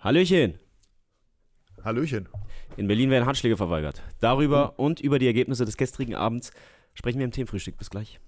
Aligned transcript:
Hallöchen. 0.00 0.60
Hallöchen. 1.82 2.28
In 2.76 2.86
Berlin 2.86 3.10
werden 3.10 3.26
Handschläge 3.26 3.56
verweigert. 3.56 4.00
Darüber 4.20 4.78
und 4.78 5.00
über 5.00 5.18
die 5.18 5.26
Ergebnisse 5.26 5.64
des 5.64 5.76
gestrigen 5.76 6.14
Abends 6.14 6.52
sprechen 6.94 7.18
wir 7.18 7.24
im 7.24 7.32
Themenfrühstück. 7.32 7.76
Bis 7.76 7.90
gleich. 7.90 8.20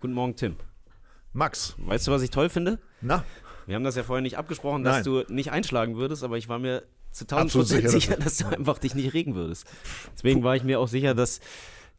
Guten 0.00 0.14
Morgen, 0.14 0.36
Tim. 0.36 0.56
Max. 1.34 1.74
Weißt 1.76 2.06
du, 2.06 2.12
was 2.12 2.22
ich 2.22 2.30
toll 2.30 2.48
finde? 2.48 2.78
Na? 3.02 3.24
Wir 3.66 3.74
haben 3.74 3.84
das 3.84 3.96
ja 3.96 4.04
vorher 4.04 4.22
nicht 4.22 4.38
abgesprochen, 4.38 4.84
dass 4.84 5.04
Nein. 5.04 5.04
du 5.04 5.34
nicht 5.34 5.52
einschlagen 5.52 5.96
würdest, 5.96 6.24
aber 6.24 6.38
ich 6.38 6.48
war 6.48 6.58
mir 6.58 6.82
zu 7.10 7.24
1000 7.24 7.44
Absolut 7.44 7.66
Prozent 7.66 7.90
sicher, 7.90 8.00
sicher, 8.00 8.16
dass 8.16 8.38
du 8.38 8.46
einfach 8.46 8.78
dich 8.78 8.94
nicht 8.94 9.12
regen 9.12 9.34
würdest. 9.34 9.66
Deswegen 10.14 10.42
war 10.42 10.56
ich 10.56 10.62
mir 10.64 10.80
auch 10.80 10.88
sicher, 10.88 11.14
dass 11.14 11.40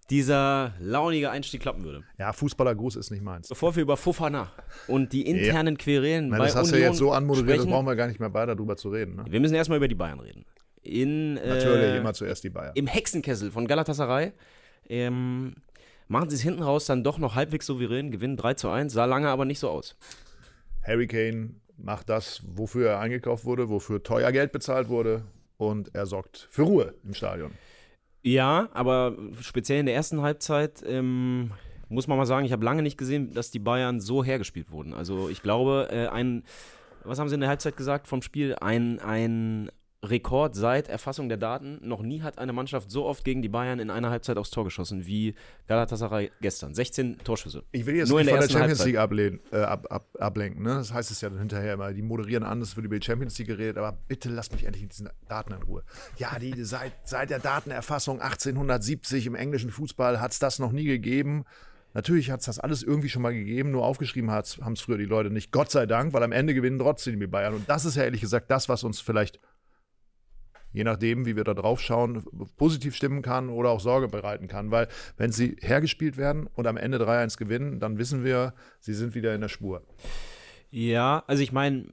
dieser 0.09 0.73
launige 0.79 1.29
Einstieg 1.29 1.61
klappen 1.61 1.83
würde. 1.83 2.03
Ja, 2.17 2.31
Fußballergruß 2.31 2.95
ist 2.95 3.11
nicht 3.11 3.23
meins. 3.23 3.49
Bevor 3.49 3.75
wir 3.75 3.83
über 3.83 3.97
Fofana 3.97 4.51
und 4.87 5.11
die 5.11 5.27
internen 5.27 5.77
Querelen 5.77 6.29
Nein, 6.29 6.39
bei 6.39 6.45
das 6.45 6.55
hast 6.55 6.71
du 6.71 6.75
Union 6.75 6.81
ja 6.81 6.89
jetzt 6.89 6.99
so 6.99 7.11
anmoderiert, 7.11 7.49
das 7.49 7.55
sprechen, 7.57 7.71
brauchen 7.71 7.87
wir 7.87 7.95
gar 7.95 8.07
nicht 8.07 8.19
mehr 8.19 8.33
weiter 8.33 8.55
drüber 8.55 8.77
zu 8.77 8.89
reden. 8.89 9.17
Ne? 9.17 9.25
wir 9.29 9.39
müssen 9.39 9.55
erstmal 9.55 9.77
über 9.77 9.87
die 9.87 9.95
Bayern 9.95 10.19
reden. 10.19 10.45
In, 10.81 11.33
Natürlich, 11.33 11.65
äh, 11.65 11.97
immer 11.97 12.13
zuerst 12.13 12.43
die 12.45 12.49
Bayern. 12.49 12.71
Im 12.75 12.87
Hexenkessel 12.87 13.51
von 13.51 13.67
Galatasaray 13.67 14.31
ähm, 14.89 15.55
machen 16.07 16.29
sie 16.29 16.37
es 16.37 16.41
hinten 16.41 16.63
raus 16.63 16.85
dann 16.85 17.03
doch 17.03 17.17
noch 17.17 17.35
halbwegs 17.35 17.65
souverän, 17.65 18.11
gewinnen 18.11 18.37
3 18.37 18.53
zu 18.53 18.69
1, 18.69 18.93
sah 18.93 19.05
lange 19.05 19.27
aber 19.27 19.43
nicht 19.43 19.59
so 19.59 19.69
aus. 19.69 19.97
Harry 20.83 21.07
Kane 21.07 21.55
macht 21.77 22.07
das, 22.07 22.41
wofür 22.47 22.91
er 22.91 22.99
eingekauft 22.99 23.43
wurde, 23.43 23.67
wofür 23.67 24.01
teuer 24.01 24.31
Geld 24.31 24.53
bezahlt 24.53 24.87
wurde 24.87 25.23
und 25.57 25.93
er 25.93 26.05
sorgt 26.05 26.47
für 26.49 26.63
Ruhe 26.63 26.93
im 27.03 27.13
Stadion. 27.13 27.51
Ja, 28.23 28.69
aber 28.73 29.15
speziell 29.41 29.79
in 29.79 29.85
der 29.85 29.95
ersten 29.95 30.21
Halbzeit 30.21 30.83
ähm, 30.85 31.51
muss 31.89 32.07
man 32.07 32.17
mal 32.17 32.25
sagen, 32.25 32.45
ich 32.45 32.51
habe 32.51 32.65
lange 32.65 32.81
nicht 32.81 32.97
gesehen, 32.97 33.33
dass 33.33 33.51
die 33.51 33.59
Bayern 33.59 33.99
so 33.99 34.23
hergespielt 34.23 34.71
wurden. 34.71 34.93
Also 34.93 35.29
ich 35.29 35.41
glaube, 35.41 35.87
äh, 35.91 36.07
ein, 36.07 36.43
was 37.03 37.19
haben 37.19 37.29
sie 37.29 37.35
in 37.35 37.41
der 37.41 37.49
Halbzeit 37.49 37.77
gesagt 37.77 38.07
vom 38.07 38.21
Spiel? 38.21 38.55
Ein, 38.59 38.99
ein 38.99 39.71
Rekord 40.03 40.55
seit 40.55 40.89
Erfassung 40.89 41.27
der 41.27 41.37
Daten. 41.37 41.79
Noch 41.81 42.01
nie 42.01 42.21
hat 42.21 42.37
eine 42.37 42.53
Mannschaft 42.53 42.91
so 42.91 43.05
oft 43.05 43.23
gegen 43.23 43.41
die 43.41 43.49
Bayern 43.49 43.79
in 43.79 43.89
einer 43.89 44.09
Halbzeit 44.09 44.37
aufs 44.37 44.51
Tor 44.51 44.63
geschossen 44.63 45.05
wie 45.07 45.33
Galatasaray 45.67 46.31
gestern. 46.39 46.73
16 46.73 47.19
Torschüsse. 47.23 47.63
Ich 47.71 47.85
will 47.85 47.95
jetzt 47.95 48.09
Nur 48.09 48.19
in 48.19 48.27
nicht 48.27 48.35
der 48.35 48.41
von 48.43 48.49
der 48.49 48.59
ersten 48.59 48.59
Champions. 48.59 48.85
League 48.85 48.97
ablehnen, 48.97 49.39
äh, 49.51 49.57
ab, 49.57 49.87
ab, 49.89 50.07
ablenken. 50.19 50.63
Ne? 50.63 50.75
Das 50.75 50.93
heißt 50.93 51.09
es 51.09 51.21
ja 51.21 51.29
dann 51.29 51.39
hinterher 51.39 51.73
immer, 51.73 51.93
die 51.93 52.03
moderieren 52.03 52.43
an, 52.43 52.61
es 52.61 52.75
wird 52.75 52.85
über 52.85 52.99
die 52.99 53.05
Champions 53.05 53.37
League 53.39 53.47
geredet, 53.47 53.77
aber 53.77 53.97
bitte 54.07 54.29
lasst 54.29 54.51
mich 54.53 54.65
endlich 54.65 54.83
in 54.83 54.89
diesen 54.89 55.09
Daten 55.27 55.53
in 55.53 55.63
Ruhe. 55.63 55.83
Ja, 56.17 56.37
die, 56.37 56.63
seit, 56.63 56.93
seit 57.03 57.29
der 57.31 57.39
Datenerfassung 57.39 58.21
1870 58.21 59.25
im 59.25 59.35
englischen 59.35 59.71
Fußball 59.71 60.21
hat 60.21 60.31
es 60.31 60.39
das 60.39 60.59
noch 60.59 60.71
nie 60.71 60.85
gegeben. 60.85 61.45
Natürlich 61.93 62.29
hat 62.29 62.41
es 62.41 62.45
das 62.45 62.59
alles 62.59 62.83
irgendwie 62.83 63.09
schon 63.09 63.23
mal 63.23 63.33
gegeben, 63.33 63.71
nur 63.71 63.83
aufgeschrieben 63.83 64.29
haben 64.29 64.73
es 64.73 64.81
früher 64.81 64.99
die 64.99 65.05
Leute 65.05 65.31
nicht. 65.31 65.51
Gott 65.51 65.71
sei 65.71 65.87
Dank, 65.87 66.13
weil 66.13 66.21
am 66.21 66.31
Ende 66.31 66.53
gewinnen 66.53 66.77
trotzdem 66.77 67.19
die 67.19 67.25
Bayern. 67.25 67.55
Und 67.55 67.67
das 67.67 67.85
ist 67.85 67.95
ja 67.95 68.03
ehrlich 68.03 68.21
gesagt 68.21 68.51
das, 68.51 68.69
was 68.69 68.83
uns 68.83 68.99
vielleicht, 68.99 69.39
je 70.73 70.83
nachdem, 70.83 71.25
wie 71.25 71.35
wir 71.35 71.43
da 71.43 71.53
drauf 71.53 71.81
schauen, 71.81 72.23
positiv 72.57 72.95
stimmen 72.95 73.21
kann 73.21 73.49
oder 73.49 73.69
auch 73.69 73.79
Sorge 73.79 74.07
bereiten 74.07 74.47
kann. 74.47 74.71
Weil 74.71 74.87
wenn 75.17 75.31
sie 75.31 75.57
hergespielt 75.61 76.17
werden 76.17 76.47
und 76.55 76.67
am 76.67 76.77
Ende 76.77 76.97
3-1 76.97 77.37
gewinnen, 77.37 77.79
dann 77.79 77.97
wissen 77.97 78.23
wir, 78.23 78.53
sie 78.79 78.93
sind 78.93 79.15
wieder 79.15 79.33
in 79.33 79.41
der 79.41 79.49
Spur. 79.49 79.81
Ja, 80.69 81.23
also 81.27 81.41
ich 81.41 81.51
meine, 81.51 81.85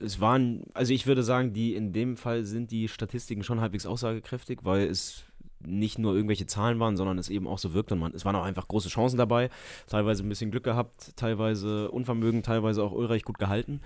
es 0.00 0.20
waren, 0.20 0.64
also 0.74 0.92
ich 0.92 1.06
würde 1.06 1.22
sagen, 1.22 1.52
die 1.52 1.74
in 1.74 1.92
dem 1.92 2.16
Fall 2.16 2.44
sind 2.44 2.70
die 2.70 2.88
Statistiken 2.88 3.42
schon 3.42 3.60
halbwegs 3.60 3.86
aussagekräftig, 3.86 4.60
weil 4.62 4.86
es 4.88 5.24
nicht 5.60 5.98
nur 5.98 6.14
irgendwelche 6.14 6.46
Zahlen 6.46 6.78
waren, 6.78 6.96
sondern 6.96 7.18
es 7.18 7.28
eben 7.28 7.48
auch 7.48 7.58
so 7.58 7.74
wirkt 7.74 7.90
und 7.90 7.98
man, 7.98 8.14
es 8.14 8.24
waren 8.24 8.36
auch 8.36 8.44
einfach 8.44 8.68
große 8.68 8.88
Chancen 8.88 9.16
dabei, 9.16 9.50
teilweise 9.88 10.22
ein 10.22 10.28
bisschen 10.28 10.50
Glück 10.52 10.64
gehabt, 10.64 11.16
teilweise 11.16 11.90
Unvermögen, 11.90 12.42
teilweise 12.42 12.82
auch 12.82 12.92
Ulreich 12.92 13.24
gut 13.24 13.38
gehalten. 13.38 13.80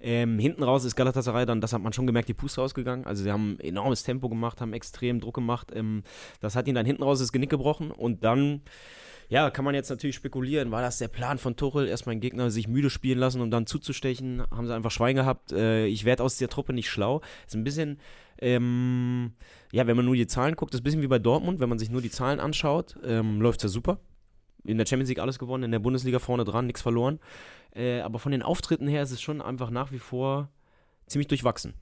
Ähm, 0.00 0.38
hinten 0.38 0.62
raus 0.62 0.84
ist 0.84 0.94
Galatasaray 0.96 1.46
dann, 1.46 1.60
das 1.60 1.72
hat 1.72 1.82
man 1.82 1.92
schon 1.92 2.06
gemerkt, 2.06 2.28
die 2.28 2.34
Puste 2.34 2.60
rausgegangen. 2.60 3.06
Also 3.06 3.22
sie 3.22 3.32
haben 3.32 3.58
enormes 3.60 4.02
Tempo 4.02 4.28
gemacht, 4.28 4.60
haben 4.60 4.72
extrem 4.72 5.20
Druck 5.20 5.34
gemacht. 5.34 5.72
Ähm, 5.74 6.02
das 6.40 6.56
hat 6.56 6.68
ihn 6.68 6.74
dann 6.74 6.86
hinten 6.86 7.02
raus 7.02 7.18
das 7.18 7.32
Genick 7.32 7.50
gebrochen 7.50 7.90
und 7.90 8.24
dann 8.24 8.62
ja, 9.28 9.50
kann 9.50 9.64
man 9.64 9.74
jetzt 9.74 9.90
natürlich 9.90 10.16
spekulieren, 10.16 10.70
war 10.70 10.82
das 10.82 10.98
der 10.98 11.08
Plan 11.08 11.38
von 11.38 11.56
Tuchel, 11.56 11.88
erstmal 11.88 12.12
einen 12.12 12.20
Gegner 12.20 12.50
sich 12.50 12.68
müde 12.68 12.90
spielen 12.90 13.18
lassen 13.18 13.40
und 13.40 13.50
dann 13.50 13.66
zuzustechen? 13.66 14.42
Haben 14.50 14.66
sie 14.66 14.74
einfach 14.74 14.90
Schwein 14.90 15.16
gehabt? 15.16 15.52
Äh, 15.52 15.86
ich 15.86 16.04
werde 16.04 16.22
aus 16.22 16.36
der 16.36 16.48
Truppe 16.48 16.72
nicht 16.72 16.88
schlau. 16.88 17.22
Ist 17.46 17.56
ein 17.56 17.64
bisschen, 17.64 17.98
ähm, 18.38 19.32
ja, 19.72 19.86
wenn 19.86 19.96
man 19.96 20.04
nur 20.04 20.14
die 20.14 20.28
Zahlen 20.28 20.54
guckt, 20.54 20.74
ist 20.74 20.80
ein 20.80 20.84
bisschen 20.84 21.02
wie 21.02 21.08
bei 21.08 21.18
Dortmund, 21.18 21.58
wenn 21.58 21.68
man 21.68 21.78
sich 21.78 21.90
nur 21.90 22.02
die 22.02 22.10
Zahlen 22.10 22.38
anschaut, 22.38 22.96
ähm, 23.04 23.40
läuft 23.40 23.60
es 23.60 23.64
ja 23.64 23.68
super. 23.68 23.98
In 24.66 24.78
der 24.78 24.86
Champions 24.86 25.08
League 25.08 25.18
alles 25.20 25.38
gewonnen, 25.38 25.64
in 25.64 25.70
der 25.72 25.78
Bundesliga 25.78 26.18
vorne 26.18 26.44
dran, 26.44 26.66
nichts 26.66 26.82
verloren. 26.82 27.20
Äh, 27.74 28.00
aber 28.00 28.18
von 28.18 28.32
den 28.32 28.42
Auftritten 28.42 28.88
her 28.88 29.02
ist 29.02 29.10
es 29.12 29.20
schon 29.20 29.40
einfach 29.42 29.70
nach 29.70 29.92
wie 29.92 29.98
vor 29.98 30.48
ziemlich 31.06 31.28
durchwachsen. 31.28 31.74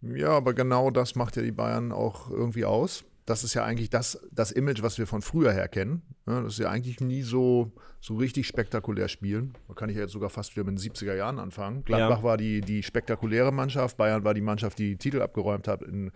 Ja, 0.00 0.30
aber 0.30 0.54
genau 0.54 0.90
das 0.90 1.14
macht 1.14 1.36
ja 1.36 1.42
die 1.42 1.52
Bayern 1.52 1.92
auch 1.92 2.30
irgendwie 2.30 2.64
aus. 2.64 3.04
Das 3.26 3.44
ist 3.44 3.52
ja 3.52 3.62
eigentlich 3.64 3.90
das, 3.90 4.18
das 4.32 4.52
Image, 4.52 4.82
was 4.82 4.96
wir 4.96 5.06
von 5.06 5.20
früher 5.20 5.52
her 5.52 5.68
kennen. 5.68 6.02
Ja, 6.26 6.40
das 6.40 6.54
ist 6.54 6.60
ja 6.60 6.70
eigentlich 6.70 7.00
nie 7.00 7.20
so, 7.20 7.72
so 8.00 8.16
richtig 8.16 8.46
spektakulär 8.46 9.08
spielen. 9.08 9.54
Da 9.66 9.74
kann 9.74 9.90
ich 9.90 9.96
ja 9.96 10.02
jetzt 10.02 10.12
sogar 10.12 10.30
fast 10.30 10.56
wieder 10.56 10.64
mit 10.64 10.78
den 10.78 10.92
70er 10.92 11.14
Jahren 11.14 11.38
anfangen. 11.38 11.84
Gladbach 11.84 12.18
Ja. 12.18 12.22
war 12.24 12.36
die, 12.38 12.62
die 12.62 12.82
spektakuläre 12.82 13.52
Mannschaft, 13.52 13.98
Bayern 13.98 14.24
war 14.24 14.32
die 14.32 14.40
Mannschaft, 14.40 14.78
die 14.78 14.96
Titel 14.96 15.20
abgeräumt 15.20 15.68
hat, 15.68 15.82
in, 15.82 16.10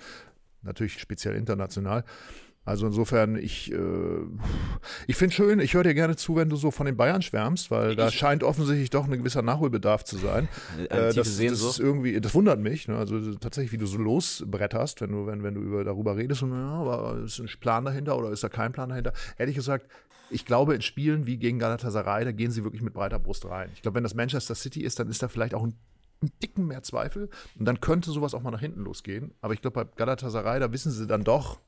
natürlich 0.63 0.99
speziell 1.01 1.35
international. 1.35 2.05
Also 2.65 2.87
insofern, 2.87 3.35
ich, 3.37 3.73
äh, 3.73 3.77
ich 5.09 5.17
finde 5.17 5.35
schön, 5.35 5.59
ich 5.59 5.75
höre 5.75 5.83
dir 5.83 5.95
gerne 5.95 6.15
zu, 6.15 6.37
wenn 6.37 6.49
du 6.49 6.55
so 6.55 6.71
von 6.71 6.87
den 6.87 6.97
Bayern 6.97 7.21
schwärmst, 7.21 7.71
weil 7.73 7.97
da 7.97 8.07
Ich- 8.09 8.15
scheint 8.15 8.45
offensichtlich 8.45 8.89
doch 8.91 9.05
ein 9.05 9.11
gewisser 9.11 9.43
Nachholbedarf 9.43 10.05
zu 10.05 10.17
sein. 10.17 10.49
Äh, 10.89 11.13
das, 11.13 11.17
das 11.17 11.39
ist 11.41 11.81
irgendwie, 11.81 12.21
das 12.21 12.35
wundert 12.35 12.61
mich. 12.61 12.87
Ne? 12.87 12.97
Also 12.97 13.35
tatsächlich, 13.35 13.73
wie 13.73 13.79
du 13.79 13.87
so 13.87 13.99
losbretterst, 13.99 15.01
wenn 15.01 15.11
du, 15.11 15.27
wenn, 15.27 15.43
wenn 15.43 15.55
du 15.55 15.61
über, 15.61 15.83
darüber 15.83 16.17
redest, 16.17 16.45
und, 16.45 16.53
ja, 16.53 16.69
aber 16.69 17.19
ist 17.25 17.41
ein 17.41 17.49
Plan 17.61 17.85
dahinter 17.85 18.17
oder 18.17 18.31
ist 18.31 18.45
da 18.45 18.49
kein 18.49 18.71
Plan 18.73 18.91
dahinter? 18.91 19.13
Ehrlich 19.39 19.57
gesagt, 19.57 19.89
ich 20.31 20.47
glaube, 20.47 20.75
in 20.77 20.83
Spielen 20.83 21.27
wie 21.27 21.39
gegen 21.39 21.59
Galatasaray, 21.59 22.25
da 22.25 22.31
gehen 22.33 22.53
sie 22.53 22.63
wirklich 22.63 22.81
mit 22.83 22.95
breiter 22.95 23.19
Brust 23.19 23.45
rein. 23.45 23.71
Ich 23.75 23.83
glaube, 23.83 23.97
wenn 23.97 24.05
das 24.05 24.15
Manchester 24.15 24.55
City 24.55 24.83
ist, 24.83 25.01
dann 25.01 25.09
ist 25.09 25.21
da 25.23 25.27
vielleicht 25.29 25.55
auch 25.55 25.65
ein, 25.65 25.75
ein 26.23 26.31
Dicken 26.41 26.69
mehr 26.69 26.83
Zweifel 26.85 27.29
und 27.59 27.65
dann 27.67 27.81
könnte 27.81 28.13
sowas 28.13 28.33
auch 28.35 28.41
mal 28.43 28.53
nach 28.53 28.61
hinten 28.61 28.83
losgehen. 28.85 29.33
Aber 29.41 29.53
ich 29.53 29.61
glaube, 29.61 29.85
bei 29.85 29.91
Galatasaray, 29.97 30.61
da 30.61 30.73
wissen 30.73 30.93
sie 30.93 31.09
dann 31.09 31.25
doch, 31.25 31.59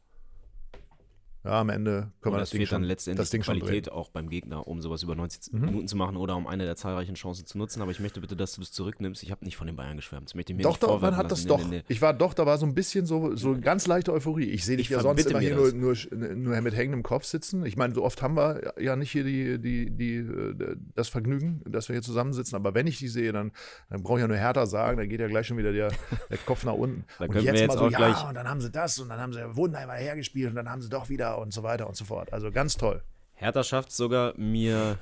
ja, 1.44 1.60
am 1.60 1.68
Ende 1.68 2.10
können 2.20 2.34
wir 2.34 2.38
das 2.40 2.50
das 2.50 2.58
Ding 2.58 2.60
dann 2.62 2.68
schon, 2.68 2.82
letztendlich 2.84 3.22
das 3.22 3.30
Ding 3.30 3.42
Qualität 3.42 3.90
auch 3.92 4.08
beim 4.10 4.28
Gegner, 4.28 4.66
um 4.66 4.80
sowas 4.80 5.02
über 5.02 5.14
90 5.14 5.52
Mhm. 5.52 5.60
Minuten 5.66 5.88
zu 5.88 5.96
machen 5.96 6.16
oder 6.16 6.36
um 6.36 6.46
eine 6.46 6.64
der 6.64 6.76
zahlreichen 6.76 7.14
Chancen 7.14 7.46
zu 7.46 7.58
nutzen. 7.58 7.82
Aber 7.82 7.90
ich 7.90 8.00
möchte 8.00 8.20
bitte, 8.20 8.34
dass 8.36 8.54
du 8.54 8.60
das 8.62 8.72
zurücknimmst. 8.72 9.22
Ich 9.22 9.30
habe 9.30 9.44
nicht 9.44 9.56
von 9.56 9.66
den 9.66 9.76
Bayern 9.76 9.96
geschwärmt. 9.96 10.28
Das 10.28 10.34
möchte 10.34 10.52
ich 10.52 10.56
mir 10.56 10.62
Doch, 10.62 10.78
doch, 10.78 11.00
man 11.00 11.16
hat 11.16 11.30
das 11.30 11.44
lassen. 11.44 11.48
doch. 11.48 11.58
Nee, 11.68 11.76
nee. 11.78 11.84
Ich 11.88 12.00
war 12.02 12.14
doch, 12.14 12.34
da 12.34 12.46
war 12.46 12.56
so 12.58 12.66
ein 12.66 12.74
bisschen 12.74 13.04
so, 13.06 13.36
so 13.36 13.58
ganz 13.60 13.86
leichte 13.86 14.12
Euphorie. 14.12 14.44
Ich 14.50 14.64
sehe 14.64 14.76
dich 14.76 14.86
Ich 14.86 14.90
ja 14.90 15.00
sonst 15.00 15.26
immer 15.26 15.40
hier 15.40 15.54
nur, 15.56 15.64
das. 15.94 16.08
nur, 16.10 16.34
nur 16.34 16.60
mit 16.62 16.74
hängendem 16.74 17.02
Kopf 17.02 17.24
sitzen. 17.24 17.66
Ich 17.66 17.76
meine, 17.76 17.94
so 17.94 18.04
oft 18.04 18.22
haben 18.22 18.36
wir 18.36 18.72
ja 18.80 18.96
nicht 18.96 19.10
hier 19.10 19.24
die, 19.24 19.58
die, 19.60 19.90
die, 19.90 20.14
äh, 20.16 20.76
das 20.94 21.08
Vergnügen, 21.08 21.60
dass 21.66 21.88
wir 21.88 21.94
hier 21.94 22.02
zusammensitzen. 22.02 22.56
Aber 22.56 22.74
wenn 22.74 22.86
ich 22.86 22.98
die 22.98 23.08
sehe, 23.08 23.32
dann, 23.32 23.52
dann 23.90 24.02
brauche 24.02 24.18
ich 24.18 24.22
ja 24.22 24.28
nur 24.28 24.36
härter 24.36 24.66
sagen, 24.66 24.96
dann 24.96 25.08
geht 25.08 25.20
ja 25.20 25.28
gleich 25.28 25.46
schon 25.46 25.58
wieder 25.58 25.72
der, 25.72 25.90
der 26.30 26.38
Kopf 26.38 26.64
nach 26.64 26.72
unten. 26.74 27.04
Da 27.18 27.26
und 27.26 27.34
wir 27.34 27.42
jetzt 27.42 27.68
mal 27.68 27.76
so, 27.78 27.88
ja, 27.88 28.28
und 28.28 28.34
dann 28.34 28.48
haben 28.48 28.60
sie 28.60 28.70
das 28.70 28.98
und 28.98 29.08
dann 29.08 29.20
haben 29.20 29.32
sie 29.32 29.40
Wunderheimer 29.56 29.94
hergespielt 29.94 30.48
und 30.50 30.56
dann 30.56 30.68
haben 30.70 30.80
sie 30.80 30.88
doch 30.88 31.08
wieder 31.08 31.33
und 31.38 31.52
so 31.52 31.62
weiter 31.62 31.86
und 31.88 31.96
so 31.96 32.04
fort. 32.04 32.32
Also 32.32 32.50
ganz 32.50 32.76
toll. 32.76 33.02
Hertha 33.34 33.62
schafft 33.62 33.92
sogar, 33.92 34.34
mir 34.36 34.98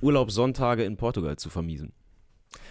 Urlaubssonntage 0.00 0.84
in 0.84 0.96
Portugal 0.96 1.36
zu 1.36 1.50
vermiesen. 1.50 1.92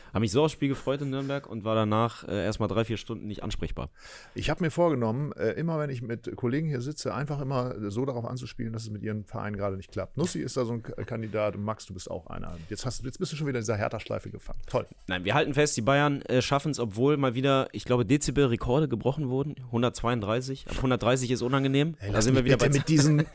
Habe 0.09 0.21
mich 0.21 0.31
so 0.31 0.43
aufs 0.43 0.53
Spiel 0.53 0.69
gefreut 0.69 1.01
in 1.01 1.09
Nürnberg 1.09 1.47
und 1.47 1.63
war 1.63 1.75
danach 1.75 2.27
äh, 2.27 2.43
erstmal 2.45 2.67
drei, 2.69 2.85
vier 2.85 2.97
Stunden 2.97 3.27
nicht 3.27 3.43
ansprechbar. 3.43 3.89
Ich 4.35 4.49
habe 4.49 4.63
mir 4.63 4.71
vorgenommen, 4.71 5.31
äh, 5.33 5.51
immer 5.51 5.79
wenn 5.79 5.89
ich 5.89 6.01
mit 6.01 6.35
Kollegen 6.35 6.67
hier 6.67 6.81
sitze, 6.81 7.13
einfach 7.13 7.41
immer 7.41 7.75
so 7.91 8.05
darauf 8.05 8.25
anzuspielen, 8.25 8.73
dass 8.73 8.83
es 8.83 8.89
mit 8.89 9.03
ihren 9.03 9.23
Vereinen 9.25 9.55
gerade 9.57 9.77
nicht 9.77 9.91
klappt. 9.91 10.17
Nussi 10.17 10.39
ist 10.39 10.57
da 10.57 10.65
so 10.65 10.73
ein 10.73 10.83
Kandidat 10.83 11.55
und 11.55 11.63
Max, 11.63 11.85
du 11.85 11.93
bist 11.93 12.09
auch 12.09 12.27
einer. 12.27 12.55
Jetzt, 12.69 12.85
hast, 12.85 13.01
du- 13.01 13.05
jetzt 13.05 13.19
bist 13.19 13.31
du 13.31 13.35
schon 13.35 13.47
wieder 13.47 13.59
in 13.59 13.63
dieser 13.63 13.77
Hertha-Schleife 13.77 14.29
gefangen. 14.29 14.59
Toll. 14.67 14.85
Nein, 15.07 15.23
wir 15.25 15.33
halten 15.33 15.53
fest, 15.53 15.75
die 15.77 15.81
Bayern 15.81 16.21
äh, 16.23 16.41
schaffen 16.41 16.71
es, 16.71 16.79
obwohl 16.79 17.17
mal 17.17 17.35
wieder, 17.35 17.67
ich 17.71 17.85
glaube, 17.85 18.05
Dezibel-Rekorde 18.05 18.87
gebrochen 18.87 19.29
wurden. 19.29 19.55
132. 19.67 20.67
Ab 20.69 20.75
130 20.77 21.31
ist 21.31 21.41
unangenehm. 21.41 21.95
da 22.11 22.21
sind 22.21 22.35
wir 22.35 22.45
wieder 22.45 22.57
bei 22.57 22.69
mit 22.77 22.87
diesen 22.89 23.25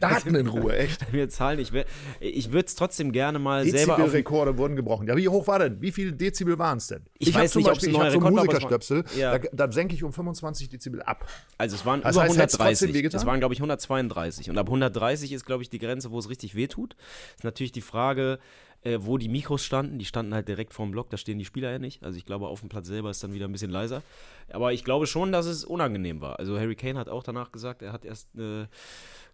Daten 0.00 0.34
in 0.34 0.46
Ruhe, 0.46 0.76
echt. 0.76 1.12
mir 1.12 1.28
Zahlen. 1.28 1.58
Ich, 1.58 1.72
ich 2.20 2.52
würde 2.52 2.66
es 2.66 2.74
trotzdem 2.74 3.12
gerne 3.12 3.38
mal 3.38 3.64
selber 3.66 3.94
auf 3.94 3.98
Dezibel-Rekorde 3.98 4.58
wurden 4.58 4.76
gebrochen. 4.76 5.06
Ja, 5.08 5.16
wie 5.16 5.28
hoch 5.28 5.46
war 5.46 5.58
denn? 5.58 5.80
Wie 5.80 5.92
viele 5.92 6.12
Dezibel 6.20 6.58
waren 6.58 6.78
es 6.78 6.86
denn? 6.86 7.02
Ich 7.18 7.34
hab 7.34 7.42
weiß 7.42 7.52
zum 7.52 7.60
nicht, 7.62 7.68
Beispiel, 7.68 7.90
ich 7.90 7.98
habe 7.98 8.10
so 8.12 8.20
Musikerstöpsel, 8.20 9.04
Ja. 9.16 9.38
da, 9.38 9.48
da 9.66 9.72
senke 9.72 9.94
ich 9.94 10.04
um 10.04 10.12
25 10.12 10.68
Dezibel 10.68 11.02
ab. 11.02 11.26
Also 11.58 11.74
es 11.76 11.84
waren 11.84 12.02
Das 12.02 12.14
über 12.14 12.22
heißt, 12.24 12.36
hätt's 12.38 12.52
trotzdem 12.54 12.66
130. 12.88 12.94
wehgetan? 12.94 13.18
Es 13.20 13.26
waren, 13.26 13.40
glaube 13.40 13.54
ich, 13.54 13.60
132. 13.60 14.50
Und 14.50 14.58
ab 14.58 14.66
130 14.66 15.32
ist, 15.32 15.44
glaube 15.46 15.62
ich, 15.62 15.70
die 15.70 15.78
Grenze, 15.78 16.10
wo 16.10 16.18
es 16.18 16.28
richtig 16.28 16.54
wehtut. 16.54 16.94
Ist 17.36 17.44
natürlich 17.44 17.72
die 17.72 17.80
Frage, 17.80 18.38
äh, 18.82 18.98
wo 19.00 19.18
die 19.18 19.28
Mikros 19.28 19.64
standen. 19.64 19.98
Die 19.98 20.04
standen 20.04 20.34
halt 20.34 20.48
direkt 20.48 20.72
vorm 20.72 20.90
Block, 20.90 21.10
da 21.10 21.16
stehen 21.16 21.38
die 21.38 21.44
Spieler 21.44 21.70
ja 21.70 21.78
nicht. 21.78 22.02
Also 22.02 22.16
ich 22.16 22.24
glaube, 22.24 22.48
auf 22.48 22.60
dem 22.60 22.68
Platz 22.68 22.86
selber 22.86 23.10
ist 23.10 23.22
dann 23.22 23.32
wieder 23.32 23.46
ein 23.46 23.52
bisschen 23.52 23.70
leiser. 23.70 24.02
Aber 24.50 24.72
ich 24.72 24.84
glaube 24.84 25.06
schon, 25.06 25.32
dass 25.32 25.46
es 25.46 25.64
unangenehm 25.64 26.20
war. 26.20 26.38
Also 26.38 26.58
Harry 26.58 26.76
Kane 26.76 26.98
hat 26.98 27.08
auch 27.08 27.22
danach 27.22 27.52
gesagt, 27.52 27.82
er 27.82 27.92
hat 27.92 28.04
erst 28.04 28.28
eine, 28.34 28.68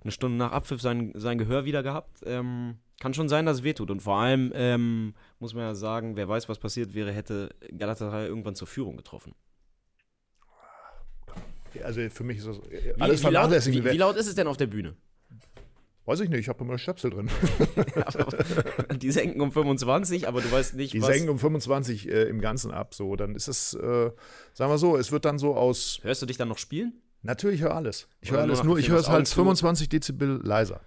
eine 0.03 0.13
Stunde 0.13 0.37
nach 0.37 0.53
Abpfiff 0.53 0.81
sein, 0.81 1.13
sein 1.15 1.39
Gehör 1.39 1.65
wieder 1.65 1.83
gehabt. 1.83 2.21
Ähm, 2.25 2.77
kann 3.01 3.15
schon 3.15 3.29
sein, 3.29 3.47
dass 3.47 3.59
es 3.59 3.63
wehtut. 3.63 3.91
Und 3.91 4.01
vor 4.01 4.17
allem 4.17 4.53
ähm, 4.55 5.15
muss 5.39 5.55
man 5.55 5.65
ja 5.65 5.75
sagen, 5.75 6.17
wer 6.17 6.29
weiß, 6.29 6.49
was 6.49 6.59
passiert 6.59 6.95
wäre, 6.95 7.13
hätte 7.13 7.51
Galatasaray 7.77 8.27
irgendwann 8.27 8.55
zur 8.55 8.67
Führung 8.67 8.97
getroffen. 8.97 9.35
Also 11.85 12.09
für 12.09 12.25
mich 12.25 12.39
ist 12.39 12.47
das 12.47 12.59
Wie, 12.71 13.01
alles 13.01 13.21
wie, 13.21 13.25
laut, 13.25 13.33
vernachlässigen. 13.33 13.85
wie, 13.85 13.91
wie 13.93 13.97
laut 13.99 14.17
ist 14.17 14.27
es 14.27 14.35
denn 14.35 14.47
auf 14.47 14.57
der 14.57 14.67
Bühne? 14.67 14.97
Weiß 16.07 16.21
ich 16.21 16.29
nicht, 16.29 16.39
ich 16.39 16.49
habe 16.49 16.63
immer 16.63 16.79
Stöpsel 16.79 17.11
drin. 17.11 17.29
die 19.03 19.11
senken 19.11 19.41
um 19.41 19.51
25, 19.51 20.29
aber 20.29 20.41
du 20.41 20.51
weißt 20.51 20.75
nicht, 20.75 20.93
Die 20.93 21.03
was. 21.03 21.09
senken 21.09 21.29
um 21.31 21.39
25 21.39 22.09
äh, 22.09 22.23
im 22.25 22.41
Ganzen 22.41 22.71
ab. 22.71 22.95
So, 22.95 23.17
dann 23.17 23.35
ist 23.35 23.49
es, 23.49 23.75
äh, 23.75 24.11
sagen 24.55 24.71
wir 24.71 24.79
so, 24.79 24.97
es 24.97 25.11
wird 25.11 25.25
dann 25.25 25.39
so 25.41 25.57
aus. 25.57 25.99
Hörst 26.03 26.23
du 26.23 26.27
dich 26.27 26.37
dann 26.37 26.49
noch 26.49 26.59
spielen? 26.59 26.95
Natürlich 27.23 27.61
höre 27.61 27.75
alles. 27.75 28.09
Ich 28.21 28.31
höre 28.31 28.43
alles 28.43 28.63
nur, 28.63 28.79
ich 28.79 28.89
höre 28.89 29.01
es 29.01 29.09
halt 29.09 29.23
das 29.23 29.33
Augen 29.33 29.47
25 29.47 29.89
Dezibel 29.89 30.41
leiser. 30.45 30.81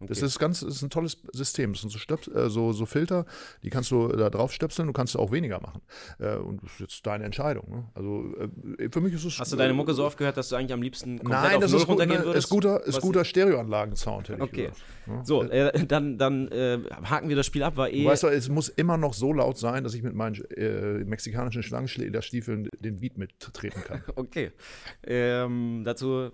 Das 0.00 0.18
Okay. 0.18 0.26
ist 0.26 0.38
ganz, 0.38 0.60
das 0.60 0.76
ist 0.76 0.82
ein 0.82 0.90
tolles 0.90 1.16
System. 1.32 1.72
Das 1.72 1.80
sind 1.80 1.90
so, 1.90 1.98
Stöps, 1.98 2.28
äh, 2.28 2.50
so, 2.50 2.72
so 2.72 2.84
Filter, 2.84 3.24
die 3.62 3.70
kannst 3.70 3.90
du 3.90 4.08
da 4.08 4.28
drauf 4.28 4.52
stöpseln, 4.52 4.86
du 4.86 4.92
kannst 4.92 5.16
auch 5.16 5.32
weniger 5.32 5.60
machen. 5.60 5.80
Äh, 6.18 6.36
und 6.36 6.62
das 6.62 6.72
ist 6.72 6.80
jetzt 6.80 7.06
deine 7.06 7.24
Entscheidung. 7.24 7.70
Ne? 7.70 7.84
Also 7.94 8.34
äh, 8.78 8.90
für 8.90 9.00
mich 9.00 9.14
ist 9.14 9.24
es. 9.24 9.38
Hast 9.38 9.52
du 9.52 9.56
deine 9.56 9.72
Mucke 9.72 9.94
so 9.94 10.04
oft 10.04 10.18
gehört, 10.18 10.36
dass 10.36 10.50
du 10.50 10.56
eigentlich 10.56 10.72
am 10.74 10.82
liebsten 10.82 11.18
komplett 11.18 11.42
Nein, 11.42 11.56
auf 11.56 11.62
das 11.62 11.70
Null 11.70 11.80
ist, 11.80 11.86
gut, 11.86 11.92
runtergehen 11.92 12.20
ne, 12.20 12.26
würdest? 12.26 12.44
ist 12.46 12.50
guter, 12.50 12.84
ist 12.84 13.00
guter 13.00 13.24
Stereoanlagen-Sound, 13.24 14.28
hätte 14.28 14.38
ich 14.38 14.48
Okay. 14.48 14.70
Ne? 15.06 15.22
So, 15.24 15.42
äh, 15.44 15.86
dann, 15.86 16.18
dann 16.18 16.48
äh, 16.48 16.78
haken 17.04 17.28
wir 17.28 17.36
das 17.36 17.46
Spiel 17.46 17.62
ab, 17.62 17.76
war 17.76 17.90
eh. 17.90 18.02
Du 18.02 18.08
weißt 18.08 18.24
doch, 18.24 18.30
es 18.30 18.48
muss 18.48 18.68
immer 18.68 18.96
noch 18.96 19.14
so 19.14 19.32
laut 19.32 19.56
sein, 19.56 19.82
dass 19.84 19.94
ich 19.94 20.02
mit 20.02 20.14
meinen 20.14 20.44
äh, 20.50 21.04
mexikanischen 21.04 21.62
Schlangenschlägerstiefeln 21.62 22.68
den 22.80 23.00
Beat 23.00 23.16
mittreten 23.18 23.82
kann. 23.84 24.02
Okay. 24.16 24.50
Ähm, 25.06 25.82
dazu 25.84 26.30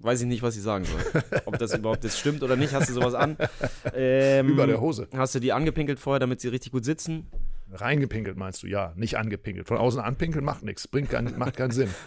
weiß 0.00 0.20
ich 0.22 0.26
nicht, 0.26 0.42
was 0.42 0.56
ich 0.56 0.62
sagen 0.62 0.84
soll. 0.84 1.22
Ob 1.44 1.58
das 1.58 1.74
überhaupt 1.74 2.04
jetzt 2.04 2.18
stimmt 2.18 2.42
oder 2.42 2.56
nicht, 2.56 2.72
hast 2.74 2.88
du 2.88 2.94
sowas 2.94 3.14
an? 3.14 3.36
Ähm, 3.94 4.48
Über 4.48 4.66
der 4.66 4.80
Hose. 4.80 5.08
Hast 5.16 5.34
du 5.34 5.40
die 5.40 5.52
angepinkelt 5.52 5.98
vorher, 5.98 6.20
damit 6.20 6.40
sie 6.40 6.48
richtig 6.48 6.72
gut 6.72 6.84
sitzen? 6.84 7.26
Reingepinkelt 7.72 8.36
meinst 8.36 8.62
du, 8.62 8.66
ja, 8.66 8.92
nicht 8.96 9.16
angepinkelt. 9.16 9.66
Von 9.66 9.78
außen 9.78 10.00
anpinkeln 10.00 10.44
macht 10.44 10.62
nichts, 10.62 10.86
bringt 10.86 11.10
kein, 11.10 11.36
macht 11.38 11.56
keinen 11.56 11.70
Sinn. 11.70 11.90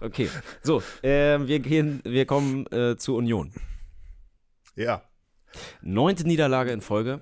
Okay. 0.00 0.28
So, 0.62 0.82
ähm, 1.02 1.48
wir 1.48 1.58
gehen, 1.58 2.00
wir 2.04 2.24
kommen 2.26 2.66
äh, 2.72 2.96
zur 2.96 3.16
Union. 3.16 3.52
Ja. 4.76 5.02
Neunte 5.82 6.26
Niederlage 6.26 6.70
in 6.70 6.80
Folge. 6.80 7.20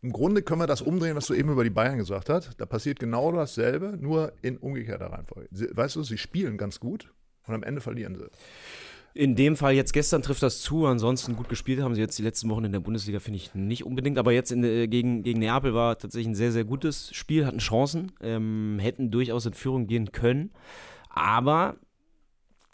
Im 0.00 0.12
Grunde 0.12 0.42
können 0.42 0.60
wir 0.60 0.66
das 0.66 0.82
umdrehen, 0.82 1.16
was 1.16 1.26
du 1.26 1.34
eben 1.34 1.50
über 1.50 1.64
die 1.64 1.70
Bayern 1.70 1.98
gesagt 1.98 2.28
hast. 2.28 2.54
Da 2.58 2.66
passiert 2.66 3.00
genau 3.00 3.32
dasselbe, 3.32 3.96
nur 3.98 4.32
in 4.42 4.58
umgekehrter 4.58 5.06
Reihenfolge. 5.06 5.48
Weißt 5.50 5.96
du, 5.96 6.02
sie 6.02 6.18
spielen 6.18 6.56
ganz 6.56 6.78
gut 6.78 7.12
und 7.46 7.54
am 7.54 7.62
Ende 7.62 7.80
verlieren 7.80 8.14
sie. 8.14 8.28
In 9.14 9.34
dem 9.34 9.56
Fall 9.56 9.74
jetzt 9.74 9.92
gestern 9.92 10.22
trifft 10.22 10.42
das 10.42 10.60
zu, 10.60 10.86
ansonsten 10.86 11.34
gut 11.34 11.48
gespielt 11.48 11.80
haben 11.80 11.94
sie 11.94 12.00
jetzt 12.00 12.18
die 12.18 12.22
letzten 12.22 12.48
Wochen 12.50 12.64
in 12.64 12.72
der 12.72 12.80
Bundesliga, 12.80 13.18
finde 13.20 13.38
ich 13.38 13.54
nicht 13.54 13.84
unbedingt. 13.84 14.18
Aber 14.18 14.32
jetzt 14.32 14.52
in, 14.52 14.62
äh, 14.62 14.86
gegen, 14.86 15.22
gegen 15.22 15.40
Neapel 15.40 15.74
war 15.74 15.98
tatsächlich 15.98 16.28
ein 16.28 16.34
sehr, 16.34 16.52
sehr 16.52 16.64
gutes 16.64 17.14
Spiel, 17.14 17.46
hatten 17.46 17.58
Chancen, 17.58 18.12
ähm, 18.20 18.78
hätten 18.80 19.10
durchaus 19.10 19.46
in 19.46 19.54
Führung 19.54 19.86
gehen 19.86 20.12
können. 20.12 20.50
Aber 21.08 21.76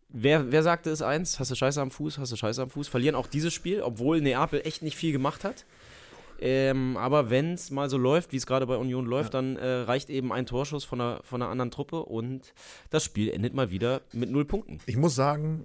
wer, 0.09 0.53
wer 0.53 0.63
sagte 0.63 0.91
es 0.91 1.03
eins? 1.03 1.41
Hast 1.41 1.51
du 1.51 1.55
Scheiße 1.55 1.81
am 1.81 1.91
Fuß, 1.91 2.19
hast 2.19 2.33
du 2.33 2.37
Scheiße 2.37 2.63
am 2.63 2.71
Fuß? 2.71 2.89
Verlieren 2.89 3.15
auch 3.15 3.27
dieses 3.27 3.55
Spiel, 3.55 3.81
obwohl 3.81 4.21
Neapel 4.21 4.61
echt 4.65 4.83
nicht 4.83 4.97
viel 4.97 5.13
gemacht 5.13 5.45
hat. 5.45 5.65
Ähm, 6.41 6.97
aber 6.97 7.31
wenn 7.31 7.55
es 7.55 7.71
mal 7.71 7.89
so 7.89 7.97
läuft, 7.97 8.33
wie 8.33 8.37
es 8.37 8.47
gerade 8.47 8.67
bei 8.67 8.77
Union 8.77 9.07
läuft, 9.07 9.35
dann 9.35 9.57
äh, 9.57 9.67
reicht 9.67 10.11
eben 10.11 10.33
ein 10.33 10.47
Torschuss 10.47 10.85
von 10.85 11.01
einer, 11.01 11.21
von 11.23 11.41
einer 11.41 11.51
anderen 11.51 11.71
Truppe 11.71 12.03
und 12.03 12.53
das 12.91 13.05
Spiel 13.05 13.31
endet 13.31 13.55
mal 13.55 13.71
wieder 13.71 14.03
mit 14.13 14.31
null 14.31 14.45
Punkten. 14.45 14.81
Ich 14.87 14.97
muss 14.97 15.15
sagen, 15.15 15.65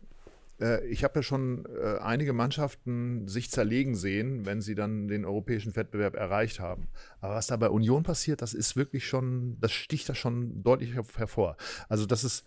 äh, 0.59 0.85
ich 0.87 1.03
habe 1.03 1.19
ja 1.19 1.23
schon 1.23 1.65
äh, 1.65 1.99
einige 1.99 2.33
Mannschaften 2.33 3.27
sich 3.27 3.51
zerlegen 3.51 3.95
sehen, 3.95 4.45
wenn 4.45 4.61
sie 4.61 4.75
dann 4.75 5.07
den 5.07 5.25
europäischen 5.25 5.75
Wettbewerb 5.75 6.15
erreicht 6.15 6.59
haben. 6.59 6.87
Aber 7.21 7.35
was 7.35 7.47
da 7.47 7.57
bei 7.57 7.69
Union 7.69 8.03
passiert, 8.03 8.41
das 8.41 8.53
ist 8.53 8.75
wirklich 8.75 9.07
schon, 9.07 9.57
das 9.59 9.71
sticht 9.71 10.07
da 10.09 10.15
schon 10.15 10.63
deutlich 10.63 10.93
her- 10.93 11.05
hervor. 11.15 11.57
Also 11.87 12.05
das 12.05 12.23
ist, 12.23 12.45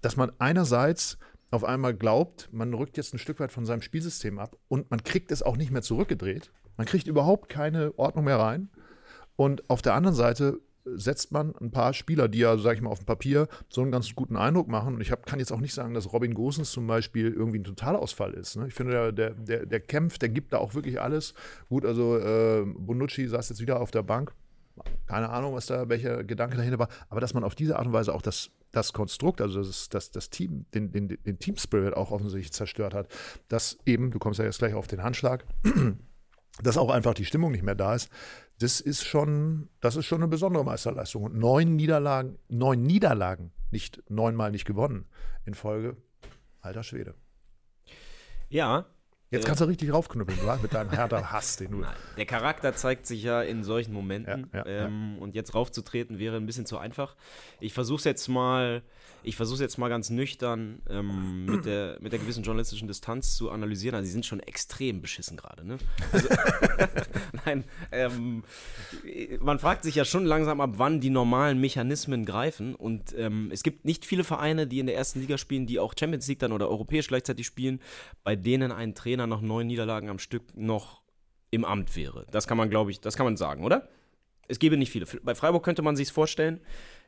dass 0.00 0.16
man 0.16 0.32
einerseits 0.38 1.18
auf 1.50 1.64
einmal 1.64 1.94
glaubt, 1.94 2.48
man 2.52 2.74
rückt 2.74 2.96
jetzt 2.96 3.14
ein 3.14 3.18
Stück 3.18 3.38
weit 3.40 3.52
von 3.52 3.64
seinem 3.64 3.82
Spielsystem 3.82 4.38
ab 4.38 4.56
und 4.68 4.90
man 4.90 5.02
kriegt 5.04 5.30
es 5.30 5.42
auch 5.42 5.56
nicht 5.56 5.70
mehr 5.70 5.82
zurückgedreht. 5.82 6.50
Man 6.76 6.86
kriegt 6.86 7.06
überhaupt 7.06 7.48
keine 7.48 7.96
Ordnung 7.96 8.24
mehr 8.24 8.38
rein. 8.38 8.68
Und 9.36 9.68
auf 9.70 9.82
der 9.82 9.94
anderen 9.94 10.16
Seite 10.16 10.60
setzt 10.84 11.32
man 11.32 11.54
ein 11.60 11.70
paar 11.70 11.94
Spieler, 11.94 12.28
die 12.28 12.38
ja, 12.38 12.58
sag 12.58 12.76
ich 12.76 12.82
mal, 12.82 12.90
auf 12.90 12.98
dem 12.98 13.06
Papier 13.06 13.48
so 13.68 13.80
einen 13.80 13.90
ganz 13.90 14.14
guten 14.14 14.36
Eindruck 14.36 14.68
machen. 14.68 14.94
Und 14.94 15.00
ich 15.00 15.10
hab, 15.10 15.26
kann 15.26 15.38
jetzt 15.38 15.52
auch 15.52 15.60
nicht 15.60 15.74
sagen, 15.74 15.94
dass 15.94 16.12
Robin 16.12 16.34
Gosens 16.34 16.72
zum 16.72 16.86
Beispiel 16.86 17.32
irgendwie 17.32 17.58
ein 17.58 17.64
Totalausfall 17.64 18.34
ist. 18.34 18.56
Ne? 18.56 18.68
Ich 18.68 18.74
finde, 18.74 19.12
der, 19.12 19.30
der, 19.30 19.66
der, 19.66 19.80
kämpft, 19.80 20.22
der 20.22 20.28
gibt 20.28 20.52
da 20.52 20.58
auch 20.58 20.74
wirklich 20.74 21.00
alles. 21.00 21.34
Gut, 21.68 21.84
also 21.86 22.18
äh, 22.18 22.64
Bonucci 22.64 23.26
saß 23.26 23.48
jetzt 23.48 23.60
wieder 23.60 23.80
auf 23.80 23.90
der 23.90 24.02
Bank. 24.02 24.34
Keine 25.06 25.30
Ahnung, 25.30 25.54
was 25.54 25.66
da, 25.66 25.88
welcher 25.88 26.24
Gedanke 26.24 26.56
dahinter 26.56 26.78
war. 26.78 26.88
Aber 27.08 27.20
dass 27.20 27.32
man 27.32 27.44
auf 27.44 27.54
diese 27.54 27.76
Art 27.78 27.86
und 27.86 27.92
Weise 27.92 28.14
auch 28.14 28.22
das, 28.22 28.50
das 28.72 28.92
Konstrukt, 28.92 29.40
also 29.40 29.62
das, 29.62 29.88
das, 29.88 30.10
das 30.10 30.30
Team, 30.30 30.66
den, 30.74 30.90
den, 30.90 31.08
den 31.08 31.38
Team 31.38 31.56
Spirit 31.56 31.94
auch 31.94 32.10
offensichtlich 32.10 32.52
zerstört 32.52 32.92
hat, 32.92 33.08
dass 33.48 33.78
eben, 33.86 34.10
du 34.10 34.18
kommst 34.18 34.38
ja 34.38 34.44
jetzt 34.44 34.58
gleich 34.58 34.74
auf 34.74 34.88
den 34.88 35.02
Handschlag, 35.02 35.44
dass 36.62 36.76
auch 36.76 36.90
einfach 36.90 37.14
die 37.14 37.24
Stimmung 37.24 37.52
nicht 37.52 37.62
mehr 37.62 37.74
da 37.74 37.94
ist, 37.94 38.10
das 38.58 38.80
ist 38.80 39.04
schon, 39.04 39.68
das 39.80 39.96
ist 39.96 40.06
schon 40.06 40.22
eine 40.22 40.28
besondere 40.28 40.64
Meisterleistung. 40.64 41.24
Und 41.24 41.34
neun 41.36 41.76
Niederlagen, 41.76 42.38
neun 42.48 42.82
Niederlagen, 42.82 43.52
nicht 43.70 44.02
neunmal 44.08 44.50
nicht 44.50 44.64
gewonnen 44.64 45.06
in 45.44 45.54
Folge, 45.54 45.96
alter 46.60 46.82
Schwede. 46.82 47.14
Ja, 48.48 48.86
Jetzt 49.34 49.46
kannst 49.46 49.60
du 49.60 49.64
richtig 49.66 49.92
raufknüppeln, 49.92 50.38
du, 50.38 50.62
mit 50.62 50.74
deinem 50.74 50.90
härter 50.90 51.32
Hass, 51.32 51.56
den 51.56 51.70
du. 51.70 51.78
Nein, 51.80 51.94
der 52.16 52.26
Charakter 52.26 52.74
zeigt 52.74 53.06
sich 53.06 53.22
ja 53.22 53.42
in 53.42 53.64
solchen 53.64 53.92
Momenten. 53.92 54.48
Ja, 54.52 54.66
ja, 54.66 54.86
ähm, 54.86 55.18
Und 55.18 55.34
jetzt 55.34 55.54
raufzutreten 55.54 56.18
wäre 56.18 56.36
ein 56.36 56.46
bisschen 56.46 56.66
zu 56.66 56.78
einfach. 56.78 57.16
Ich 57.60 57.72
versuche 57.72 57.98
es 57.98 58.04
jetzt 58.04 58.28
mal, 58.28 58.82
ich 59.22 59.36
versuche 59.36 59.62
jetzt 59.62 59.78
mal 59.78 59.88
ganz 59.88 60.10
nüchtern 60.10 60.82
ähm, 60.88 61.46
mit, 61.46 61.64
der, 61.64 61.98
mit 62.00 62.12
der 62.12 62.18
gewissen 62.18 62.42
journalistischen 62.42 62.88
Distanz 62.88 63.36
zu 63.36 63.50
analysieren. 63.50 63.94
Also, 63.94 64.06
sie 64.06 64.12
sind 64.12 64.26
schon 64.26 64.40
extrem 64.40 65.00
beschissen 65.00 65.36
gerade. 65.36 65.66
Ne? 65.66 65.78
Also, 66.12 66.28
Nein, 67.46 67.64
ähm, 67.92 68.44
man 69.40 69.58
fragt 69.58 69.84
sich 69.84 69.94
ja 69.94 70.04
schon 70.04 70.24
langsam, 70.24 70.60
ab 70.60 70.74
wann 70.76 71.00
die 71.00 71.10
normalen 71.10 71.60
Mechanismen 71.60 72.24
greifen. 72.24 72.74
Und 72.74 73.14
ähm, 73.16 73.50
es 73.52 73.62
gibt 73.62 73.84
nicht 73.84 74.04
viele 74.04 74.24
Vereine, 74.24 74.66
die 74.66 74.78
in 74.78 74.86
der 74.86 74.96
ersten 74.96 75.20
Liga 75.20 75.38
spielen, 75.38 75.66
die 75.66 75.78
auch 75.78 75.94
Champions 75.98 76.26
League 76.28 76.38
dann 76.38 76.52
oder 76.52 76.68
europäisch 76.68 77.08
gleichzeitig 77.08 77.46
spielen, 77.46 77.80
bei 78.22 78.36
denen 78.36 78.72
ein 78.72 78.94
Trainer 78.94 79.23
nach 79.26 79.40
neun 79.40 79.66
Niederlagen 79.66 80.08
am 80.08 80.18
Stück 80.18 80.42
noch 80.54 81.02
im 81.50 81.64
Amt 81.64 81.94
wäre. 81.96 82.26
Das 82.30 82.46
kann 82.46 82.56
man, 82.56 82.70
glaube 82.70 82.90
ich, 82.90 83.00
das 83.00 83.16
kann 83.16 83.24
man 83.24 83.36
sagen, 83.36 83.64
oder? 83.64 83.88
Es 84.48 84.58
gäbe 84.58 84.76
nicht 84.76 84.90
viele. 84.90 85.06
Bei 85.22 85.34
Freiburg 85.34 85.64
könnte 85.64 85.82
man 85.82 85.96
sich 85.96 86.12
vorstellen, 86.12 86.60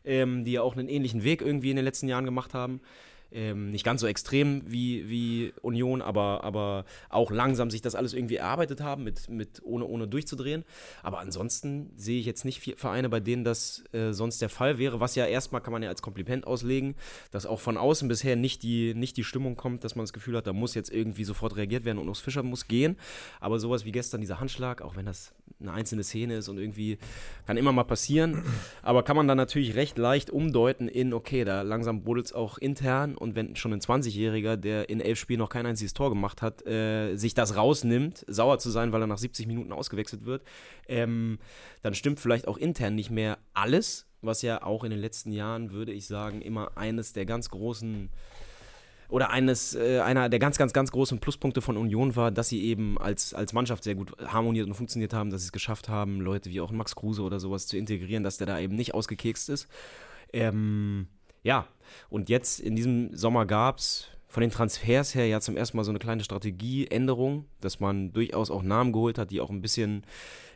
ähm, 0.04 0.44
die 0.44 0.52
ja 0.52 0.62
auch 0.62 0.76
einen 0.76 0.88
ähnlichen 0.88 1.25
Weg 1.25 1.42
irgendwie 1.42 1.70
in 1.70 1.76
den 1.76 1.85
letzten 1.85 2.08
Jahren 2.08 2.25
gemacht 2.25 2.54
haben. 2.54 2.80
Ähm, 3.37 3.69
nicht 3.69 3.85
ganz 3.85 4.00
so 4.00 4.07
extrem 4.07 4.62
wie, 4.66 5.11
wie 5.11 5.52
Union, 5.61 6.00
aber, 6.00 6.43
aber 6.43 6.87
auch 7.11 7.31
langsam 7.31 7.71
sich 7.71 7.83
das 7.83 7.95
alles 7.95 8.14
irgendwie 8.14 8.37
erarbeitet 8.37 8.81
haben, 8.81 9.05
mit, 9.05 9.28
mit 9.28 9.61
ohne, 9.62 9.85
ohne 9.85 10.09
durchzudrehen. 10.09 10.64
Aber 11.02 11.19
ansonsten 11.19 11.90
sehe 11.97 12.19
ich 12.19 12.25
jetzt 12.25 12.47
nicht 12.47 12.81
Vereine, 12.81 13.11
bei 13.11 13.21
denen 13.21 13.45
das 13.45 13.85
äh, 13.93 14.12
sonst 14.12 14.40
der 14.40 14.49
Fall 14.49 14.78
wäre, 14.78 15.00
was 15.00 15.16
ja 15.16 15.26
erstmal 15.26 15.61
kann 15.61 15.75
man 15.75 15.83
ja 15.83 15.90
als 15.90 16.00
Kompliment 16.00 16.47
auslegen, 16.47 16.95
dass 17.31 17.45
auch 17.45 17.61
von 17.61 17.76
außen 17.76 18.09
bisher 18.09 18.37
nicht 18.37 18.62
die, 18.62 18.95
nicht 18.95 19.19
die 19.19 19.25
Stimmung 19.25 19.55
kommt, 19.55 19.85
dass 19.85 19.97
man 19.97 20.05
das 20.05 20.14
Gefühl 20.14 20.38
hat, 20.38 20.47
da 20.47 20.55
muss 20.55 20.75
jetzt 20.75 20.90
irgendwie 20.90 21.25
sofort 21.25 21.57
reagiert 21.57 21.85
werden 21.85 21.99
und 21.99 22.09
Urs 22.09 22.21
Fischer 22.21 22.43
muss 22.43 22.69
gehen. 22.69 22.97
Aber 23.38 23.59
sowas 23.59 23.85
wie 23.85 23.93
gestern, 23.93 24.23
dieser 24.23 24.40
Handschlag, 24.40 24.81
auch 24.81 24.97
wenn 24.97 25.05
das 25.05 25.35
eine 25.60 25.72
einzelne 25.72 26.04
Szene 26.04 26.36
ist 26.36 26.48
und 26.48 26.58
irgendwie 26.58 26.98
kann 27.46 27.56
immer 27.56 27.72
mal 27.72 27.84
passieren, 27.84 28.42
aber 28.82 29.02
kann 29.02 29.16
man 29.16 29.26
dann 29.26 29.36
natürlich 29.36 29.75
recht 29.75 29.98
leicht 29.98 30.30
umdeuten 30.30 30.88
in, 30.88 31.14
okay, 31.14 31.44
da 31.44 31.62
langsam 31.62 32.02
buddelt 32.02 32.26
es 32.26 32.32
auch 32.32 32.58
intern 32.58 33.16
und 33.16 33.34
wenn 33.34 33.56
schon 33.56 33.72
ein 33.72 33.80
20-Jähriger, 33.80 34.56
der 34.56 34.88
in 34.88 35.00
elf 35.00 35.18
Spielen 35.18 35.38
noch 35.38 35.48
kein 35.48 35.66
einziges 35.66 35.94
Tor 35.94 36.10
gemacht 36.10 36.42
hat, 36.42 36.66
äh, 36.66 37.16
sich 37.16 37.34
das 37.34 37.56
rausnimmt, 37.56 38.25
sauer 38.28 38.58
zu 38.58 38.70
sein, 38.70 38.92
weil 38.92 39.00
er 39.00 39.06
nach 39.06 39.18
70 39.18 39.46
Minuten 39.46 39.72
ausgewechselt 39.72 40.26
wird, 40.26 40.42
ähm, 40.88 41.38
dann 41.82 41.94
stimmt 41.94 42.20
vielleicht 42.20 42.48
auch 42.48 42.58
intern 42.58 42.94
nicht 42.94 43.10
mehr 43.10 43.38
alles, 43.54 44.06
was 44.22 44.42
ja 44.42 44.62
auch 44.62 44.84
in 44.84 44.90
den 44.90 45.00
letzten 45.00 45.32
Jahren, 45.32 45.70
würde 45.70 45.92
ich 45.92 46.06
sagen, 46.06 46.42
immer 46.42 46.76
eines 46.76 47.12
der 47.12 47.26
ganz 47.26 47.48
großen 47.48 48.10
oder 49.08 49.30
eines, 49.30 49.75
äh, 49.75 50.00
einer 50.00 50.28
der 50.28 50.38
ganz, 50.38 50.58
ganz, 50.58 50.72
ganz 50.72 50.90
großen 50.92 51.18
Pluspunkte 51.18 51.60
von 51.60 51.76
Union 51.76 52.16
war, 52.16 52.30
dass 52.30 52.48
sie 52.48 52.64
eben 52.64 52.98
als, 52.98 53.34
als 53.34 53.52
Mannschaft 53.52 53.84
sehr 53.84 53.94
gut 53.94 54.12
harmoniert 54.26 54.66
und 54.66 54.75
funktioniert 54.75 55.12
haben, 55.12 55.30
dass 55.30 55.42
sie 55.42 55.46
es 55.46 55.52
geschafft 55.52 55.88
haben, 55.88 56.20
Leute 56.20 56.50
wie 56.50 56.60
auch 56.60 56.70
Max 56.72 56.96
Kruse 56.96 57.22
oder 57.22 57.40
sowas 57.40 57.66
zu 57.66 57.76
integrieren, 57.76 58.22
dass 58.22 58.36
der 58.38 58.46
da 58.46 58.58
eben 58.58 58.75
nicht 58.75 58.94
ausgekekst 58.94 59.48
ist. 59.48 59.68
Ähm, 60.32 61.08
ja, 61.42 61.66
und 62.08 62.28
jetzt 62.28 62.60
in 62.60 62.75
diesem 62.75 63.14
Sommer 63.16 63.46
gab 63.46 63.78
es, 63.78 64.08
von 64.28 64.40
den 64.40 64.50
Transfers 64.50 65.14
her 65.14 65.26
ja 65.26 65.40
zum 65.40 65.56
ersten 65.56 65.76
Mal 65.76 65.84
so 65.84 65.92
eine 65.92 65.98
kleine 65.98 66.25
Strategieänderung, 66.25 67.46
dass 67.60 67.80
man 67.80 68.12
durchaus 68.12 68.50
auch 68.50 68.62
Namen 68.62 68.92
geholt 68.92 69.18
hat, 69.18 69.30
die 69.30 69.40
auch 69.40 69.50
ein 69.50 69.62
bisschen 69.62 70.02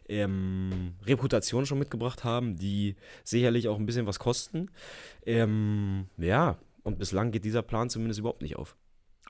ähm, 0.09 0.95
Reputation 1.07 1.65
schon 1.65 1.79
mitgebracht 1.79 2.25
haben, 2.25 2.57
die 2.57 2.97
sicherlich 3.25 3.69
auch 3.69 3.79
ein 3.79 3.87
bisschen 3.87 4.07
was 4.07 4.19
kosten. 4.19 4.71
Ähm, 5.25 6.07
ja, 6.19 6.59
und 6.83 6.99
bislang 6.99 7.31
geht 7.31 7.45
dieser 7.45 7.63
Plan 7.63 7.91
zumindest 7.91 8.21
überhaupt 8.21 8.43
nicht 8.43 8.57
auf. 8.57 8.77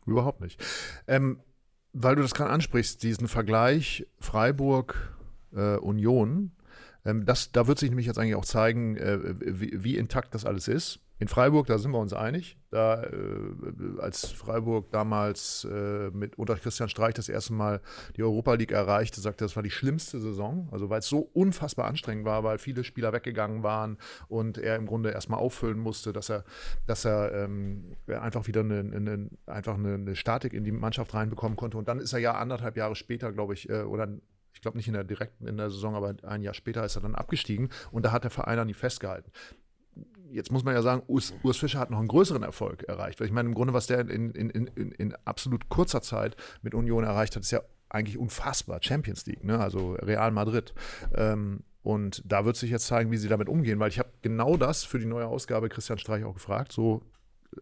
Überhaupt 0.06 0.40
nicht. 0.40 0.58
Ähm, 1.06 1.42
weil 1.92 2.16
du 2.16 2.22
das 2.22 2.32
gerade 2.34 2.50
ansprichst, 2.50 3.02
diesen 3.02 3.28
Vergleich 3.28 4.06
Freiburg-Union, 4.18 6.52
äh, 7.04 7.10
ähm, 7.10 7.26
da 7.26 7.66
wird 7.66 7.78
sich 7.78 7.90
nämlich 7.90 8.06
jetzt 8.06 8.18
eigentlich 8.18 8.36
auch 8.36 8.44
zeigen, 8.44 8.96
äh, 8.96 9.18
wie, 9.40 9.84
wie 9.84 9.96
intakt 9.96 10.34
das 10.34 10.44
alles 10.44 10.68
ist. 10.68 11.00
In 11.20 11.28
Freiburg, 11.28 11.66
da 11.66 11.76
sind 11.76 11.90
wir 11.90 11.98
uns 11.98 12.14
einig. 12.14 12.56
Da, 12.70 13.02
äh, 13.02 13.10
als 13.98 14.30
Freiburg 14.30 14.90
damals 14.90 15.68
äh, 15.70 16.08
mit 16.12 16.38
unter 16.38 16.56
Christian 16.56 16.88
Streich 16.88 17.12
das 17.12 17.28
erste 17.28 17.52
Mal 17.52 17.82
die 18.16 18.22
Europa 18.22 18.54
League 18.54 18.72
erreichte, 18.72 19.20
sagte, 19.20 19.44
das 19.44 19.54
war 19.54 19.62
die 19.62 19.70
schlimmste 19.70 20.18
Saison. 20.18 20.70
Also 20.72 20.88
weil 20.88 21.00
es 21.00 21.08
so 21.08 21.18
unfassbar 21.34 21.88
anstrengend 21.88 22.24
war, 22.24 22.42
weil 22.42 22.56
viele 22.56 22.84
Spieler 22.84 23.12
weggegangen 23.12 23.62
waren 23.62 23.98
und 24.28 24.56
er 24.56 24.76
im 24.76 24.86
Grunde 24.86 25.10
erstmal 25.10 25.40
auffüllen 25.40 25.78
musste, 25.78 26.14
dass 26.14 26.30
er, 26.30 26.42
dass 26.86 27.04
er 27.04 27.34
ähm, 27.34 27.96
einfach 28.06 28.46
wieder 28.46 28.60
eine, 28.60 28.78
eine, 28.78 29.28
einfach 29.44 29.74
eine, 29.74 30.16
Statik 30.16 30.54
in 30.54 30.64
die 30.64 30.72
Mannschaft 30.72 31.12
reinbekommen 31.12 31.56
konnte. 31.56 31.76
Und 31.76 31.86
dann 31.86 32.00
ist 32.00 32.14
er 32.14 32.18
ja 32.20 32.32
anderthalb 32.32 32.78
Jahre 32.78 32.96
später, 32.96 33.30
glaube 33.30 33.52
ich, 33.52 33.68
äh, 33.68 33.82
oder 33.82 34.08
ich 34.60 34.62
glaube 34.62 34.76
nicht 34.76 34.88
in 34.88 34.92
der 34.92 35.04
direkten 35.04 35.46
in 35.46 35.56
der 35.56 35.70
Saison, 35.70 35.94
aber 35.94 36.14
ein 36.22 36.42
Jahr 36.42 36.52
später 36.52 36.84
ist 36.84 36.94
er 36.94 37.00
dann 37.00 37.14
abgestiegen 37.14 37.70
und 37.90 38.04
da 38.04 38.12
hat 38.12 38.24
der 38.24 38.30
Verein 38.30 38.58
an 38.58 38.66
nie 38.66 38.74
festgehalten 38.74 39.32
jetzt 40.30 40.52
muss 40.52 40.62
man 40.62 40.74
ja 40.74 40.82
sagen, 40.82 41.02
Urs, 41.08 41.32
Urs, 41.42 41.56
Fischer 41.56 41.80
hat 41.80 41.90
noch 41.90 41.98
einen 41.98 42.06
größeren 42.06 42.44
Erfolg 42.44 42.84
erreicht. 42.84 43.18
Weil 43.18 43.26
ich 43.26 43.32
meine, 43.32 43.48
im 43.48 43.54
Grunde, 43.54 43.72
was 43.72 43.88
der 43.88 44.08
in, 44.08 44.30
in, 44.30 44.50
in, 44.50 44.92
in 44.92 45.16
absolut 45.24 45.68
kurzer 45.70 46.02
Zeit 46.02 46.36
mit 46.62 46.72
Union 46.72 47.02
erreicht 47.02 47.34
hat, 47.34 47.42
ist 47.42 47.50
ja 47.50 47.62
eigentlich 47.88 48.16
unfassbar. 48.16 48.78
Champions 48.80 49.26
League, 49.26 49.42
ne? 49.42 49.58
also 49.58 49.94
Real 49.94 50.30
Madrid. 50.30 50.72
Ähm, 51.14 51.64
und 51.82 52.22
da 52.24 52.44
wird 52.44 52.56
sich 52.56 52.70
jetzt 52.70 52.86
zeigen, 52.86 53.10
wie 53.10 53.16
sie 53.16 53.28
damit 53.28 53.48
umgehen, 53.48 53.80
weil 53.80 53.88
ich 53.88 53.98
habe 53.98 54.10
genau 54.22 54.56
das 54.56 54.84
für 54.84 55.00
die 55.00 55.06
neue 55.06 55.26
Ausgabe 55.26 55.68
Christian 55.68 55.98
Streich 55.98 56.22
auch 56.22 56.34
gefragt. 56.34 56.70
So 56.70 57.02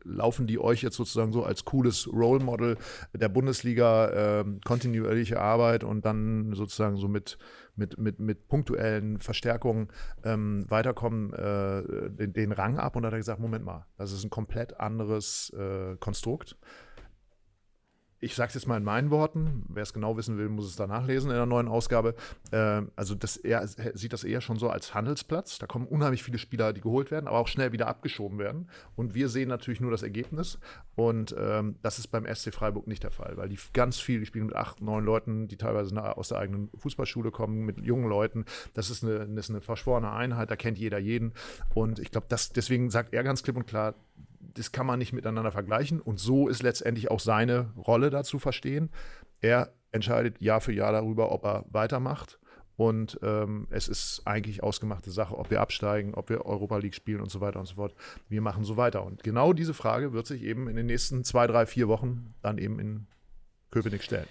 laufen 0.04 0.47
die 0.47 0.59
euch 0.59 0.83
jetzt 0.83 0.97
sozusagen 0.97 1.33
so 1.33 1.45
als 1.45 1.64
cooles 1.64 2.09
Role 2.12 2.42
Model 2.42 2.76
der 3.12 3.28
Bundesliga, 3.28 4.40
äh, 4.40 4.45
kontinuierliche 4.64 5.40
Arbeit 5.40 5.85
und 5.85 6.04
dann 6.04 6.52
sozusagen 6.54 6.97
so 6.97 7.09
mit, 7.09 7.38
mit, 7.76 7.99
mit, 7.99 8.18
mit 8.18 8.49
punktuellen 8.49 9.18
Verstärkungen 9.18 9.88
ähm, 10.25 10.64
weiterkommen, 10.68 11.33
äh, 11.33 12.11
den, 12.11 12.33
den, 12.33 12.52
Rang 12.52 12.78
ab. 12.78 12.97
Und 12.97 13.02
da 13.02 13.09
hat 13.09 13.14
er 13.14 13.18
gesagt, 13.18 13.40
Moment 13.40 13.64
mal, 13.64 13.87
das 13.97 14.12
ist 14.12 14.25
ein 14.25 14.30
komplett 14.30 14.78
anderes 14.78 15.50
äh, 15.50 15.97
Konstrukt 15.97 16.57
ich 18.20 18.34
sage 18.34 18.48
es 18.48 18.54
jetzt 18.54 18.66
mal 18.66 18.76
in 18.76 18.84
meinen 18.84 19.10
Worten, 19.10 19.64
wer 19.68 19.82
es 19.82 19.92
genau 19.92 20.16
wissen 20.16 20.38
will, 20.38 20.48
muss 20.48 20.66
es 20.66 20.76
da 20.76 20.87
nachlesen 20.87 21.30
in 21.30 21.37
der 21.37 21.46
neuen 21.46 21.68
Ausgabe. 21.68 22.14
Äh, 22.50 22.82
also 22.96 23.14
das, 23.14 23.37
er 23.37 23.66
sieht 23.66 24.12
das 24.12 24.25
eher 24.25 24.40
schon 24.40 24.58
so 24.58 24.68
als 24.68 24.94
Handelsplatz. 24.94 25.58
Da 25.58 25.66
kommen 25.66 25.87
unheimlich 25.87 26.22
viele 26.22 26.38
Spieler, 26.38 26.72
die 26.72 26.80
geholt 26.80 27.10
werden, 27.10 27.28
aber 27.28 27.38
auch 27.38 27.48
schnell 27.48 27.72
wieder 27.72 27.87
abgeschoben 27.87 28.38
werden. 28.38 28.68
Und 28.96 29.14
wir 29.14 29.28
sehen 29.28 29.48
natürlich 29.48 29.80
nur 29.80 29.90
das 29.90 30.02
Ergebnis. 30.02 30.58
Und 30.96 31.34
ähm, 31.38 31.76
das 31.82 31.98
ist 31.98 32.08
beim 32.08 32.26
SC 32.26 32.52
Freiburg 32.52 32.88
nicht 32.88 33.04
der 33.04 33.12
Fall, 33.12 33.37
weil 33.37 33.48
die 33.48 33.58
ganz 33.72 34.00
viel, 34.00 34.20
die 34.20 34.26
spielen 34.26 34.46
mit 34.46 34.56
acht, 34.56 34.80
neun 34.80 35.04
Leuten, 35.04 35.46
die 35.46 35.56
teilweise 35.56 36.16
aus 36.16 36.28
der 36.28 36.38
eigenen 36.38 36.70
Fußballschule 36.76 37.30
kommen, 37.30 37.64
mit 37.64 37.78
jungen 37.78 38.08
Leuten. 38.08 38.46
Das 38.75 38.90
ist 38.90 39.04
eine, 39.04 39.28
das 39.28 39.46
ist 39.46 39.50
eine 39.50 39.60
verschworene 39.60 40.10
Einheit, 40.10 40.50
da 40.50 40.56
kennt 40.56 40.78
jeder 40.78 40.98
jeden. 40.98 41.34
Und 41.72 42.00
ich 42.00 42.10
glaube, 42.10 42.26
deswegen 42.28 42.90
sagt 42.90 43.14
er 43.14 43.22
ganz 43.22 43.44
klipp 43.44 43.56
und 43.56 43.66
klar, 43.66 43.94
das 44.40 44.73
kann 44.73 44.87
man 44.87 44.99
nicht 44.99 45.12
miteinander 45.12 45.52
vergleichen. 45.52 46.00
Und 46.00 46.18
so 46.18 46.49
ist 46.49 46.62
letztendlich 46.62 47.11
auch 47.11 47.21
seine 47.21 47.73
Rolle 47.76 48.11
dazu 48.11 48.38
verstehen. 48.38 48.90
Er 49.40 49.73
entscheidet 49.92 50.40
Jahr 50.40 50.61
für 50.61 50.73
Jahr 50.73 50.92
darüber, 50.92 51.33
ob 51.33 51.45
er 51.45 51.64
weitermacht. 51.71 52.38
Und 52.76 53.18
ähm, 53.23 53.66
es 53.71 53.88
ist 53.88 54.23
eigentlich 54.25 54.62
ausgemachte 54.62 55.11
Sache, 55.11 55.37
ob 55.37 55.50
wir 55.50 55.61
absteigen, 55.61 56.14
ob 56.14 56.30
wir 56.30 56.47
Europa 56.47 56.78
League 56.78 56.95
spielen 56.95 57.21
und 57.21 57.30
so 57.30 57.40
weiter 57.40 57.59
und 57.59 57.66
so 57.66 57.75
fort. 57.75 57.92
Wir 58.28 58.40
machen 58.40 58.62
so 58.62 58.76
weiter. 58.76 59.04
Und 59.04 59.25
genau 59.25 59.52
diese 59.52 59.75
Frage 59.75 60.12
wird 60.12 60.28
sich 60.28 60.45
eben 60.45 60.68
in 60.68 60.76
den 60.76 60.87
nächsten 60.87 61.25
zwei, 61.25 61.49
drei, 61.49 61.66
vier 61.66 61.88
Wochen 61.88 62.35
dann 62.40 62.57
eben 62.57 62.78
in 62.78 63.09
Köpenick 63.73 64.04
stellen. 64.04 64.28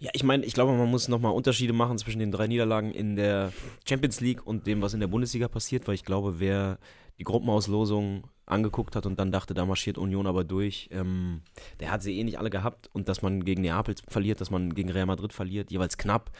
Ja, 0.00 0.10
ich 0.12 0.22
meine, 0.22 0.44
ich 0.44 0.52
glaube, 0.52 0.72
man 0.72 0.90
muss 0.90 1.08
nochmal 1.08 1.32
Unterschiede 1.32 1.72
machen 1.72 1.96
zwischen 1.96 2.18
den 2.18 2.30
drei 2.30 2.46
Niederlagen 2.46 2.90
in 2.90 3.16
der 3.16 3.52
Champions 3.88 4.20
League 4.20 4.46
und 4.46 4.66
dem, 4.66 4.82
was 4.82 4.92
in 4.92 5.00
der 5.00 5.06
Bundesliga 5.06 5.48
passiert, 5.48 5.88
weil 5.88 5.94
ich 5.94 6.04
glaube, 6.04 6.40
wer 6.40 6.78
die 7.22 7.24
Gruppenauslosung 7.24 8.24
angeguckt 8.46 8.96
hat 8.96 9.06
und 9.06 9.16
dann 9.20 9.30
dachte, 9.30 9.54
da 9.54 9.64
marschiert 9.64 9.96
Union 9.96 10.26
aber 10.26 10.42
durch. 10.42 10.88
Ähm, 10.90 11.42
der 11.78 11.92
hat 11.92 12.02
sie 12.02 12.18
eh 12.18 12.24
nicht 12.24 12.36
alle 12.36 12.50
gehabt 12.50 12.90
und 12.92 13.08
dass 13.08 13.22
man 13.22 13.44
gegen 13.44 13.62
Neapel 13.62 13.94
verliert, 14.08 14.40
dass 14.40 14.50
man 14.50 14.74
gegen 14.74 14.90
Real 14.90 15.06
Madrid 15.06 15.32
verliert, 15.32 15.70
jeweils 15.70 15.96
knapp, 15.96 16.32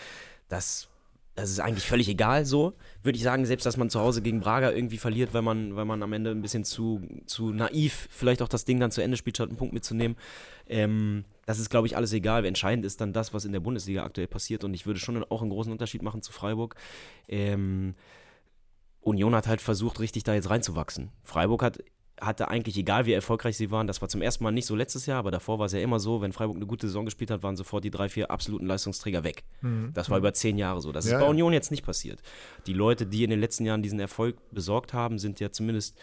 das, 0.48 0.88
das 1.36 1.50
ist 1.50 1.60
eigentlich 1.60 1.86
völlig 1.86 2.08
egal 2.08 2.44
so. 2.44 2.72
Würde 3.04 3.16
ich 3.16 3.22
sagen, 3.22 3.46
selbst 3.46 3.64
dass 3.64 3.76
man 3.76 3.90
zu 3.90 4.00
Hause 4.00 4.22
gegen 4.22 4.40
Braga 4.40 4.72
irgendwie 4.72 4.98
verliert, 4.98 5.34
weil 5.34 5.42
man, 5.42 5.76
weil 5.76 5.84
man 5.84 6.02
am 6.02 6.12
Ende 6.12 6.32
ein 6.32 6.42
bisschen 6.42 6.64
zu, 6.64 7.00
zu 7.26 7.52
naiv 7.52 8.08
vielleicht 8.10 8.42
auch 8.42 8.48
das 8.48 8.64
Ding 8.64 8.80
dann 8.80 8.90
zu 8.90 9.02
Ende 9.02 9.16
spielt, 9.16 9.36
statt 9.36 9.50
einen 9.50 9.58
Punkt 9.58 9.72
mitzunehmen. 9.72 10.16
Ähm, 10.68 11.24
das 11.46 11.60
ist, 11.60 11.70
glaube 11.70 11.86
ich, 11.86 11.96
alles 11.96 12.12
egal. 12.12 12.44
Entscheidend 12.44 12.84
ist 12.84 13.00
dann 13.00 13.12
das, 13.12 13.32
was 13.32 13.44
in 13.44 13.52
der 13.52 13.60
Bundesliga 13.60 14.02
aktuell 14.02 14.26
passiert 14.26 14.64
und 14.64 14.74
ich 14.74 14.84
würde 14.84 14.98
schon 14.98 15.22
auch 15.22 15.42
einen 15.42 15.50
großen 15.52 15.70
Unterschied 15.70 16.02
machen 16.02 16.22
zu 16.22 16.32
Freiburg. 16.32 16.74
Ähm, 17.28 17.94
Union 19.02 19.34
hat 19.34 19.46
halt 19.46 19.60
versucht, 19.60 20.00
richtig 20.00 20.24
da 20.24 20.34
jetzt 20.34 20.48
reinzuwachsen. 20.48 21.10
Freiburg 21.22 21.62
hat 21.62 21.78
hatte 22.20 22.48
eigentlich, 22.48 22.76
egal 22.76 23.06
wie 23.06 23.12
erfolgreich 23.12 23.56
sie 23.56 23.70
waren, 23.70 23.86
das 23.86 24.00
war 24.00 24.08
zum 24.08 24.22
ersten 24.22 24.44
Mal 24.44 24.52
nicht 24.52 24.66
so 24.66 24.76
letztes 24.76 25.06
Jahr, 25.06 25.18
aber 25.18 25.30
davor 25.30 25.58
war 25.58 25.66
es 25.66 25.72
ja 25.72 25.80
immer 25.80 25.98
so, 25.98 26.20
wenn 26.20 26.32
Freiburg 26.32 26.56
eine 26.56 26.66
gute 26.66 26.86
Saison 26.86 27.04
gespielt 27.04 27.30
hat, 27.30 27.42
waren 27.42 27.56
sofort 27.56 27.84
die 27.84 27.90
drei, 27.90 28.08
vier 28.08 28.30
absoluten 28.30 28.66
Leistungsträger 28.66 29.24
weg. 29.24 29.42
Mhm. 29.60 29.90
Das 29.94 30.08
war 30.08 30.18
über 30.18 30.32
zehn 30.32 30.56
Jahre 30.56 30.80
so. 30.80 30.92
Das 30.92 31.06
ja, 31.06 31.12
ist 31.12 31.18
bei 31.18 31.24
ja. 31.24 31.30
Union 31.30 31.52
jetzt 31.52 31.70
nicht 31.70 31.84
passiert. 31.84 32.20
Die 32.66 32.74
Leute, 32.74 33.06
die 33.06 33.24
in 33.24 33.30
den 33.30 33.40
letzten 33.40 33.64
Jahren 33.64 33.82
diesen 33.82 33.98
Erfolg 33.98 34.36
besorgt 34.52 34.92
haben, 34.92 35.18
sind 35.18 35.40
ja 35.40 35.50
zumindest 35.50 35.98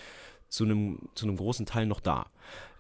zu 0.49 0.65
einem, 0.65 0.99
zu 1.15 1.25
einem 1.25 1.37
großen 1.37 1.65
Teil 1.65 1.85
noch 1.85 2.01
da. 2.01 2.25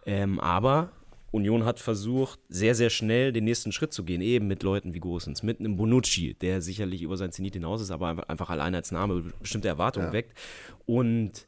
Ähm, 0.05 0.39
aber 0.39 0.91
Union 1.31 1.65
hat 1.65 1.79
versucht, 1.79 2.39
sehr, 2.49 2.75
sehr 2.75 2.89
schnell 2.89 3.31
den 3.31 3.43
nächsten 3.43 3.71
Schritt 3.71 3.93
zu 3.93 4.03
gehen, 4.03 4.21
eben 4.21 4.47
mit 4.47 4.63
Leuten 4.63 4.93
wie 4.93 4.99
Gosens, 4.99 5.43
mit 5.43 5.59
einem 5.59 5.77
Bonucci, 5.77 6.33
der 6.33 6.61
sicherlich 6.61 7.01
über 7.01 7.17
sein 7.17 7.31
Zenit 7.31 7.53
hinaus 7.53 7.81
ist, 7.81 7.91
aber 7.91 8.29
einfach 8.29 8.49
alleine 8.49 8.77
als 8.77 8.91
Name 8.91 9.23
bestimmte 9.39 9.67
Erwartungen 9.67 10.07
ja. 10.07 10.13
weckt. 10.13 10.37
Und 10.85 11.45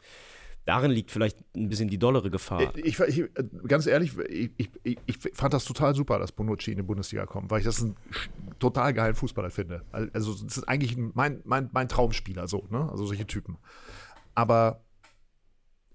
darin 0.66 0.92
liegt 0.92 1.10
vielleicht 1.12 1.40
ein 1.56 1.70
bisschen 1.70 1.90
die 1.90 1.98
dollere 1.98 2.30
Gefahr. 2.30 2.76
Ich, 2.78 3.00
ich, 3.00 3.24
ganz 3.68 3.88
ehrlich, 3.88 4.18
ich, 4.30 4.70
ich, 4.84 5.18
fand 5.34 5.54
das 5.54 5.66
total 5.66 5.96
super, 5.96 6.20
dass 6.20 6.32
Bonucci 6.32 6.72
in 6.72 6.78
die 6.78 6.84
Bundesliga 6.84 7.26
kommt, 7.26 7.50
weil 7.50 7.60
ich 7.60 7.66
das 7.66 7.82
einen 7.82 7.96
total 8.60 8.94
geilen 8.94 9.16
Fußballer 9.16 9.50
finde. 9.50 9.84
Also, 9.92 10.34
das 10.34 10.58
ist 10.58 10.70
eigentlich 10.70 10.96
mein, 10.98 11.42
mein, 11.44 11.70
mein 11.74 11.88
Traumspieler, 11.88 12.48
so, 12.48 12.68
ne? 12.70 12.88
Also 12.92 13.06
solche 13.06 13.26
Typen. 13.26 13.58
Aber 14.36 14.84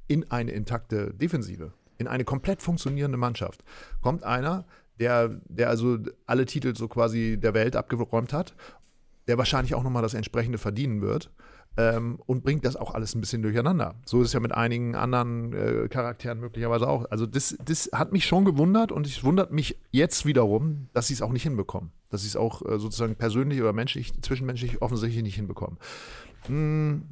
in 0.08 0.30
eine 0.30 0.50
intakte 0.52 1.14
Defensive 1.14 1.72
in 1.98 2.06
eine 2.06 2.24
komplett 2.24 2.62
funktionierende 2.62 3.18
Mannschaft 3.18 3.64
kommt 4.00 4.24
einer, 4.24 4.64
der, 4.98 5.40
der 5.48 5.68
also 5.68 5.98
alle 6.26 6.46
Titel 6.46 6.74
so 6.74 6.88
quasi 6.88 7.38
der 7.38 7.54
Welt 7.54 7.76
abgeräumt 7.76 8.32
hat, 8.32 8.54
der 9.28 9.38
wahrscheinlich 9.38 9.74
auch 9.74 9.82
nochmal 9.82 10.02
das 10.02 10.14
entsprechende 10.14 10.58
verdienen 10.58 11.02
wird. 11.02 11.30
Ähm, 11.78 12.18
und 12.24 12.42
bringt 12.42 12.64
das 12.64 12.74
auch 12.74 12.94
alles 12.94 13.14
ein 13.14 13.20
bisschen 13.20 13.42
durcheinander. 13.42 13.96
So 14.06 14.22
ist 14.22 14.28
es 14.28 14.32
ja 14.32 14.40
mit 14.40 14.52
einigen 14.52 14.94
anderen 14.94 15.52
äh, 15.52 15.88
Charakteren 15.88 16.40
möglicherweise 16.40 16.88
auch. 16.88 17.04
Also 17.10 17.26
das, 17.26 17.54
das 17.62 17.90
hat 17.92 18.12
mich 18.12 18.24
schon 18.24 18.46
gewundert 18.46 18.92
und 18.92 19.06
es 19.06 19.22
wundert 19.22 19.52
mich 19.52 19.78
jetzt 19.90 20.24
wiederum, 20.24 20.88
dass 20.94 21.08
sie 21.08 21.12
es 21.12 21.20
auch 21.20 21.32
nicht 21.32 21.42
hinbekommen. 21.42 21.90
Dass 22.08 22.22
sie 22.22 22.28
es 22.28 22.36
auch 22.36 22.62
äh, 22.62 22.78
sozusagen 22.78 23.16
persönlich 23.16 23.60
oder 23.60 23.74
menschlich, 23.74 24.14
zwischenmenschlich 24.22 24.80
offensichtlich 24.80 25.22
nicht 25.22 25.36
hinbekommen. 25.36 25.76
Hm 26.46 27.02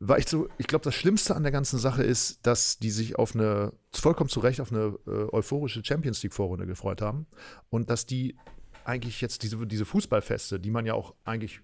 war 0.00 0.18
ich 0.18 0.28
so, 0.28 0.48
ich 0.58 0.66
glaube, 0.66 0.84
das 0.84 0.94
Schlimmste 0.94 1.34
an 1.34 1.42
der 1.42 1.52
ganzen 1.52 1.78
Sache 1.78 2.02
ist, 2.02 2.46
dass 2.46 2.78
die 2.78 2.90
sich 2.90 3.18
auf 3.18 3.34
eine, 3.34 3.72
vollkommen 3.92 4.30
zu 4.30 4.40
Recht 4.40 4.60
auf 4.60 4.72
eine 4.72 4.96
äh, 5.06 5.10
euphorische 5.32 5.84
Champions 5.84 6.22
League-Vorrunde 6.22 6.66
gefreut 6.66 7.02
haben 7.02 7.26
und 7.70 7.90
dass 7.90 8.06
die 8.06 8.36
eigentlich 8.84 9.20
jetzt 9.20 9.42
diese, 9.42 9.66
diese 9.66 9.84
Fußballfeste, 9.84 10.60
die 10.60 10.70
man 10.70 10.86
ja 10.86 10.94
auch 10.94 11.14
eigentlich 11.24 11.60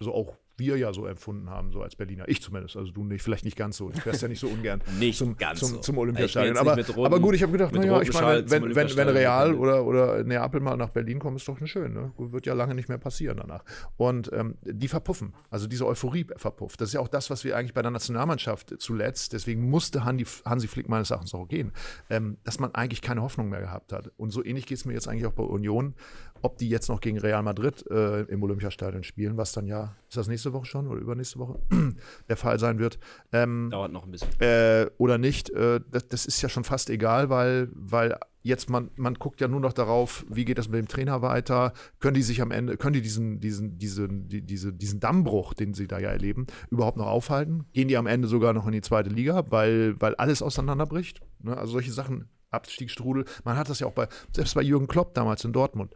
so 0.00 0.12
auch 0.12 0.36
wir 0.56 0.76
ja 0.76 0.92
so 0.92 1.06
empfunden 1.06 1.50
haben, 1.50 1.72
so 1.72 1.82
als 1.82 1.96
Berliner. 1.96 2.28
Ich 2.28 2.42
zumindest, 2.42 2.76
also 2.76 2.90
du 2.90 3.04
nicht, 3.04 3.22
vielleicht 3.22 3.44
nicht 3.44 3.56
ganz 3.56 3.76
so. 3.76 3.90
Du 3.90 4.00
fährst 4.00 4.22
ja 4.22 4.28
nicht 4.28 4.40
so 4.40 4.48
ungern 4.48 4.80
nicht 4.98 5.18
zum, 5.18 5.36
ganz 5.36 5.60
zum, 5.60 5.68
so. 5.70 5.78
zum 5.78 5.98
Olympiastadion. 5.98 6.56
Aber, 6.56 6.76
roten, 6.76 7.04
aber 7.06 7.20
gut, 7.20 7.34
ich 7.34 7.42
habe 7.42 7.52
gedacht, 7.52 7.74
naja, 7.74 8.00
ich 8.00 8.12
meine, 8.12 8.50
wenn, 8.50 8.74
wenn, 8.74 8.96
wenn 8.96 9.08
Real 9.08 9.54
oder, 9.54 9.84
oder 9.84 10.24
Neapel 10.24 10.60
mal 10.60 10.76
nach 10.76 10.90
Berlin 10.90 11.18
kommen, 11.18 11.36
ist 11.36 11.48
doch 11.48 11.58
schön. 11.66 11.92
Ne? 11.92 12.12
Wird 12.16 12.46
ja 12.46 12.54
lange 12.54 12.74
nicht 12.74 12.88
mehr 12.88 12.98
passieren 12.98 13.38
danach. 13.38 13.64
Und 13.96 14.30
ähm, 14.32 14.56
die 14.62 14.88
verpuffen, 14.88 15.34
also 15.50 15.66
diese 15.66 15.86
Euphorie 15.86 16.26
verpufft. 16.36 16.80
Das 16.80 16.90
ist 16.90 16.92
ja 16.94 17.00
auch 17.00 17.08
das, 17.08 17.30
was 17.30 17.44
wir 17.44 17.56
eigentlich 17.56 17.74
bei 17.74 17.82
der 17.82 17.90
Nationalmannschaft 17.90 18.74
zuletzt, 18.78 19.32
deswegen 19.32 19.68
musste 19.68 20.04
Hansi, 20.04 20.26
Hansi 20.44 20.68
Flick 20.68 20.88
meines 20.88 21.10
Erachtens 21.10 21.34
auch 21.34 21.48
gehen, 21.48 21.72
ähm, 22.10 22.38
dass 22.44 22.58
man 22.58 22.74
eigentlich 22.74 23.02
keine 23.02 23.22
Hoffnung 23.22 23.48
mehr 23.48 23.60
gehabt 23.60 23.92
hat. 23.92 24.10
Und 24.16 24.30
so 24.30 24.44
ähnlich 24.44 24.66
geht 24.66 24.78
es 24.78 24.84
mir 24.84 24.94
jetzt 24.94 25.08
eigentlich 25.08 25.26
auch 25.26 25.32
bei 25.32 25.42
Union, 25.42 25.94
ob 26.42 26.58
die 26.58 26.68
jetzt 26.68 26.88
noch 26.88 27.00
gegen 27.00 27.18
Real 27.18 27.42
Madrid 27.42 27.84
äh, 27.90 28.22
im 28.22 28.42
Olympiastadion 28.42 29.02
spielen, 29.04 29.36
was 29.36 29.52
dann 29.52 29.66
ja, 29.66 29.94
ist 30.08 30.16
das 30.16 30.28
nächste 30.28 30.52
Woche 30.52 30.66
schon 30.66 30.88
oder 30.88 31.00
übernächste 31.00 31.38
Woche 31.38 31.58
der 32.28 32.36
Fall 32.36 32.58
sein 32.58 32.78
wird. 32.78 32.98
Ähm, 33.32 33.68
Dauert 33.70 33.92
noch 33.92 34.04
ein 34.04 34.10
bisschen. 34.10 34.28
Äh, 34.40 34.90
oder 34.98 35.18
nicht, 35.18 35.50
äh, 35.50 35.80
das, 35.90 36.08
das, 36.08 36.26
ist 36.26 36.42
ja 36.42 36.48
schon 36.48 36.64
fast 36.64 36.90
egal, 36.90 37.30
weil, 37.30 37.68
weil 37.72 38.18
jetzt 38.42 38.70
man, 38.70 38.90
man 38.96 39.14
guckt 39.14 39.40
ja 39.40 39.48
nur 39.48 39.60
noch 39.60 39.72
darauf, 39.72 40.24
wie 40.28 40.44
geht 40.44 40.58
das 40.58 40.68
mit 40.68 40.78
dem 40.78 40.88
Trainer 40.88 41.20
weiter, 41.20 41.72
können 41.98 42.14
die 42.14 42.22
sich 42.22 42.40
am 42.40 42.52
Ende, 42.52 42.76
können 42.76 42.94
die 42.94 43.02
diesen, 43.02 43.40
diesen, 43.40 43.78
diesen, 43.78 44.28
die, 44.28 44.42
diese, 44.42 44.72
diesen 44.72 45.00
Dammbruch, 45.00 45.52
den 45.52 45.74
sie 45.74 45.88
da 45.88 45.98
ja 45.98 46.10
erleben, 46.10 46.46
überhaupt 46.70 46.96
noch 46.96 47.06
aufhalten? 47.06 47.66
Gehen 47.72 47.88
die 47.88 47.96
am 47.96 48.06
Ende 48.06 48.28
sogar 48.28 48.52
noch 48.52 48.66
in 48.66 48.72
die 48.72 48.82
zweite 48.82 49.10
Liga, 49.10 49.44
weil, 49.50 50.00
weil 50.00 50.14
alles 50.14 50.42
auseinanderbricht? 50.42 51.20
Ne? 51.42 51.56
Also 51.56 51.72
solche 51.72 51.92
Sachen, 51.92 52.28
Abstiegsstrudel, 52.50 53.24
man 53.44 53.56
hat 53.56 53.68
das 53.68 53.80
ja 53.80 53.88
auch 53.88 53.92
bei, 53.92 54.08
selbst 54.32 54.54
bei 54.54 54.62
Jürgen 54.62 54.86
Klopp 54.86 55.14
damals 55.14 55.44
in 55.44 55.52
Dortmund 55.52 55.94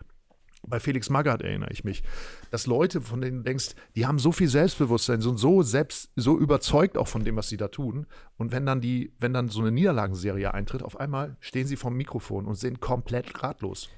bei 0.67 0.81
Felix 0.81 1.11
Magath 1.11 1.43
erinnere 1.43 1.71
ich 1.73 1.85
mich, 1.85 2.03
dass 2.51 2.67
Leute, 2.67 3.01
von 3.01 3.21
denen 3.21 3.39
du 3.39 3.43
denkst, 3.45 3.71
die 3.97 4.07
haben 4.07 4.19
so 4.19 4.33
viel 4.33 4.49
Selbstbewusstsein, 4.49 5.21
sind 5.21 5.39
so 5.39 5.63
selbst, 5.63 6.11
so 6.17 6.39
überzeugt 6.39 6.97
auch 6.99 7.09
von 7.09 7.25
dem, 7.25 7.37
was 7.37 7.49
sie 7.49 7.57
da 7.57 7.69
tun. 7.69 8.07
Und 8.37 8.53
wenn 8.53 8.67
dann 8.67 8.81
die, 8.81 9.13
wenn 9.19 9.33
dann 9.33 9.49
so 9.49 9.61
eine 9.61 9.73
Niederlagenserie 9.73 10.53
eintritt, 10.53 10.83
auf 10.83 10.99
einmal 10.99 11.37
stehen 11.41 11.67
sie 11.67 11.77
vom 11.77 11.97
Mikrofon 11.97 12.47
und 12.47 12.57
sind 12.57 12.81
komplett 12.81 13.43
ratlos. 13.43 13.89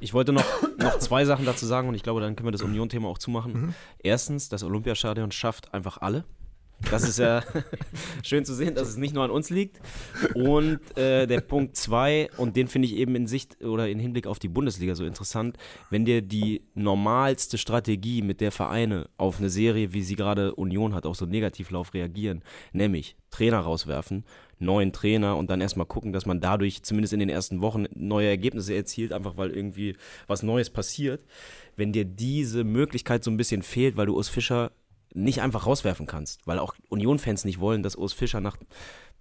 Ich 0.00 0.12
wollte 0.12 0.32
noch, 0.32 0.44
noch 0.78 0.98
zwei 0.98 1.24
Sachen 1.24 1.44
dazu 1.44 1.66
sagen 1.66 1.88
und 1.88 1.94
ich 1.94 2.02
glaube, 2.02 2.20
dann 2.20 2.36
können 2.36 2.48
wir 2.48 2.52
das 2.52 2.62
Union-Thema 2.62 3.08
auch 3.08 3.18
zumachen. 3.18 3.52
Mhm. 3.52 3.74
Erstens, 3.98 4.48
das 4.48 4.62
Olympiastadion 4.62 5.30
schafft 5.30 5.72
einfach 5.72 5.98
alle. 5.98 6.24
Das 6.90 7.08
ist 7.08 7.18
ja 7.18 7.42
schön 8.22 8.44
zu 8.44 8.54
sehen, 8.54 8.74
dass 8.74 8.88
es 8.88 8.96
nicht 8.96 9.14
nur 9.14 9.24
an 9.24 9.30
uns 9.30 9.50
liegt. 9.50 9.80
Und 10.34 10.80
äh, 10.96 11.26
der 11.26 11.40
Punkt 11.40 11.76
zwei, 11.76 12.28
und 12.36 12.56
den 12.56 12.68
finde 12.68 12.86
ich 12.86 12.96
eben 12.96 13.14
in 13.16 13.26
Sicht 13.26 13.62
oder 13.62 13.88
in 13.88 13.98
Hinblick 13.98 14.26
auf 14.26 14.38
die 14.38 14.48
Bundesliga 14.48 14.94
so 14.94 15.04
interessant, 15.04 15.56
wenn 15.90 16.04
dir 16.04 16.22
die 16.22 16.62
normalste 16.74 17.58
Strategie, 17.58 18.22
mit 18.22 18.40
der 18.40 18.52
Vereine 18.52 19.08
auf 19.16 19.38
eine 19.38 19.50
Serie, 19.50 19.92
wie 19.92 20.02
sie 20.02 20.16
gerade 20.16 20.54
Union 20.54 20.94
hat, 20.94 21.06
auf 21.06 21.16
so 21.16 21.26
Negativlauf 21.26 21.94
reagieren, 21.94 22.42
nämlich 22.72 23.16
Trainer 23.30 23.60
rauswerfen, 23.60 24.24
neuen 24.58 24.92
Trainer 24.92 25.36
und 25.36 25.50
dann 25.50 25.60
erstmal 25.60 25.86
gucken, 25.86 26.12
dass 26.12 26.26
man 26.26 26.40
dadurch 26.40 26.82
zumindest 26.82 27.12
in 27.12 27.20
den 27.20 27.28
ersten 27.28 27.60
Wochen 27.60 27.86
neue 27.94 28.28
Ergebnisse 28.28 28.74
erzielt, 28.74 29.12
einfach 29.12 29.36
weil 29.36 29.50
irgendwie 29.50 29.96
was 30.26 30.42
Neues 30.42 30.70
passiert. 30.70 31.24
Wenn 31.76 31.92
dir 31.92 32.04
diese 32.04 32.62
Möglichkeit 32.62 33.24
so 33.24 33.30
ein 33.30 33.36
bisschen 33.36 33.62
fehlt, 33.62 33.96
weil 33.96 34.06
du 34.06 34.14
Urs 34.14 34.28
Fischer 34.28 34.70
nicht 35.14 35.40
einfach 35.40 35.66
rauswerfen 35.66 36.06
kannst, 36.06 36.46
weil 36.46 36.58
auch 36.58 36.74
Union-Fans 36.88 37.44
nicht 37.44 37.60
wollen, 37.60 37.82
dass 37.82 37.96
Urs 37.96 38.12
Fischer 38.12 38.40
nach 38.40 38.56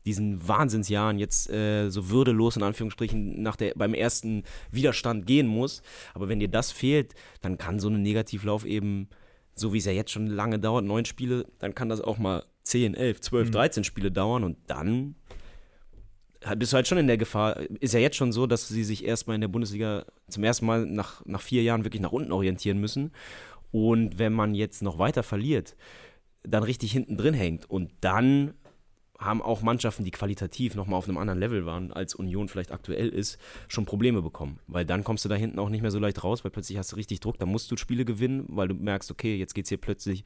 diesen 0.05 0.45
Wahnsinnsjahren 0.45 1.17
jetzt 1.17 1.49
äh, 1.49 1.89
so 1.89 2.09
würdelos 2.09 2.57
in 2.57 2.63
Anführungsstrichen 2.63 3.41
nach 3.41 3.55
der, 3.55 3.73
beim 3.75 3.93
ersten 3.93 4.43
Widerstand 4.71 5.25
gehen 5.25 5.47
muss. 5.47 5.81
Aber 6.13 6.27
wenn 6.27 6.39
dir 6.39 6.49
das 6.49 6.71
fehlt, 6.71 7.13
dann 7.41 7.57
kann 7.57 7.79
so 7.79 7.87
ein 7.87 8.01
Negativlauf 8.01 8.65
eben, 8.65 9.07
so 9.55 9.71
wie 9.71 9.77
es 9.77 9.85
ja 9.85 9.91
jetzt 9.91 10.11
schon 10.11 10.27
lange 10.27 10.59
dauert, 10.59 10.83
neun 10.83 11.05
Spiele, 11.05 11.45
dann 11.59 11.73
kann 11.75 11.89
das 11.89 12.01
auch 12.01 12.17
mal 12.17 12.43
10, 12.63 12.95
11, 12.95 13.21
12, 13.21 13.51
13 13.51 13.83
Spiele 13.83 14.11
dauern 14.11 14.43
und 14.43 14.57
dann 14.67 15.15
bist 16.57 16.73
du 16.73 16.75
halt 16.75 16.87
schon 16.87 16.97
in 16.97 17.07
der 17.07 17.17
Gefahr. 17.17 17.57
Ist 17.79 17.93
ja 17.93 17.99
jetzt 17.99 18.17
schon 18.17 18.31
so, 18.31 18.47
dass 18.47 18.67
sie 18.67 18.83
sich 18.83 19.05
erstmal 19.05 19.35
in 19.35 19.41
der 19.41 19.47
Bundesliga 19.47 20.05
zum 20.27 20.43
ersten 20.43 20.65
Mal 20.65 20.85
nach, 20.85 21.25
nach 21.25 21.41
vier 21.41 21.63
Jahren 21.63 21.85
wirklich 21.85 22.01
nach 22.01 22.11
unten 22.11 22.31
orientieren 22.31 22.79
müssen. 22.79 23.11
Und 23.73 24.19
wenn 24.19 24.33
man 24.33 24.53
jetzt 24.53 24.83
noch 24.83 24.99
weiter 24.99 25.23
verliert, 25.23 25.75
dann 26.43 26.63
richtig 26.63 26.91
hinten 26.91 27.17
drin 27.17 27.33
hängt 27.33 27.69
und 27.69 27.91
dann 28.01 28.53
haben 29.17 29.41
auch 29.41 29.61
Mannschaften, 29.61 30.03
die 30.03 30.11
qualitativ 30.11 30.75
nochmal 30.75 30.97
auf 30.97 31.07
einem 31.07 31.17
anderen 31.17 31.39
Level 31.39 31.65
waren, 31.65 31.91
als 31.91 32.13
Union 32.13 32.49
vielleicht 32.49 32.71
aktuell 32.71 33.09
ist, 33.09 33.39
schon 33.67 33.85
Probleme 33.85 34.21
bekommen. 34.21 34.59
Weil 34.67 34.85
dann 34.85 35.03
kommst 35.03 35.25
du 35.25 35.29
da 35.29 35.35
hinten 35.35 35.57
auch 35.59 35.69
nicht 35.69 35.81
mehr 35.81 35.91
so 35.91 35.97
leicht 35.99 36.23
raus, 36.23 36.43
weil 36.43 36.51
plötzlich 36.51 36.77
hast 36.77 36.91
du 36.91 36.97
richtig 36.97 37.19
Druck, 37.19 37.39
dann 37.39 37.49
musst 37.49 37.71
du 37.71 37.77
Spiele 37.77 38.05
gewinnen, 38.05 38.45
weil 38.49 38.67
du 38.67 38.75
merkst, 38.75 39.09
okay, 39.09 39.35
jetzt 39.35 39.55
geht 39.55 39.65
es 39.65 39.69
hier 39.69 39.79
plötzlich 39.79 40.23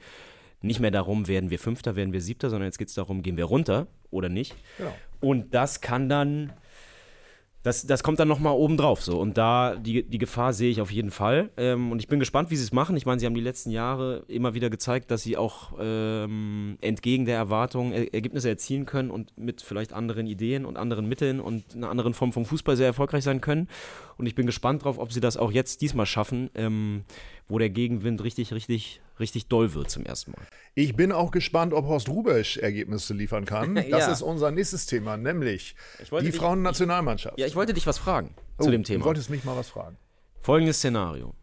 nicht 0.62 0.80
mehr 0.80 0.92
darum, 0.92 1.28
werden 1.28 1.52
wir 1.52 1.60
Fünfter, 1.60 1.96
werden 1.96 2.12
wir 2.12 2.22
Siebter, 2.22 2.50
sondern 2.50 2.68
jetzt 2.68 2.80
geht 2.80 2.90
es 2.90 2.96
darum, 2.96 3.22
gehen 3.22 3.38
wir 3.38 3.46
runter 3.46 3.88
oder 4.10 4.28
nicht. 4.28 4.56
Genau. 4.78 4.94
Und 5.22 5.54
das 5.54 5.80
kann 5.80 6.10
dann, 6.10 6.52
das, 7.64 7.86
das 7.86 8.04
kommt 8.04 8.20
dann 8.20 8.28
nochmal 8.28 8.54
oben 8.54 8.78
drauf 8.78 9.04
so. 9.04 9.20
Und 9.20 9.38
da, 9.38 9.76
die, 9.76 10.04
die 10.04 10.18
Gefahr 10.18 10.54
sehe 10.54 10.70
ich 10.70 10.80
auf 10.80 10.92
jeden 10.92 11.12
Fall. 11.12 11.50
Ähm, 11.58 11.92
und 11.92 12.00
ich 12.00 12.08
bin 12.08 12.20
gespannt, 12.20 12.50
wie 12.50 12.56
sie 12.56 12.64
es 12.64 12.72
machen. 12.72 12.96
Ich 12.96 13.06
meine, 13.06 13.20
sie 13.20 13.26
haben 13.26 13.34
die 13.34 13.42
letzten 13.42 13.72
Jahre 13.72 14.24
immer 14.28 14.54
wieder 14.54 14.70
gezeigt, 14.70 15.12
dass 15.12 15.24
sie 15.24 15.38
auch 15.38 15.74
ähm, 15.80 16.78
entgegen 16.82 17.26
der 17.26 17.36
Erwartungen 17.36 17.92
er 17.92 18.14
Ergebnisse 18.14 18.50
erzielen 18.50 18.86
können 18.86 19.12
und 19.12 19.38
mit 19.38 19.62
vielleicht 19.62 19.92
anderen 19.92 20.28
Ideen 20.28 20.66
und 20.66 20.78
anderen 20.78 21.10
Mitteln 21.10 21.40
und 21.40 21.76
einer 21.76 21.90
anderen 21.90 22.14
Form 22.14 22.32
vom 22.32 22.46
Fußball 22.46 22.78
sehr 22.78 22.88
erfolgreich 22.88 23.24
sein 23.24 23.42
können. 23.42 23.68
Und 24.18 24.28
ich 24.28 24.36
bin 24.36 24.46
gespannt 24.46 24.84
drauf, 24.84 24.98
ob 24.98 25.12
sie 25.12 25.20
das 25.20 25.38
auch 25.38 25.52
jetzt 25.52 25.82
diesmal 25.82 26.06
schaffen, 26.06 26.50
ähm, 26.56 27.04
wo 27.48 27.58
der 27.60 27.70
Gegenwind 27.70 28.24
richtig, 28.24 28.52
richtig, 28.54 29.02
richtig 29.20 29.48
doll 29.48 29.74
wird 29.74 29.90
zum 29.90 30.06
ersten 30.06 30.32
Mal. 30.32 30.46
Ich 30.76 30.96
bin 30.96 31.12
auch 31.12 31.32
gespannt, 31.32 31.74
ob 31.74 31.86
Horst 31.86 32.10
Rubesch 32.10 32.58
Ergebnisse 32.58 33.14
liefern 33.14 33.46
kann. 33.46 33.76
Das 33.90 34.06
Ja. 34.08 34.12
ist 34.12 34.22
unser 34.22 34.52
nächstes 34.52 34.86
Thema, 34.86 35.18
nämlich 35.18 35.76
die 36.22 36.32
Frauennationalmannschaft. 36.32 37.40
Ja, 37.40 37.48
ich 37.48 37.56
wollte 37.56 37.74
dich 37.74 37.88
was 37.88 37.98
fragen 37.98 38.36
Oh, 38.58 38.64
zu 38.66 38.72
dem 38.72 38.84
Du 38.84 38.88
Thema. 38.88 39.06
wolltest 39.06 39.30
mich 39.30 39.44
mal 39.44 39.56
was 39.56 39.70
fragen. 39.70 39.98
Folgendes 40.42 40.78
Szenario. 40.78 41.34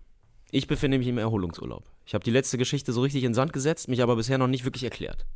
Ich 0.50 0.66
befinde 0.66 0.98
mich 0.98 1.08
im 1.08 1.18
Erholungsurlaub. 1.18 1.84
Ich 2.06 2.14
habe 2.14 2.22
die 2.24 2.30
letzte 2.30 2.58
Geschichte 2.58 2.92
so 2.92 3.00
richtig 3.00 3.24
in 3.24 3.34
Sand 3.34 3.52
gesetzt, 3.52 3.88
mich 3.88 4.02
aber 4.02 4.14
bisher 4.16 4.38
noch 4.38 4.46
nicht 4.46 4.64
wirklich 4.64 4.84
erklärt. 4.84 5.26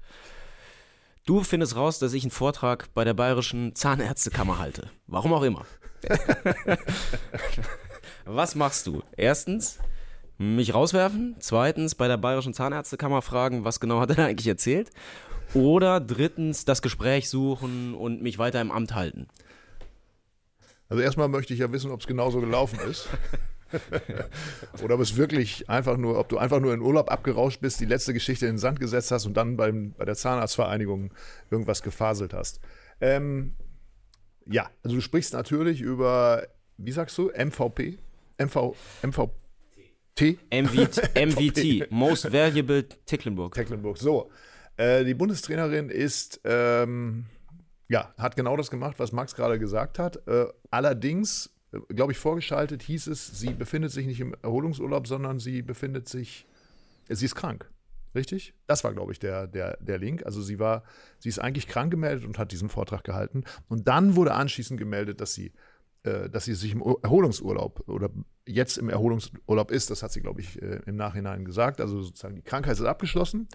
Du 1.26 1.42
findest 1.42 1.76
raus, 1.76 1.98
dass 1.98 2.12
ich 2.14 2.22
einen 2.24 2.30
Vortrag 2.30 2.92
bei 2.94 3.04
der 3.04 3.14
Bayerischen 3.14 3.74
Zahnärztekammer 3.74 4.58
halte. 4.58 4.90
Warum 5.06 5.32
auch 5.32 5.42
immer. 5.42 5.66
Was 8.24 8.54
machst 8.54 8.86
du? 8.86 9.02
Erstens, 9.16 9.78
mich 10.38 10.72
rauswerfen. 10.72 11.36
Zweitens, 11.40 11.94
bei 11.94 12.08
der 12.08 12.16
Bayerischen 12.16 12.54
Zahnärztekammer 12.54 13.22
fragen, 13.22 13.64
was 13.64 13.80
genau 13.80 14.00
hat 14.00 14.10
er 14.10 14.16
da 14.16 14.26
eigentlich 14.26 14.46
erzählt. 14.46 14.90
Oder 15.54 16.00
drittens, 16.00 16.64
das 16.64 16.82
Gespräch 16.82 17.28
suchen 17.28 17.94
und 17.94 18.22
mich 18.22 18.38
weiter 18.38 18.60
im 18.60 18.70
Amt 18.70 18.94
halten. 18.94 19.28
Also 20.88 21.02
erstmal 21.02 21.28
möchte 21.28 21.52
ich 21.52 21.60
ja 21.60 21.70
wissen, 21.72 21.90
ob 21.90 22.00
es 22.00 22.06
genauso 22.06 22.40
gelaufen 22.40 22.78
ist. 22.88 23.08
Oder 24.82 24.94
ob 24.94 25.00
es 25.00 25.16
wirklich 25.16 25.68
einfach 25.68 25.98
nur, 25.98 26.18
ob 26.18 26.28
du 26.30 26.38
einfach 26.38 26.60
nur 26.60 26.72
in 26.72 26.80
Urlaub 26.80 27.10
abgerauscht 27.10 27.60
bist, 27.60 27.80
die 27.80 27.84
letzte 27.84 28.14
Geschichte 28.14 28.46
in 28.46 28.52
den 28.52 28.58
Sand 28.58 28.80
gesetzt 28.80 29.10
hast 29.10 29.26
und 29.26 29.36
dann 29.36 29.58
beim, 29.58 29.92
bei 29.92 30.06
der 30.06 30.14
Zahnarztvereinigung 30.14 31.12
irgendwas 31.50 31.82
gefaselt 31.82 32.32
hast. 32.32 32.60
Ähm, 33.00 33.54
ja, 34.46 34.70
also 34.82 34.96
du 34.96 35.02
sprichst 35.02 35.34
natürlich 35.34 35.82
über, 35.82 36.46
wie 36.78 36.92
sagst 36.92 37.18
du, 37.18 37.30
MVP? 37.30 37.98
MV, 38.38 38.74
MVT? 40.20 40.38
MVT, 40.52 41.16
MVT 41.16 41.90
Most 41.90 42.32
Valuable 42.32 42.84
Ticklenburg. 43.06 43.54
Tecklenburg. 43.54 43.98
So, 43.98 44.30
äh, 44.76 45.04
die 45.04 45.14
Bundestrainerin 45.14 45.90
ist, 45.90 46.40
ähm, 46.44 47.26
ja, 47.88 48.12
hat 48.18 48.36
genau 48.36 48.56
das 48.56 48.70
gemacht, 48.70 48.98
was 48.98 49.12
Max 49.12 49.34
gerade 49.34 49.58
gesagt 49.58 49.98
hat. 49.98 50.26
Äh, 50.28 50.46
allerdings, 50.70 51.50
äh, 51.72 51.78
glaube 51.94 52.12
ich, 52.12 52.18
vorgeschaltet 52.18 52.82
hieß 52.82 53.06
es, 53.08 53.38
sie 53.38 53.50
befindet 53.50 53.90
sich 53.90 54.06
nicht 54.06 54.20
im 54.20 54.34
Erholungsurlaub, 54.42 55.06
sondern 55.06 55.38
sie 55.38 55.62
befindet 55.62 56.08
sich, 56.08 56.46
äh, 57.08 57.14
sie 57.14 57.26
ist 57.26 57.34
krank. 57.34 57.70
Richtig? 58.14 58.54
Das 58.66 58.84
war, 58.84 58.92
glaube 58.94 59.12
ich, 59.12 59.18
der, 59.18 59.46
der, 59.46 59.76
der 59.80 59.98
Link. 59.98 60.24
Also 60.24 60.42
sie 60.42 60.58
war, 60.58 60.82
sie 61.18 61.28
ist 61.28 61.38
eigentlich 61.38 61.68
krank 61.68 61.90
gemeldet 61.90 62.24
und 62.24 62.38
hat 62.38 62.52
diesen 62.52 62.68
Vortrag 62.68 63.04
gehalten. 63.04 63.44
Und 63.68 63.86
dann 63.86 64.16
wurde 64.16 64.34
anschließend 64.34 64.78
gemeldet, 64.78 65.20
dass 65.20 65.34
sie, 65.34 65.52
dass 66.30 66.44
sie 66.44 66.54
sich 66.54 66.72
im 66.72 66.82
Ur- 66.82 66.98
Erholungsurlaub 67.02 67.88
oder 67.88 68.10
jetzt 68.46 68.78
im 68.78 68.88
Erholungsurlaub 68.88 69.70
ist. 69.70 69.90
Das 69.90 70.02
hat 70.02 70.12
sie, 70.12 70.20
glaube 70.20 70.40
ich, 70.40 70.60
äh, 70.62 70.80
im 70.86 70.96
Nachhinein 70.96 71.44
gesagt. 71.44 71.80
Also 71.80 72.02
sozusagen 72.02 72.36
die 72.36 72.42
Krankheit 72.42 72.74
ist 72.74 72.82
abgeschlossen 72.82 73.48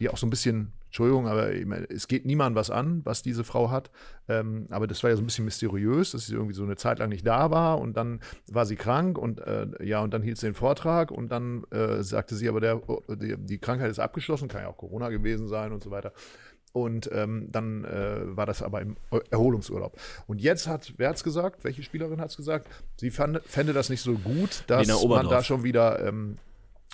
die 0.00 0.08
auch 0.08 0.16
so 0.16 0.26
ein 0.26 0.30
bisschen, 0.30 0.72
Entschuldigung, 0.86 1.28
aber 1.28 1.50
es 1.90 2.08
geht 2.08 2.26
niemandem 2.26 2.56
was 2.56 2.70
an, 2.70 3.02
was 3.04 3.22
diese 3.22 3.44
Frau 3.44 3.70
hat. 3.70 3.90
Ähm, 4.28 4.66
aber 4.70 4.86
das 4.86 5.02
war 5.02 5.10
ja 5.10 5.16
so 5.16 5.22
ein 5.22 5.26
bisschen 5.26 5.44
mysteriös, 5.44 6.12
dass 6.12 6.26
sie 6.26 6.34
irgendwie 6.34 6.54
so 6.54 6.62
eine 6.64 6.76
Zeit 6.76 6.98
lang 6.98 7.10
nicht 7.10 7.26
da 7.26 7.50
war 7.50 7.78
und 7.80 7.96
dann 7.96 8.20
war 8.50 8.66
sie 8.66 8.76
krank 8.76 9.18
und 9.18 9.40
äh, 9.40 9.66
ja, 9.84 10.00
und 10.02 10.12
dann 10.12 10.22
hielt 10.22 10.38
sie 10.38 10.46
den 10.46 10.54
Vortrag 10.54 11.10
und 11.10 11.30
dann 11.30 11.64
äh, 11.70 12.02
sagte 12.02 12.34
sie 12.34 12.48
aber, 12.48 12.60
der, 12.60 12.80
die, 13.08 13.36
die 13.36 13.58
Krankheit 13.58 13.90
ist 13.90 13.98
abgeschlossen, 13.98 14.48
kann 14.48 14.62
ja 14.62 14.68
auch 14.68 14.76
Corona 14.76 15.10
gewesen 15.10 15.46
sein 15.48 15.72
und 15.72 15.82
so 15.82 15.90
weiter. 15.90 16.12
Und 16.74 17.08
ähm, 17.12 17.46
dann 17.52 17.84
äh, 17.84 18.36
war 18.36 18.46
das 18.46 18.60
aber 18.60 18.80
im 18.80 18.96
Erholungsurlaub. 19.30 19.96
Und 20.26 20.40
jetzt 20.40 20.66
hat, 20.66 20.92
wer 20.96 21.10
hat 21.10 21.16
es 21.16 21.22
gesagt? 21.22 21.62
Welche 21.62 21.84
Spielerin 21.84 22.20
hat 22.20 22.30
es 22.30 22.36
gesagt? 22.36 22.68
Sie 22.96 23.12
fand, 23.12 23.40
fände 23.46 23.72
das 23.72 23.90
nicht 23.90 24.00
so 24.00 24.14
gut, 24.14 24.64
dass 24.66 24.88
man 25.04 25.28
da 25.28 25.44
schon 25.44 25.62
wieder 25.62 26.04
ähm, 26.04 26.36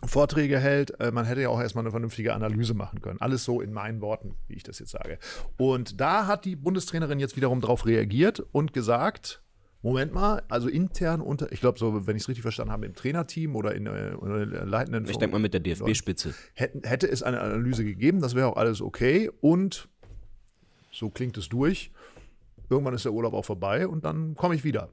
Vorträge 0.04 0.58
hält. 0.58 1.00
Äh, 1.00 1.12
man 1.12 1.24
hätte 1.24 1.40
ja 1.40 1.48
auch 1.48 1.58
erstmal 1.58 1.82
eine 1.82 1.92
vernünftige 1.92 2.34
Analyse 2.34 2.74
machen 2.74 3.00
können. 3.00 3.22
Alles 3.22 3.42
so 3.42 3.62
in 3.62 3.72
meinen 3.72 4.02
Worten, 4.02 4.36
wie 4.48 4.54
ich 4.54 4.64
das 4.64 4.80
jetzt 4.80 4.90
sage. 4.90 5.18
Und 5.56 5.98
da 5.98 6.26
hat 6.26 6.44
die 6.44 6.56
Bundestrainerin 6.56 7.18
jetzt 7.18 7.36
wiederum 7.36 7.62
darauf 7.62 7.86
reagiert 7.86 8.44
und 8.52 8.74
gesagt, 8.74 9.40
Moment 9.82 10.12
mal, 10.12 10.42
also 10.48 10.68
intern 10.68 11.22
unter, 11.22 11.50
ich 11.52 11.60
glaube 11.60 11.78
so, 11.78 12.06
wenn 12.06 12.14
ich 12.14 12.22
es 12.22 12.28
richtig 12.28 12.42
verstanden 12.42 12.72
habe, 12.72 12.84
im 12.84 12.94
Trainerteam 12.94 13.56
oder 13.56 13.74
in 13.74 13.86
äh, 13.86 14.46
der 14.46 14.66
leitenden 14.66 15.06
Ich 15.08 15.16
denke 15.16 15.32
mal 15.32 15.40
mit 15.40 15.54
der 15.54 15.60
DFB-Spitze. 15.60 16.34
hätten, 16.54 16.82
hätte 16.82 17.08
es 17.10 17.22
eine 17.22 17.40
Analyse 17.40 17.84
gegeben, 17.84 18.20
das 18.20 18.34
wäre 18.34 18.48
auch 18.48 18.56
alles 18.56 18.82
okay. 18.82 19.30
Und 19.40 19.88
so 20.92 21.08
klingt 21.08 21.38
es 21.38 21.48
durch. 21.48 21.92
Irgendwann 22.68 22.94
ist 22.94 23.04
der 23.06 23.12
Urlaub 23.12 23.32
auch 23.32 23.44
vorbei 23.44 23.88
und 23.88 24.04
dann 24.04 24.34
komme 24.34 24.54
ich 24.54 24.64
wieder. 24.64 24.90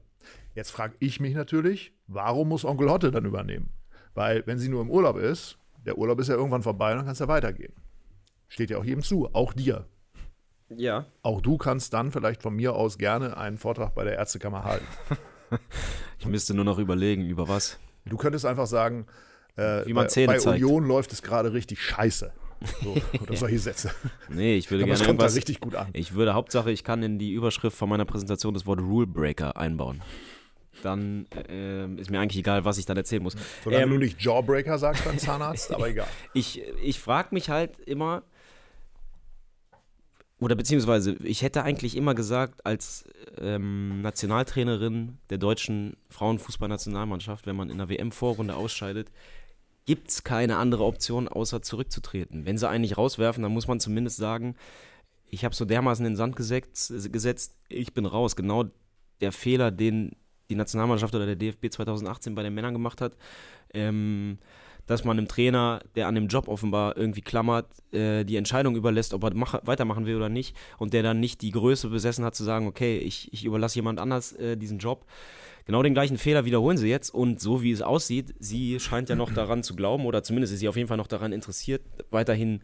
Jetzt 0.54 0.70
frage 0.70 0.94
ich 1.00 1.20
mich 1.20 1.34
natürlich, 1.34 1.92
warum 2.06 2.48
muss 2.48 2.64
Onkel 2.64 2.90
Hotte 2.90 3.10
dann 3.10 3.24
übernehmen? 3.24 3.70
Weil, 4.14 4.44
wenn 4.46 4.58
sie 4.58 4.68
nur 4.68 4.80
im 4.80 4.90
Urlaub 4.90 5.16
ist, 5.16 5.58
der 5.84 5.98
Urlaub 5.98 6.18
ist 6.18 6.28
ja 6.28 6.34
irgendwann 6.34 6.62
vorbei 6.62 6.92
und 6.92 6.98
dann 6.98 7.06
kann 7.06 7.12
es 7.12 7.18
ja 7.18 7.28
weitergehen. 7.28 7.74
Steht 8.48 8.70
ja 8.70 8.78
auch 8.78 8.84
jedem 8.84 9.02
zu, 9.02 9.32
auch 9.34 9.52
dir. 9.52 9.86
Ja. 10.70 11.06
Auch 11.22 11.40
du 11.40 11.56
kannst 11.56 11.92
dann 11.94 12.12
vielleicht 12.12 12.42
von 12.42 12.54
mir 12.54 12.74
aus 12.74 12.98
gerne 12.98 13.36
einen 13.36 13.58
Vortrag 13.58 13.94
bei 13.94 14.04
der 14.04 14.14
Ärztekammer 14.14 14.64
halten. 14.64 14.86
ich 16.18 16.26
müsste 16.26 16.54
nur 16.54 16.64
noch 16.64 16.78
überlegen, 16.78 17.26
über 17.26 17.48
was. 17.48 17.78
Du 18.04 18.16
könntest 18.16 18.44
einfach 18.44 18.66
sagen, 18.66 19.06
äh, 19.56 19.86
Wie 19.86 19.92
man 19.92 20.04
bei, 20.04 20.08
Zähne 20.08 20.26
bei 20.34 20.38
zeigt. 20.38 20.62
Union 20.62 20.86
läuft 20.86 21.12
es 21.12 21.22
gerade 21.22 21.52
richtig 21.52 21.82
scheiße. 21.82 22.32
So, 22.82 22.96
oder 23.22 23.36
solche 23.36 23.58
Sätze. 23.58 23.90
Nee, 24.28 24.56
ich 24.56 24.70
würde 24.70 24.84
Aber 24.84 24.92
gerne 24.92 25.06
kommt 25.06 25.20
da 25.20 25.24
irgendwas. 25.24 25.36
richtig 25.36 25.60
gut 25.60 25.74
an. 25.74 25.88
Ich 25.92 26.14
würde 26.14 26.34
Hauptsache, 26.34 26.70
ich 26.70 26.84
kann 26.84 27.02
in 27.02 27.18
die 27.18 27.32
Überschrift 27.32 27.76
von 27.76 27.88
meiner 27.88 28.04
Präsentation 28.04 28.52
das 28.54 28.66
Wort 28.66 28.80
Rule 28.80 29.06
Breaker 29.06 29.56
einbauen. 29.56 30.02
Dann 30.82 31.26
ähm, 31.48 31.98
ist 31.98 32.10
mir 32.10 32.20
eigentlich 32.20 32.38
egal, 32.38 32.64
was 32.64 32.78
ich 32.78 32.86
dann 32.86 32.96
erzählen 32.96 33.22
muss. 33.22 33.34
Solange 33.64 33.84
Ähm, 33.84 33.90
du 33.90 33.98
nicht 33.98 34.20
Jawbreaker 34.20 34.78
sagst 34.78 35.04
beim 35.04 35.18
Zahnarzt, 35.18 35.72
aber 35.72 35.88
egal. 35.88 36.06
ich 36.34 36.62
ich 36.82 37.00
frage 37.00 37.28
mich 37.32 37.50
halt 37.50 37.78
immer, 37.80 38.22
oder 40.40 40.54
beziehungsweise 40.54 41.16
ich 41.22 41.42
hätte 41.42 41.64
eigentlich 41.64 41.96
immer 41.96 42.14
gesagt, 42.14 42.64
als 42.64 43.04
ähm, 43.40 44.00
Nationaltrainerin 44.02 45.18
der 45.30 45.38
deutschen 45.38 45.96
Frauenfußballnationalmannschaft, 46.10 47.46
wenn 47.46 47.56
man 47.56 47.70
in 47.70 47.78
der 47.78 47.88
WM-Vorrunde 47.88 48.54
ausscheidet, 48.54 49.10
gibt 49.84 50.10
es 50.10 50.22
keine 50.22 50.56
andere 50.56 50.84
Option, 50.84 51.28
außer 51.28 51.62
zurückzutreten. 51.62 52.44
Wenn 52.44 52.58
sie 52.58 52.68
einen 52.68 52.82
nicht 52.82 52.98
rauswerfen, 52.98 53.42
dann 53.42 53.52
muss 53.52 53.66
man 53.66 53.80
zumindest 53.80 54.18
sagen, 54.18 54.54
ich 55.30 55.44
habe 55.44 55.54
so 55.54 55.64
dermaßen 55.64 56.04
in 56.04 56.12
den 56.12 56.16
Sand 56.16 56.36
gesetzt, 56.36 56.92
gesetzt, 57.12 57.56
ich 57.68 57.92
bin 57.92 58.06
raus. 58.06 58.36
Genau 58.36 58.64
der 59.20 59.32
Fehler, 59.32 59.70
den 59.70 60.12
die 60.50 60.54
Nationalmannschaft 60.54 61.14
oder 61.14 61.26
der 61.26 61.36
DFB 61.36 61.70
2018 61.70 62.34
bei 62.34 62.42
den 62.42 62.54
Männern 62.54 62.72
gemacht 62.72 63.00
hat, 63.00 63.16
ähm, 63.74 64.38
dass 64.88 65.04
man 65.04 65.18
einem 65.18 65.28
Trainer, 65.28 65.80
der 65.94 66.08
an 66.08 66.14
dem 66.14 66.26
Job 66.26 66.48
offenbar 66.48 66.96
irgendwie 66.96 67.20
klammert, 67.20 67.66
äh, 67.92 68.24
die 68.24 68.36
Entscheidung 68.36 68.74
überlässt, 68.74 69.12
ob 69.14 69.22
er 69.22 69.34
mach, 69.34 69.60
weitermachen 69.64 70.06
will 70.06 70.16
oder 70.16 70.30
nicht. 70.30 70.56
Und 70.78 70.94
der 70.94 71.02
dann 71.02 71.20
nicht 71.20 71.42
die 71.42 71.50
Größe 71.50 71.90
besessen 71.90 72.24
hat 72.24 72.34
zu 72.34 72.42
sagen, 72.42 72.66
okay, 72.66 72.98
ich, 72.98 73.32
ich 73.32 73.44
überlasse 73.44 73.76
jemand 73.76 74.00
anders 74.00 74.32
äh, 74.32 74.56
diesen 74.56 74.78
Job. 74.78 75.04
Genau 75.66 75.82
den 75.82 75.92
gleichen 75.92 76.16
Fehler 76.16 76.46
wiederholen 76.46 76.78
sie 76.78 76.88
jetzt. 76.88 77.10
Und 77.10 77.38
so 77.38 77.62
wie 77.62 77.70
es 77.70 77.82
aussieht, 77.82 78.34
sie 78.38 78.80
scheint 78.80 79.10
ja 79.10 79.14
noch 79.14 79.30
daran 79.30 79.62
zu 79.62 79.76
glauben 79.76 80.06
oder 80.06 80.22
zumindest 80.22 80.54
ist 80.54 80.60
sie 80.60 80.68
auf 80.68 80.76
jeden 80.76 80.88
Fall 80.88 80.96
noch 80.96 81.06
daran 81.06 81.32
interessiert, 81.32 81.82
weiterhin 82.10 82.62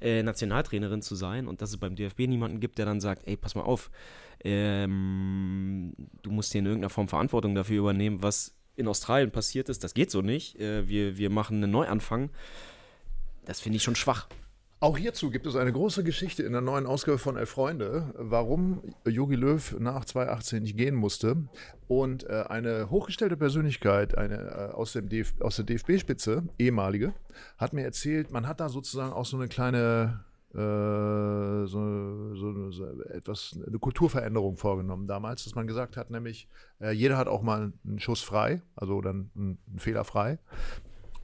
äh, 0.00 0.22
Nationaltrainerin 0.22 1.02
zu 1.02 1.14
sein. 1.14 1.46
Und 1.46 1.60
dass 1.60 1.68
es 1.68 1.76
beim 1.76 1.94
DFB 1.94 2.20
niemanden 2.20 2.58
gibt, 2.58 2.78
der 2.78 2.86
dann 2.86 3.02
sagt, 3.02 3.28
ey, 3.28 3.36
pass 3.36 3.54
mal 3.54 3.62
auf, 3.64 3.90
ähm, 4.42 5.92
du 6.22 6.30
musst 6.30 6.52
hier 6.52 6.60
in 6.60 6.66
irgendeiner 6.66 6.88
Form 6.88 7.08
Verantwortung 7.08 7.54
dafür 7.54 7.80
übernehmen, 7.80 8.22
was 8.22 8.55
in 8.76 8.88
Australien 8.88 9.30
passiert 9.30 9.68
ist. 9.68 9.82
Das 9.82 9.94
geht 9.94 10.10
so 10.10 10.22
nicht. 10.22 10.60
Äh, 10.60 10.88
wir, 10.88 11.18
wir 11.18 11.30
machen 11.30 11.62
einen 11.62 11.72
Neuanfang. 11.72 12.30
Das 13.44 13.60
finde 13.60 13.76
ich 13.76 13.82
schon 13.82 13.96
schwach. 13.96 14.28
Auch 14.78 14.98
hierzu 14.98 15.30
gibt 15.30 15.46
es 15.46 15.56
eine 15.56 15.72
große 15.72 16.04
Geschichte 16.04 16.42
in 16.42 16.52
der 16.52 16.60
neuen 16.60 16.84
Ausgabe 16.84 17.16
von 17.16 17.38
Elf 17.38 17.48
Freunde, 17.48 18.12
warum 18.14 18.82
Jogi 19.06 19.34
Löw 19.34 19.74
nach 19.78 20.04
2018 20.04 20.62
nicht 20.64 20.76
gehen 20.76 20.94
musste. 20.94 21.48
Und 21.88 22.24
äh, 22.28 22.44
eine 22.48 22.90
hochgestellte 22.90 23.38
Persönlichkeit 23.38 24.18
eine, 24.18 24.36
äh, 24.36 24.74
aus, 24.74 24.92
dem 24.92 25.08
DF 25.08 25.32
aus 25.40 25.56
der 25.56 25.64
DFB-Spitze, 25.64 26.42
ehemalige, 26.58 27.14
hat 27.56 27.72
mir 27.72 27.84
erzählt, 27.84 28.30
man 28.30 28.46
hat 28.46 28.60
da 28.60 28.68
sozusagen 28.68 29.14
auch 29.14 29.24
so 29.24 29.38
eine 29.38 29.48
kleine, 29.48 30.25
so, 30.56 32.34
so, 32.34 32.70
so 32.70 33.02
etwas, 33.10 33.58
eine 33.66 33.78
Kulturveränderung 33.78 34.56
vorgenommen 34.56 35.06
damals, 35.06 35.44
dass 35.44 35.54
man 35.54 35.66
gesagt 35.66 35.96
hat, 35.96 36.10
nämlich 36.10 36.48
äh, 36.80 36.92
jeder 36.92 37.18
hat 37.18 37.28
auch 37.28 37.42
mal 37.42 37.72
einen 37.84 37.98
Schuss 37.98 38.22
frei, 38.22 38.62
also 38.74 39.00
dann 39.00 39.30
einen 39.36 39.58
Fehler 39.76 40.04
frei. 40.04 40.38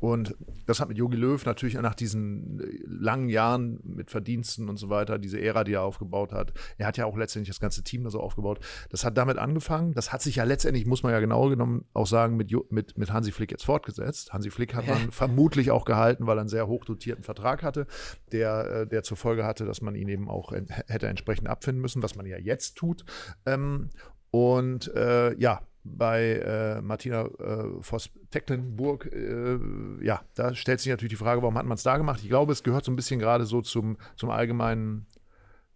Und 0.03 0.35
das 0.67 0.81
hat 0.81 0.89
mit 0.89 0.99
Jogi 0.99 1.17
Löw 1.17 1.47
natürlich 1.47 1.75
nach 1.75 1.95
diesen 1.95 2.61
langen 2.85 3.29
Jahren 3.29 3.79
mit 3.85 4.11
Verdiensten 4.11 4.69
und 4.69 4.77
so 4.77 4.89
weiter, 4.89 5.17
diese 5.17 5.41
Ära, 5.41 5.63
die 5.63 5.75
er 5.75 5.83
aufgebaut 5.83 6.33
hat. 6.33 6.53
Er 6.77 6.89
hat 6.89 6.97
ja 6.97 7.07
auch 7.07 7.17
letztendlich 7.17 7.51
das 7.51 7.61
ganze 7.61 7.85
Team 7.85 8.03
da 8.03 8.11
so 8.11 8.19
aufgebaut. 8.19 8.59
Das 8.91 9.05
hat 9.05 9.17
damit 9.17 9.39
angefangen. 9.39 9.93
Das 9.95 10.13
hat 10.13 10.21
sich 10.21 10.35
ja 10.35 10.45
letztendlich, 10.45 10.87
muss 10.87 11.05
man 11.05 11.13
ja 11.13 11.21
genau 11.21 11.49
genommen 11.49 11.85
auch 11.95 12.09
sagen, 12.09 12.37
mit, 12.37 12.51
Jo- 12.51 12.67
mit, 12.69 12.99
mit 12.99 13.13
Hansi 13.13 13.31
Flick 13.31 13.53
jetzt 13.53 13.65
fortgesetzt. 13.65 14.33
Hansi 14.33 14.51
Flick 14.51 14.75
hat 14.75 14.89
man 14.89 15.13
vermutlich 15.13 15.71
auch 15.71 15.85
gehalten, 15.85 16.27
weil 16.27 16.37
er 16.37 16.41
einen 16.41 16.49
sehr 16.49 16.67
hochdotierten 16.67 17.23
Vertrag 17.23 17.63
hatte, 17.63 17.87
der, 18.33 18.71
äh, 18.73 18.87
der 18.89 19.05
zur 19.05 19.17
Folge 19.17 19.45
hatte, 19.45 19.67
dass 19.67 19.83
man 19.83 19.95
ihn 19.95 20.09
eben 20.09 20.29
auch 20.29 20.51
hätte 20.51 21.07
entsprechend 21.07 21.49
abfinden 21.49 21.81
müssen, 21.81 22.03
was 22.03 22.17
man 22.17 22.27
ja 22.27 22.39
jetzt 22.39 22.75
tut. 22.77 23.05
Ähm, 23.47 23.91
und 24.33 24.93
äh, 24.97 25.39
ja, 25.39 25.61
bei 25.85 26.35
äh, 26.35 26.81
Martina 26.81 27.25
äh, 27.25 27.81
Voss-Tecklenburg, 27.81 29.07
äh, 29.13 29.59
ja, 30.05 30.23
da 30.35 30.55
stellt 30.55 30.81
sich 30.81 30.91
natürlich 30.91 31.13
die 31.13 31.17
Frage, 31.17 31.43
warum 31.43 31.59
hat 31.59 31.67
man 31.67 31.77
es 31.77 31.83
da 31.83 31.97
gemacht? 31.97 32.21
Ich 32.23 32.29
glaube, 32.29 32.53
es 32.53 32.63
gehört 32.63 32.85
so 32.85 32.93
ein 32.93 32.97
bisschen 32.97 33.19
gerade 33.19 33.45
so 33.45 33.63
zum, 33.63 33.97
zum 34.17 34.31
allgemeinen, 34.31 35.07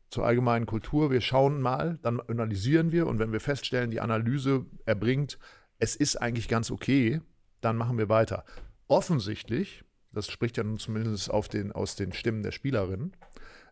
zur 0.09 0.25
allgemeinen 0.25 0.67
Kultur. 0.67 1.11
Wir 1.11 1.21
schauen 1.21 1.61
mal, 1.61 1.99
dann 2.03 2.21
analysieren 2.21 2.93
wir 2.93 3.07
und 3.07 3.19
wenn 3.19 3.33
wir 3.33 3.41
feststellen, 3.41 3.91
die 3.91 4.01
Analyse 4.01 4.67
erbringt, 4.85 5.39
es 5.79 5.97
ist 5.97 6.17
eigentlich 6.17 6.49
ganz 6.49 6.71
okay, 6.71 7.21
dann 7.61 7.77
machen 7.77 7.99
wir 7.99 8.09
weiter. 8.09 8.45
Offensichtlich, 8.87 9.85
das 10.13 10.29
spricht 10.29 10.57
ja 10.57 10.63
nun 10.63 10.79
zumindest 10.79 11.31
auf 11.31 11.49
den, 11.49 11.73
aus 11.73 11.97
den 11.97 12.13
Stimmen 12.13 12.45
der 12.45 12.53
Spielerinnen, 12.53 13.13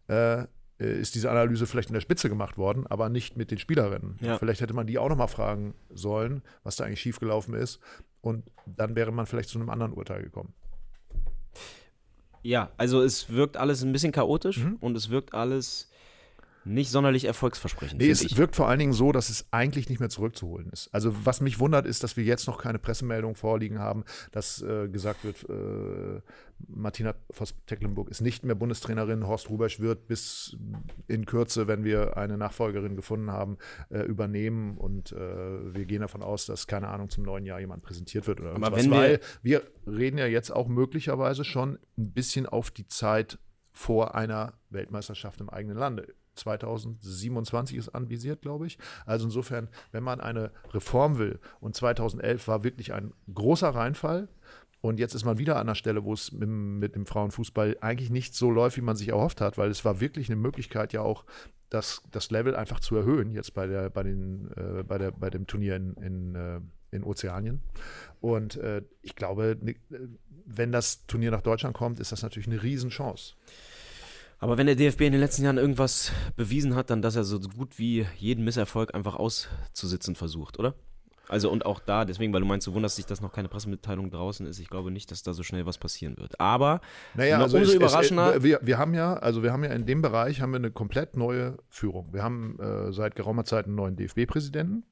äh, 0.09 0.47
ist 0.79 1.15
diese 1.15 1.31
Analyse 1.31 1.67
vielleicht 1.67 1.89
in 1.91 1.95
der 1.95 2.01
Spitze 2.01 2.29
gemacht 2.29 2.59
worden, 2.59 2.87
aber 2.87 3.09
nicht 3.09 3.37
mit 3.37 3.51
den 3.51 3.59
Spielerinnen. 3.59 4.19
Ja. 4.21 4.39
Vielleicht 4.39 4.61
hätte 4.61 4.75
man 4.75 4.87
die 4.87 4.99
auch 4.99 5.09
nochmal 5.09 5.29
fragen 5.29 5.75
sollen, 5.91 6.43
was 6.65 6.77
da 6.77 6.85
eigentlich 6.85 7.01
schiefgelaufen 7.01 7.55
ist. 7.55 7.81
Und 8.21 8.45
dann 8.67 8.97
wäre 8.97 9.13
man 9.13 9.27
vielleicht 9.27 9.51
zu 9.51 9.59
einem 9.59 9.71
anderen 9.71 9.93
Urteil 9.93 10.23
gekommen. 10.23 10.53
Ja, 12.43 12.71
also 12.77 13.03
es 13.03 13.31
wirkt 13.31 13.57
alles 13.57 13.83
ein 13.83 13.93
bisschen 13.93 14.13
chaotisch 14.13 14.59
Mhm. 14.59 14.77
und 14.81 14.97
es 14.97 15.09
wirkt 15.11 15.33
alles 15.33 15.91
nicht 16.65 16.91
sonderlich 16.91 17.25
erfolgsversprechend. 17.25 18.01
Nee, 18.01 18.11
es 18.11 18.23
ich. 18.23 18.37
wirkt 18.37 18.57
vor 18.57 18.69
allen 18.69 18.79
Dingen 18.79 18.93
so, 18.93 19.13
dass 19.13 19.29
es 19.31 19.47
eigentlich 19.51 19.89
nicht 19.89 20.01
mehr 20.01 20.09
zurückzuholen 20.09 20.71
ist. 20.71 20.89
Also 20.95 21.15
was 21.25 21.41
mich 21.41 21.59
wundert, 21.61 21.87
ist, 21.87 22.03
dass 22.03 22.17
wir 22.17 22.25
jetzt 22.25 22.47
noch 22.47 22.59
keine 22.59 22.79
Pressemeldung 22.79 23.35
vorliegen 23.35 23.79
haben, 23.79 24.05
dass 24.33 24.63
äh, 24.63 24.89
gesagt 24.89 25.25
wird, 25.25 25.49
äh, 25.49 26.21
Martina 26.69 27.15
Voss-Tecklenburg 27.31 28.09
ist 28.09 28.21
nicht 28.21 28.45
mehr 28.45 28.55
Bundestrainerin, 28.55 29.27
Horst 29.27 29.51
Rubesch 29.51 29.81
wird 29.81 30.07
bis 30.07 30.57
in 31.09 31.27
Kürze, 31.27 31.67
wenn 31.67 31.85
wir 31.85 32.17
eine 32.17 32.39
Nachfolgerin 32.39 32.97
gefunden 32.97 33.31
haben, 33.31 33.59
äh, 33.91 34.01
übernehmen 34.03 34.79
und 34.79 35.13
äh, 35.13 35.17
wir 35.75 35.85
gehen 35.85 36.01
davon 36.01 36.23
aus, 36.23 36.47
dass, 36.47 36.67
keine 36.67 36.89
Ahnung, 36.89 37.11
zum 37.11 37.25
neuen 37.25 37.45
Jahr 37.45 37.61
jemand 37.61 37.83
präsentiert 37.83 38.27
wird 38.27 38.41
oder 38.41 38.55
Aber 38.55 38.79
irgendwas, 38.79 38.85
wenn 38.85 38.91
wir- 38.93 38.99
weil 38.99 39.21
wir 39.43 39.63
reden 39.87 40.19
ja 40.19 40.27
jetzt 40.27 40.51
auch 40.51 40.69
möglicherweise 40.69 41.45
schon 41.45 41.79
ein 41.99 42.13
bisschen 42.13 42.47
auf 42.47 42.71
die 42.71 42.87
Zeit 42.87 43.39
vor 43.73 44.15
einer 44.15 44.55
Weltmeisterschaft 44.71 45.41
im 45.41 45.51
eigenen 45.51 45.77
Lande. 45.77 46.15
2027 46.35 47.77
ist 47.77 47.89
anvisiert, 47.91 48.43
glaube 48.43 48.67
ich. 48.67 48.79
Also 49.07 49.27
insofern, 49.27 49.69
wenn 49.93 50.03
man 50.03 50.21
eine 50.21 50.51
Reform 50.73 51.19
will 51.19 51.39
und 51.61 51.75
2011 51.75 52.49
war 52.49 52.65
wirklich 52.65 52.93
ein 52.93 53.13
großer 53.33 53.69
Reinfall 53.69 54.29
und 54.81 54.99
jetzt 54.99 55.15
ist 55.15 55.25
man 55.25 55.39
wieder 55.39 55.57
an 55.57 55.67
der 55.67 55.75
Stelle, 55.75 56.05
wo 56.05 56.13
es 56.13 56.31
mit, 56.33 56.49
mit 56.49 56.95
dem 56.95 57.07
Frauenfußball 57.07 57.79
eigentlich 57.81 58.11
nicht 58.11 58.35
so 58.35 58.51
läuft, 58.51 58.77
wie 58.77 58.83
man 58.83 58.97
sich 58.97 59.09
erhofft 59.09 59.41
hat, 59.41 59.57
weil 59.57 59.71
es 59.71 59.85
war 59.85 60.01
wirklich 60.01 60.29
eine 60.29 60.37
Möglichkeit 60.37 60.93
ja 60.93 61.01
auch, 61.01 61.25
das, 61.71 62.03
das 62.13 62.31
Level 62.31 62.55
einfach 62.55 62.79
zu 62.81 62.95
erhöhen, 62.95 63.33
jetzt 63.33 63.55
bei, 63.55 63.67
der, 63.67 63.91
bei, 63.91 64.03
den, 64.03 64.51
äh, 64.57 64.83
bei, 64.85 64.99
der, 64.99 65.11
bei 65.11 65.31
dem 65.31 65.47
Turnier 65.47 65.77
in, 65.77 65.95
in, 65.95 66.35
äh, 66.35 66.61
in 66.93 67.03
Ozeanien. 67.03 67.63
Und 68.21 68.57
äh, 68.57 68.83
ich 69.03 69.17
glaube, 69.17 69.57
ne- 69.61 69.77
wenn 70.47 70.71
das 70.71 71.07
Turnier 71.07 71.31
nach 71.31 71.41
Deutschland 71.41 71.75
kommt, 71.75 71.99
ist 71.99 72.13
das 72.13 72.23
natürlich 72.23 72.47
eine 72.47 72.63
Riesenchance. 72.63 73.35
Aber 74.45 74.59
wenn 74.59 74.67
der 74.67 74.77
DFB 74.77 75.01
in 75.01 75.13
den 75.13 75.23
letzten 75.23 75.43
Jahren 75.43 75.57
irgendwas 75.57 76.13
bewiesen 76.37 76.75
hat, 76.75 76.91
dann, 76.91 77.01
dass 77.01 77.17
er 77.17 77.25
so 77.25 77.41
gut 77.41 77.79
wie 77.79 78.07
jeden 78.19 78.45
Misserfolg 78.45 78.95
einfach 78.95 79.17
auszusitzen 79.17 80.17
versucht, 80.17 80.59
oder? 80.59 80.75
Also 81.29 81.51
und 81.51 81.65
auch 81.65 81.81
da, 81.81 82.05
deswegen, 82.05 82.31
weil 82.35 82.43
du 82.43 82.47
meinst, 82.47 82.67
du 82.67 82.75
wunderst 82.75 82.99
dich, 82.99 83.07
dass 83.07 83.23
noch 83.23 83.33
keine 83.33 83.49
Pressemitteilung 83.49 84.11
draußen 84.11 84.45
ist. 84.45 84.59
Ich 84.59 84.69
glaube 84.69 84.91
nicht, 84.91 85.11
dass 85.11 85.23
da 85.23 85.33
so 85.33 85.43
schnell 85.43 85.65
was 85.65 85.79
passieren 85.79 86.19
wird. 86.19 86.39
Aber 86.41 86.83
Naja, 87.15 87.39
also 87.41 87.57
umso 87.57 87.71
es, 87.71 87.77
überraschender- 87.79 88.37
Es, 88.37 88.43
wir, 88.43 88.61
wir 88.63 88.77
haben 88.77 88.93
ja, 88.93 89.15
also 89.15 89.43
wir 89.43 89.51
haben 89.51 89.65
ja 89.65 89.71
in 89.71 89.87
dem 89.87 90.03
Bereich 90.03 90.43
haben 90.43 90.53
wir 90.53 90.59
eine 90.59 90.71
komplett 90.71 91.17
neue 91.17 91.57
Führung. 91.71 92.13
Wir 92.13 92.23
haben 92.23 92.59
äh, 92.61 92.93
seit 92.93 93.17
geraumer 93.17 93.47
Zeit 93.47 93.65
einen 93.65 93.77
neuen 93.77 93.97
DFB-Präsidenten. 93.97 94.85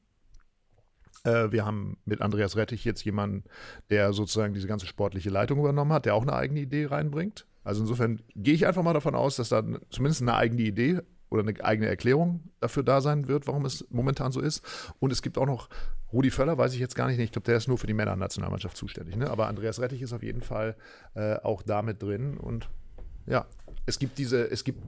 Äh, 1.25 1.53
wir 1.53 1.67
haben 1.67 1.99
mit 2.07 2.23
Andreas 2.23 2.57
Rettich 2.57 2.87
jetzt 2.87 3.05
jemanden, 3.05 3.45
der 3.91 4.15
sozusagen 4.15 4.55
diese 4.55 4.67
ganze 4.67 4.87
sportliche 4.87 5.29
Leitung 5.29 5.59
übernommen 5.59 5.93
hat, 5.93 6.07
der 6.07 6.15
auch 6.15 6.23
eine 6.23 6.33
eigene 6.33 6.61
Idee 6.61 6.87
reinbringt. 6.87 7.47
Also 7.65 7.83
insofern 7.83 8.23
gehe 8.35 8.55
ich 8.55 8.67
einfach 8.67 8.83
mal 8.83 8.93
davon 8.93 9.15
aus, 9.15 9.37
dass 9.37 9.49
da 9.49 9.63
zumindest 9.91 10.23
eine 10.23 10.35
eigene 10.35 10.63
Idee 10.63 11.01
oder 11.31 11.43
eine 11.43 11.65
eigene 11.65 11.89
Erklärung 11.89 12.41
dafür 12.61 12.83
da 12.83 13.01
sein 13.01 13.29
wird, 13.29 13.47
warum 13.47 13.65
es 13.65 13.87
momentan 13.91 14.33
so 14.33 14.41
ist. 14.41 14.63
Und 15.01 15.13
es 15.13 15.23
gibt 15.23 15.39
auch 15.39 15.47
noch 15.47 15.69
Rudi 16.13 16.31
Völler, 16.31 16.59
weiß 16.59 16.75
ich 16.75 16.81
jetzt 16.81 16.95
gar 16.95 17.09
nicht. 17.09 17.19
Ich 17.19 17.33
glaube, 17.33 17.47
der 17.47 17.57
ist 17.57 17.69
nur 17.69 17.79
für 17.79 17.87
die 17.87 17.95
Männernationalmannschaft 17.95 18.77
zuständig. 18.77 19.17
Ne? 19.17 19.31
Aber 19.31 19.49
Andreas 19.49 19.81
Rettich 19.81 20.03
ist 20.03 20.13
auf 20.13 20.23
jeden 20.23 20.43
Fall 20.43 20.77
äh, 21.15 21.37
auch 21.37 21.63
damit 21.63 22.03
drin. 22.03 22.37
Und 22.37 22.69
ja, 23.27 23.47
es 23.87 23.99
gibt 23.99 24.19
diese, 24.19 24.51
es 24.51 24.65
gibt 24.65 24.83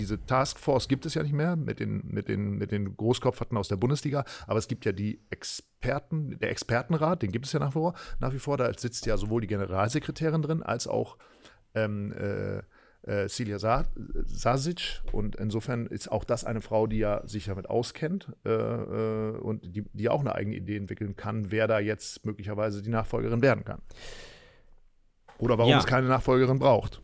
diese 0.00 0.24
Taskforce 0.24 0.88
gibt 0.88 1.04
es 1.04 1.12
ja 1.12 1.22
nicht 1.22 1.34
mehr 1.34 1.56
mit 1.56 1.78
den, 1.78 2.02
mit 2.06 2.28
den, 2.28 2.56
mit 2.56 2.72
den 2.72 2.96
Großkopferten 2.96 3.58
aus 3.58 3.68
der 3.68 3.76
Bundesliga, 3.76 4.24
aber 4.46 4.58
es 4.58 4.66
gibt 4.66 4.86
ja 4.86 4.92
die 4.92 5.20
Experten, 5.28 6.38
der 6.38 6.50
Expertenrat, 6.50 7.20
den 7.20 7.30
gibt 7.32 7.44
es 7.44 7.52
ja 7.52 7.60
nach 7.60 7.68
wie 7.68 7.72
vor. 7.74 7.94
Nach 8.18 8.32
wie 8.32 8.38
vor 8.38 8.56
da 8.56 8.72
sitzt 8.72 9.04
ja 9.04 9.18
sowohl 9.18 9.42
die 9.42 9.46
Generalsekretärin 9.46 10.40
drin, 10.40 10.62
als 10.62 10.86
auch 10.86 11.18
ähm, 11.74 12.12
äh, 12.12 12.62
äh, 13.02 13.28
Celia 13.28 13.58
Sa 13.58 13.84
Sasic. 14.26 15.00
Und 15.12 15.36
insofern 15.36 15.86
ist 15.86 16.10
auch 16.12 16.24
das 16.24 16.44
eine 16.44 16.60
Frau, 16.60 16.86
die 16.86 16.98
ja 16.98 17.26
sich 17.26 17.46
damit 17.46 17.68
auskennt 17.70 18.28
äh, 18.44 18.50
äh, 18.50 19.36
und 19.38 19.74
die, 19.74 19.84
die 19.92 20.08
auch 20.08 20.20
eine 20.20 20.34
eigene 20.34 20.56
Idee 20.56 20.76
entwickeln 20.76 21.16
kann, 21.16 21.50
wer 21.50 21.66
da 21.66 21.78
jetzt 21.78 22.24
möglicherweise 22.26 22.82
die 22.82 22.90
Nachfolgerin 22.90 23.42
werden 23.42 23.64
kann. 23.64 23.80
Oder 25.38 25.56
warum 25.58 25.70
Ja. 25.70 25.78
es 25.78 25.86
keine 25.86 26.08
Nachfolgerin 26.08 26.58
braucht. 26.58 27.00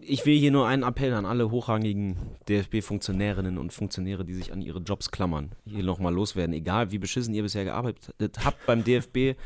Ich 0.00 0.24
will 0.26 0.36
hier 0.36 0.50
nur 0.50 0.66
einen 0.66 0.82
Appell 0.82 1.12
an 1.12 1.26
alle 1.26 1.50
hochrangigen 1.50 2.16
DFB-Funktionärinnen 2.48 3.58
und 3.58 3.72
Funktionäre, 3.72 4.24
die 4.24 4.34
sich 4.34 4.52
an 4.52 4.62
ihre 4.62 4.80
Jobs 4.80 5.10
klammern, 5.10 5.52
hier 5.64 5.84
nochmal 5.84 6.14
loswerden. 6.14 6.54
Egal, 6.54 6.90
wie 6.90 6.98
beschissen 6.98 7.34
ihr 7.34 7.42
bisher 7.42 7.64
gearbeitet 7.64 8.38
habt 8.44 8.64
beim 8.66 8.82
DFB. 8.82 9.36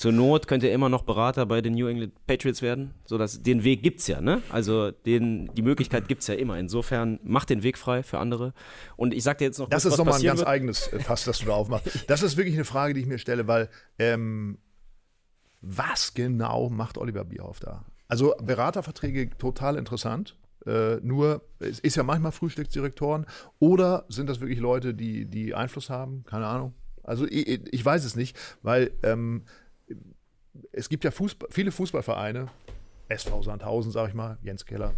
Zur 0.00 0.12
Not 0.12 0.48
könnt 0.48 0.62
ihr 0.62 0.72
immer 0.72 0.88
noch 0.88 1.02
Berater 1.02 1.44
bei 1.44 1.60
den 1.60 1.74
New 1.74 1.86
England 1.86 2.14
Patriots 2.26 2.62
werden. 2.62 2.94
So 3.04 3.18
dass, 3.18 3.42
den 3.42 3.64
Weg 3.64 3.82
gibt's 3.82 4.06
ja, 4.06 4.22
ne? 4.22 4.40
Also 4.48 4.92
den, 4.92 5.52
die 5.54 5.60
Möglichkeit 5.60 6.08
gibt's 6.08 6.26
ja 6.26 6.36
immer. 6.36 6.58
Insofern 6.58 7.20
macht 7.22 7.50
den 7.50 7.62
Weg 7.62 7.76
frei 7.76 8.02
für 8.02 8.18
andere. 8.18 8.54
Und 8.96 9.12
ich 9.12 9.22
sag 9.22 9.36
dir 9.36 9.44
jetzt 9.44 9.58
noch 9.58 9.68
Das 9.68 9.82
kurz, 9.82 9.92
ist 9.92 9.98
nochmal 9.98 10.14
ein 10.14 10.22
ganz 10.22 10.38
wird. 10.38 10.48
eigenes 10.48 10.90
äh, 10.90 11.00
Fass, 11.00 11.24
das 11.24 11.40
du 11.40 11.44
da 11.44 11.52
aufmachst. 11.52 11.86
Das 12.06 12.22
ist 12.22 12.38
wirklich 12.38 12.54
eine 12.54 12.64
Frage, 12.64 12.94
die 12.94 13.00
ich 13.00 13.06
mir 13.06 13.18
stelle, 13.18 13.46
weil 13.46 13.68
ähm, 13.98 14.56
was 15.60 16.14
genau 16.14 16.70
macht 16.70 16.96
Oliver 16.96 17.26
Bierhoff 17.26 17.60
da? 17.60 17.84
Also 18.08 18.34
Beraterverträge 18.42 19.28
total 19.36 19.76
interessant. 19.76 20.34
Äh, 20.64 20.96
nur, 21.02 21.42
es 21.58 21.78
ist 21.78 21.96
ja 21.96 22.04
manchmal 22.04 22.32
Frühstücksdirektoren 22.32 23.26
oder 23.58 24.06
sind 24.08 24.30
das 24.30 24.40
wirklich 24.40 24.60
Leute, 24.60 24.94
die, 24.94 25.26
die 25.26 25.54
Einfluss 25.54 25.90
haben? 25.90 26.24
Keine 26.24 26.46
Ahnung. 26.46 26.72
Also 27.02 27.26
ich, 27.26 27.46
ich 27.70 27.84
weiß 27.84 28.02
es 28.06 28.16
nicht, 28.16 28.34
weil 28.62 28.92
ähm, 29.02 29.44
es 30.72 30.88
gibt 30.88 31.04
ja 31.04 31.10
Fußball, 31.10 31.48
viele 31.50 31.72
Fußballvereine, 31.72 32.48
SV 33.08 33.42
Sandhausen, 33.42 33.90
sag 33.90 34.08
ich 34.08 34.14
mal, 34.14 34.38
Jens 34.42 34.64
Keller, 34.64 34.94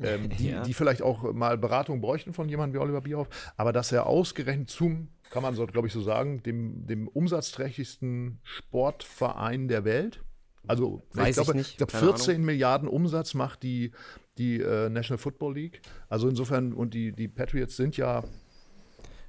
ähm, 0.00 0.28
die, 0.38 0.50
Ja. 0.50 0.62
die 0.62 0.74
vielleicht 0.74 1.02
auch 1.02 1.32
mal 1.32 1.58
Beratung 1.58 2.00
bräuchten 2.00 2.32
von 2.32 2.48
jemandem 2.48 2.80
wie 2.80 2.84
Oliver 2.84 3.00
Bierhoff, 3.00 3.28
aber 3.56 3.72
dass 3.72 3.92
er 3.92 4.06
ausgerechnet 4.06 4.70
zum, 4.70 5.08
kann 5.30 5.42
man 5.42 5.54
so, 5.54 5.66
glaube 5.66 5.88
ich, 5.88 5.92
so 5.92 6.00
sagen, 6.00 6.42
dem, 6.42 6.86
dem 6.86 7.08
umsatzträchtigsten 7.08 8.38
Sportverein 8.42 9.68
der 9.68 9.84
Welt, 9.84 10.22
also 10.68 11.02
Weiß 11.12 11.28
ich 11.28 11.34
glaube, 11.34 11.50
ich 11.52 11.56
nicht, 11.56 11.70
ich 11.72 11.76
glaube 11.76 11.92
keine 11.92 12.06
14 12.06 12.44
Milliarden 12.44 12.88
Umsatz 12.88 13.34
macht 13.34 13.62
die, 13.62 13.92
die 14.38 14.60
äh, 14.60 14.88
National 14.88 15.18
Football 15.18 15.54
League. 15.54 15.80
Also 16.08 16.28
insofern, 16.28 16.72
und 16.72 16.92
die, 16.94 17.12
die 17.12 17.28
Patriots 17.28 17.76
sind 17.76 17.96
ja 17.96 18.24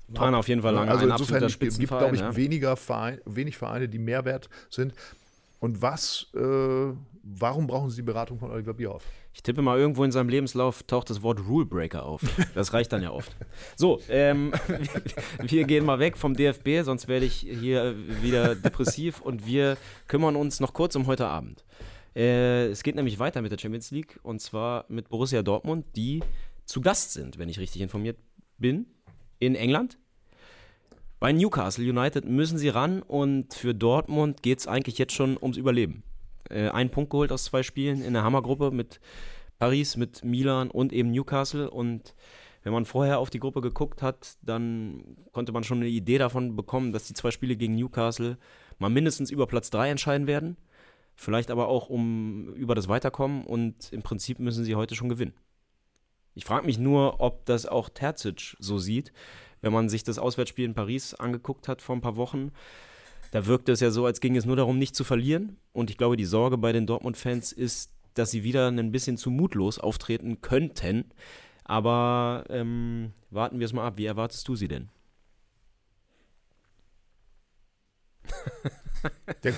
Waren 0.10 0.36
auf 0.36 0.48
jeden 0.48 0.62
Fall 0.62 0.74
lange 0.74 0.90
also 0.90 1.06
insofern 1.06 1.46
gibt 1.48 1.64
es, 1.64 1.78
glaube 1.78 2.16
ich, 2.16 2.22
ja. 2.22 2.36
weniger 2.36 2.78
Verein, 2.78 3.20
wenig 3.26 3.58
Vereine, 3.58 3.90
die 3.90 4.00
Mehrwert 4.00 4.50
sind. 4.70 4.94
Und 5.60 5.82
was, 5.82 6.28
äh, 6.36 6.94
warum 7.24 7.68
brauchen 7.68 7.90
Sie 7.90 7.98
die 7.98 8.04
Beratung 8.04 8.38
von 8.38 8.52
Oliver 8.52 8.74
Bierhoff? 8.74 9.04
Ich 9.34 9.42
tippe 9.44 9.62
mal, 9.62 9.78
irgendwo 9.78 10.04
in 10.04 10.12
seinem 10.12 10.30
Lebenslauf 10.30 10.84
taucht 10.84 11.10
das 11.10 11.22
Wort 11.22 11.40
Rule 11.48 11.66
Breaker 11.66 12.06
auf. 12.06 12.22
Das 12.54 12.74
reicht 12.74 12.92
dann 12.92 13.02
ja 13.02 13.12
oft. 13.12 13.36
So, 13.76 14.00
ähm, 14.10 14.54
wir 15.42 15.64
gehen 15.66 15.86
mal 15.86 16.00
weg 16.00 16.18
vom 16.18 16.36
DFB, 16.36 16.84
sonst 16.84 17.08
werde 17.08 17.26
ich 17.26 17.36
hier 17.36 17.96
wieder 18.22 18.56
depressiv 18.56 19.22
und 19.22 19.46
wir 19.46 19.78
kümmern 20.08 20.36
uns 20.36 20.60
noch 20.60 20.74
kurz 20.74 20.96
um 20.96 21.08
heute 21.08 21.28
Abend. 21.28 21.66
Äh, 22.16 22.68
es 22.68 22.84
geht 22.84 22.96
nämlich 22.96 23.20
weiter 23.20 23.42
mit 23.42 23.52
der 23.52 23.60
Champions 23.60 23.92
League 23.92 24.20
und 24.24 24.42
zwar 24.42 24.86
mit 24.90 25.10
Borussia 25.10 25.44
Dortmund, 25.44 25.86
die 25.96 26.24
zu 26.66 26.82
Gast 26.82 27.14
sind, 27.14 27.38
wenn 27.38 27.50
ich 27.50 27.60
richtig 27.60 27.82
informiert 27.82 28.18
bin, 28.58 28.88
in 29.40 29.56
England. 29.56 29.98
Bei 31.20 31.32
Newcastle 31.32 31.84
United 31.84 32.26
müssen 32.26 32.60
sie 32.60 32.70
ran 32.70 33.02
und 33.02 33.54
für 33.56 33.74
Dortmund 33.74 34.44
geht 34.44 34.60
es 34.60 34.68
eigentlich 34.68 35.00
jetzt 35.00 35.14
schon 35.14 35.36
ums 35.42 35.58
Überleben. 35.58 36.04
Äh, 36.50 36.70
einen 36.70 36.92
Punkt 36.92 37.10
geholt 37.10 37.32
aus 37.32 37.46
zwei 37.46 37.64
Spielen 37.64 38.04
in 38.04 38.14
der 38.14 38.24
Hammergruppe 38.24 38.70
mit 38.70 39.00
Paris, 39.58 39.98
mit 39.98 40.24
Milan 40.24 40.70
und 40.70 40.94
eben 40.94 41.10
Newcastle. 41.10 41.72
Und 41.72 42.14
wenn 42.62 42.72
man 42.72 42.86
vorher 42.86 43.18
auf 43.18 43.32
die 43.32 43.40
Gruppe 43.40 43.62
geguckt 43.62 44.04
hat, 44.04 44.38
dann 44.44 45.18
konnte 45.32 45.52
man 45.52 45.64
schon 45.64 45.80
eine 45.80 45.88
Idee 45.88 46.20
davon 46.20 46.56
bekommen, 46.56 46.94
dass 46.94 47.06
die 47.06 47.16
zwei 47.16 47.32
Spiele 47.32 47.56
gegen 47.56 47.76
Newcastle 47.76 48.38
mal 48.78 48.90
mindestens 48.90 49.32
über 49.32 49.48
Platz 49.48 49.72
3 49.72 49.90
entscheiden 49.90 50.28
werden. 50.28 50.56
Vielleicht 51.16 51.50
aber 51.50 51.68
auch 51.68 51.90
um 51.90 52.54
über 52.54 52.76
das 52.76 52.90
Weiterkommen 52.90 53.44
und 53.44 53.92
im 53.92 54.04
Prinzip 54.04 54.38
müssen 54.38 54.64
sie 54.64 54.76
heute 54.76 54.94
schon 54.94 55.10
gewinnen. 55.10 55.34
Ich 56.36 56.46
frage 56.46 56.68
mich 56.68 56.78
nur, 56.78 57.20
ob 57.20 57.48
das 57.48 57.66
auch 57.66 57.90
Terzic 57.90 58.56
so 58.60 58.78
sieht, 58.78 59.12
wenn 59.62 59.74
man 59.74 59.90
sich 59.90 60.04
das 60.04 60.20
Auswärtsspiel 60.20 60.66
in 60.66 60.74
Paris 60.74 61.14
angeguckt 61.14 61.68
hat 61.68 61.82
vor 61.82 61.96
ein 61.96 62.02
paar 62.02 62.16
Wochen. 62.16 62.52
Da 63.32 63.46
wirkte 63.46 63.72
es 63.72 63.80
ja 63.80 63.92
so, 63.92 64.06
als 64.06 64.22
ging 64.22 64.36
es 64.36 64.46
nur 64.46 64.56
darum, 64.56 64.78
nicht 64.78 64.96
zu 64.96 65.04
verlieren. 65.04 65.58
Und 65.74 65.90
ich 65.90 65.98
glaube, 65.98 66.18
die 66.18 66.26
Sorge 66.26 66.58
bei 66.58 66.72
den 66.72 66.88
Dortmund-Fans 66.88 67.52
ist, 67.52 67.92
dass 68.14 68.32
sie 68.32 68.44
wieder 68.44 68.68
ein 68.70 68.92
bisschen 68.92 69.18
zu 69.18 69.30
mutlos 69.30 69.80
auftreten 69.80 70.42
könnten. 70.42 71.12
Aber 71.64 72.46
ähm, 72.50 73.12
warten 73.30 73.60
wir 73.60 73.66
es 73.66 73.74
mal 73.74 73.86
ab. 73.86 73.98
Wie 73.98 74.06
erwartest 74.06 74.48
du 74.48 74.56
sie 74.56 74.68
denn? 74.68 74.90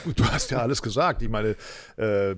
Gut, 0.03 0.19
du 0.19 0.25
hast 0.25 0.51
ja 0.51 0.59
alles 0.59 0.81
gesagt. 0.81 1.21
Ich 1.21 1.29
meine, 1.29 1.55
äh, 1.97 2.35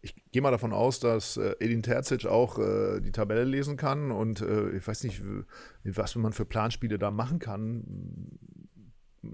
ich 0.00 0.14
gehe 0.32 0.42
mal 0.42 0.50
davon 0.50 0.72
aus, 0.72 1.00
dass 1.00 1.36
äh, 1.36 1.54
Edin 1.60 1.82
Terzic 1.82 2.26
auch 2.26 2.58
äh, 2.58 3.00
die 3.00 3.12
Tabelle 3.12 3.44
lesen 3.44 3.76
kann 3.76 4.10
und 4.10 4.40
äh, 4.40 4.70
ich 4.70 4.86
weiß 4.86 5.04
nicht, 5.04 5.22
was 5.84 6.14
man 6.16 6.32
für 6.32 6.44
Planspiele 6.44 6.98
da 6.98 7.10
machen 7.10 7.38
kann, 7.38 7.84
äh, 9.24 9.28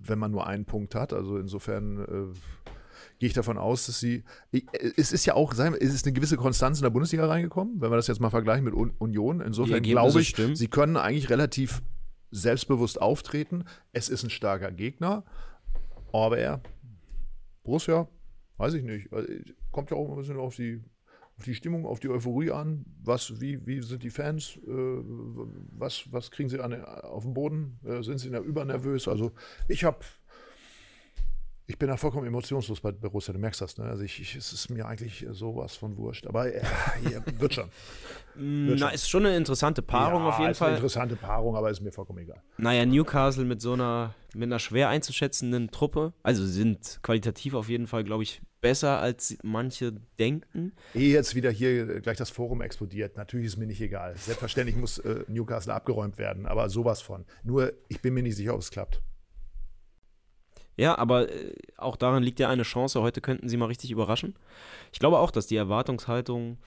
wenn 0.00 0.18
man 0.18 0.30
nur 0.30 0.46
einen 0.46 0.64
Punkt 0.64 0.94
hat. 0.94 1.12
Also 1.12 1.38
insofern 1.38 1.98
äh, 1.98 2.38
gehe 3.18 3.28
ich 3.28 3.34
davon 3.34 3.58
aus, 3.58 3.86
dass 3.86 4.00
sie. 4.00 4.24
Es 4.96 5.12
ist 5.12 5.26
ja 5.26 5.34
auch, 5.34 5.54
sagen 5.54 5.74
wir, 5.74 5.82
es 5.82 5.94
ist 5.94 6.06
eine 6.06 6.12
gewisse 6.12 6.36
Konstanz 6.36 6.78
in 6.78 6.82
der 6.82 6.90
Bundesliga 6.90 7.26
reingekommen, 7.26 7.80
wenn 7.80 7.90
wir 7.90 7.96
das 7.96 8.06
jetzt 8.06 8.20
mal 8.20 8.30
vergleichen 8.30 8.64
mit 8.64 8.74
Un 8.74 8.92
Union. 8.98 9.40
Insofern 9.40 9.82
glaube 9.82 10.20
ich, 10.20 10.28
stimmen. 10.28 10.56
sie 10.56 10.68
können 10.68 10.96
eigentlich 10.96 11.30
relativ 11.30 11.82
selbstbewusst 12.30 13.00
auftreten. 13.00 13.64
Es 13.92 14.08
ist 14.08 14.24
ein 14.24 14.30
starker 14.30 14.70
Gegner. 14.70 15.24
Aber 16.12 16.38
er, 16.38 16.60
Borussia, 17.62 18.08
weiß 18.56 18.74
ich 18.74 18.84
nicht. 18.84 19.12
Also, 19.12 19.28
Kommt 19.70 19.90
ja 19.90 19.96
auch 19.96 20.08
ein 20.10 20.16
bisschen 20.16 20.38
auf 20.38 20.56
die, 20.56 20.82
auf 21.36 21.44
die 21.44 21.54
Stimmung, 21.54 21.84
auf 21.84 22.00
die 22.00 22.08
Euphorie 22.08 22.50
an. 22.50 22.86
Was, 23.02 23.40
wie, 23.40 23.66
wie 23.66 23.82
sind 23.82 24.02
die 24.02 24.10
Fans? 24.10 24.56
Äh, 24.66 24.70
was, 24.70 26.10
was 26.12 26.30
kriegen 26.30 26.48
sie 26.48 26.60
an, 26.60 26.82
auf 26.84 27.24
dem 27.24 27.34
Boden? 27.34 27.78
Äh, 27.84 28.02
sind 28.02 28.18
sie 28.18 28.28
übernervös? 28.28 29.08
Also 29.08 29.32
ich 29.68 29.84
habe, 29.84 29.98
ich 31.68 31.78
bin 31.78 31.88
da 31.88 31.96
vollkommen 31.96 32.26
emotionslos 32.26 32.80
bei 32.80 32.92
Borussia. 32.92 33.32
Du 33.32 33.40
merkst 33.40 33.60
das, 33.60 33.76
ne? 33.76 33.84
Also 33.84 34.04
ich, 34.04 34.20
ich, 34.20 34.36
es 34.36 34.52
ist 34.52 34.70
mir 34.70 34.86
eigentlich 34.86 35.26
sowas 35.30 35.74
von 35.74 35.96
wurscht. 35.96 36.26
Aber 36.26 36.52
äh, 36.52 36.62
ja, 37.10 37.20
wird 37.40 37.54
schon. 37.54 37.68
Wird 38.36 38.78
Na, 38.78 38.86
schon. 38.86 38.94
ist 38.94 39.10
schon 39.10 39.26
eine 39.26 39.36
interessante 39.36 39.82
Paarung 39.82 40.22
ja, 40.22 40.28
auf 40.28 40.38
jeden 40.38 40.52
ist 40.52 40.62
eine 40.62 40.68
Fall. 40.68 40.74
interessante 40.76 41.16
Paarung, 41.16 41.56
aber 41.56 41.70
ist 41.70 41.80
mir 41.80 41.90
vollkommen 41.90 42.20
egal. 42.20 42.40
Naja, 42.58 42.86
Newcastle 42.86 43.44
mit 43.44 43.60
so 43.60 43.72
einer, 43.72 44.14
mit 44.34 44.44
einer 44.44 44.60
schwer 44.60 44.90
einzuschätzenden 44.90 45.70
Truppe. 45.72 46.12
Also 46.22 46.44
sie 46.46 46.52
sind 46.52 47.00
qualitativ 47.02 47.54
auf 47.54 47.68
jeden 47.68 47.88
Fall, 47.88 48.04
glaube 48.04 48.22
ich, 48.22 48.42
besser 48.60 49.00
als 49.00 49.36
manche 49.42 49.92
denken. 50.20 50.72
Ehe 50.94 51.12
jetzt 51.12 51.34
wieder 51.34 51.50
hier 51.50 52.00
gleich 52.00 52.16
das 52.16 52.30
Forum 52.30 52.62
explodiert, 52.62 53.16
natürlich 53.16 53.46
ist 53.46 53.56
mir 53.56 53.66
nicht 53.66 53.80
egal. 53.80 54.16
Selbstverständlich 54.16 54.76
muss 54.76 54.98
äh, 54.98 55.24
Newcastle 55.26 55.74
abgeräumt 55.74 56.16
werden, 56.18 56.46
aber 56.46 56.68
sowas 56.68 57.02
von. 57.02 57.24
Nur, 57.42 57.72
ich 57.88 58.00
bin 58.02 58.14
mir 58.14 58.22
nicht 58.22 58.36
sicher, 58.36 58.54
ob 58.54 58.60
es 58.60 58.70
klappt. 58.70 59.02
Ja, 60.76 60.98
aber 60.98 61.30
äh, 61.30 61.54
auch 61.76 61.96
darin 61.96 62.22
liegt 62.22 62.40
ja 62.40 62.48
eine 62.48 62.62
Chance. 62.62 63.00
Heute 63.00 63.20
könnten 63.20 63.48
sie 63.48 63.56
mal 63.56 63.66
richtig 63.66 63.90
überraschen. 63.90 64.34
Ich 64.92 64.98
glaube 64.98 65.18
auch, 65.18 65.30
dass 65.30 65.46
die 65.46 65.56
Erwartungshaltung 65.56 66.58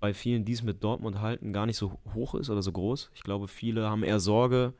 bei 0.00 0.14
vielen, 0.14 0.44
die 0.44 0.52
es 0.52 0.62
mit 0.62 0.84
Dortmund 0.84 1.20
halten, 1.20 1.52
gar 1.52 1.66
nicht 1.66 1.76
so 1.76 1.98
hoch 2.14 2.34
ist 2.34 2.50
oder 2.50 2.62
so 2.62 2.72
groß. 2.72 3.10
Ich 3.14 3.22
glaube, 3.22 3.48
viele 3.48 3.88
haben 3.88 4.04
eher 4.04 4.20
Sorge, 4.20 4.74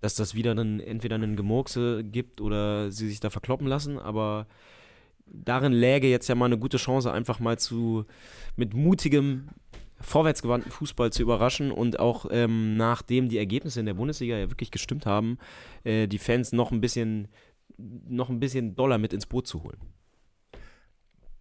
dass 0.00 0.14
das 0.14 0.34
wieder 0.34 0.54
dann 0.54 0.80
entweder 0.80 1.16
einen 1.16 1.36
Gemurkse 1.36 2.04
gibt 2.04 2.40
oder 2.40 2.90
sie 2.90 3.08
sich 3.08 3.20
da 3.20 3.30
verkloppen 3.30 3.66
lassen. 3.66 3.98
Aber 3.98 4.46
darin 5.26 5.72
läge 5.72 6.08
jetzt 6.08 6.28
ja 6.28 6.34
mal 6.34 6.46
eine 6.46 6.58
gute 6.58 6.76
Chance, 6.76 7.12
einfach 7.12 7.40
mal 7.40 7.58
zu 7.58 8.04
mit 8.56 8.74
mutigem, 8.74 9.48
vorwärtsgewandten 10.00 10.72
Fußball 10.72 11.12
zu 11.12 11.22
überraschen 11.22 11.70
und 11.70 12.00
auch 12.00 12.26
ähm, 12.30 12.76
nachdem 12.76 13.28
die 13.28 13.38
Ergebnisse 13.38 13.80
in 13.80 13.86
der 13.86 13.94
Bundesliga 13.94 14.36
ja 14.36 14.50
wirklich 14.50 14.70
gestimmt 14.70 15.06
haben, 15.06 15.38
äh, 15.84 16.08
die 16.08 16.18
Fans 16.18 16.52
noch 16.52 16.72
ein 16.72 16.80
bisschen 16.80 17.28
noch 17.78 18.28
ein 18.30 18.40
bisschen 18.40 18.74
Dollar 18.74 18.98
mit 18.98 19.12
ins 19.12 19.26
Boot 19.26 19.46
zu 19.46 19.62
holen. 19.62 19.78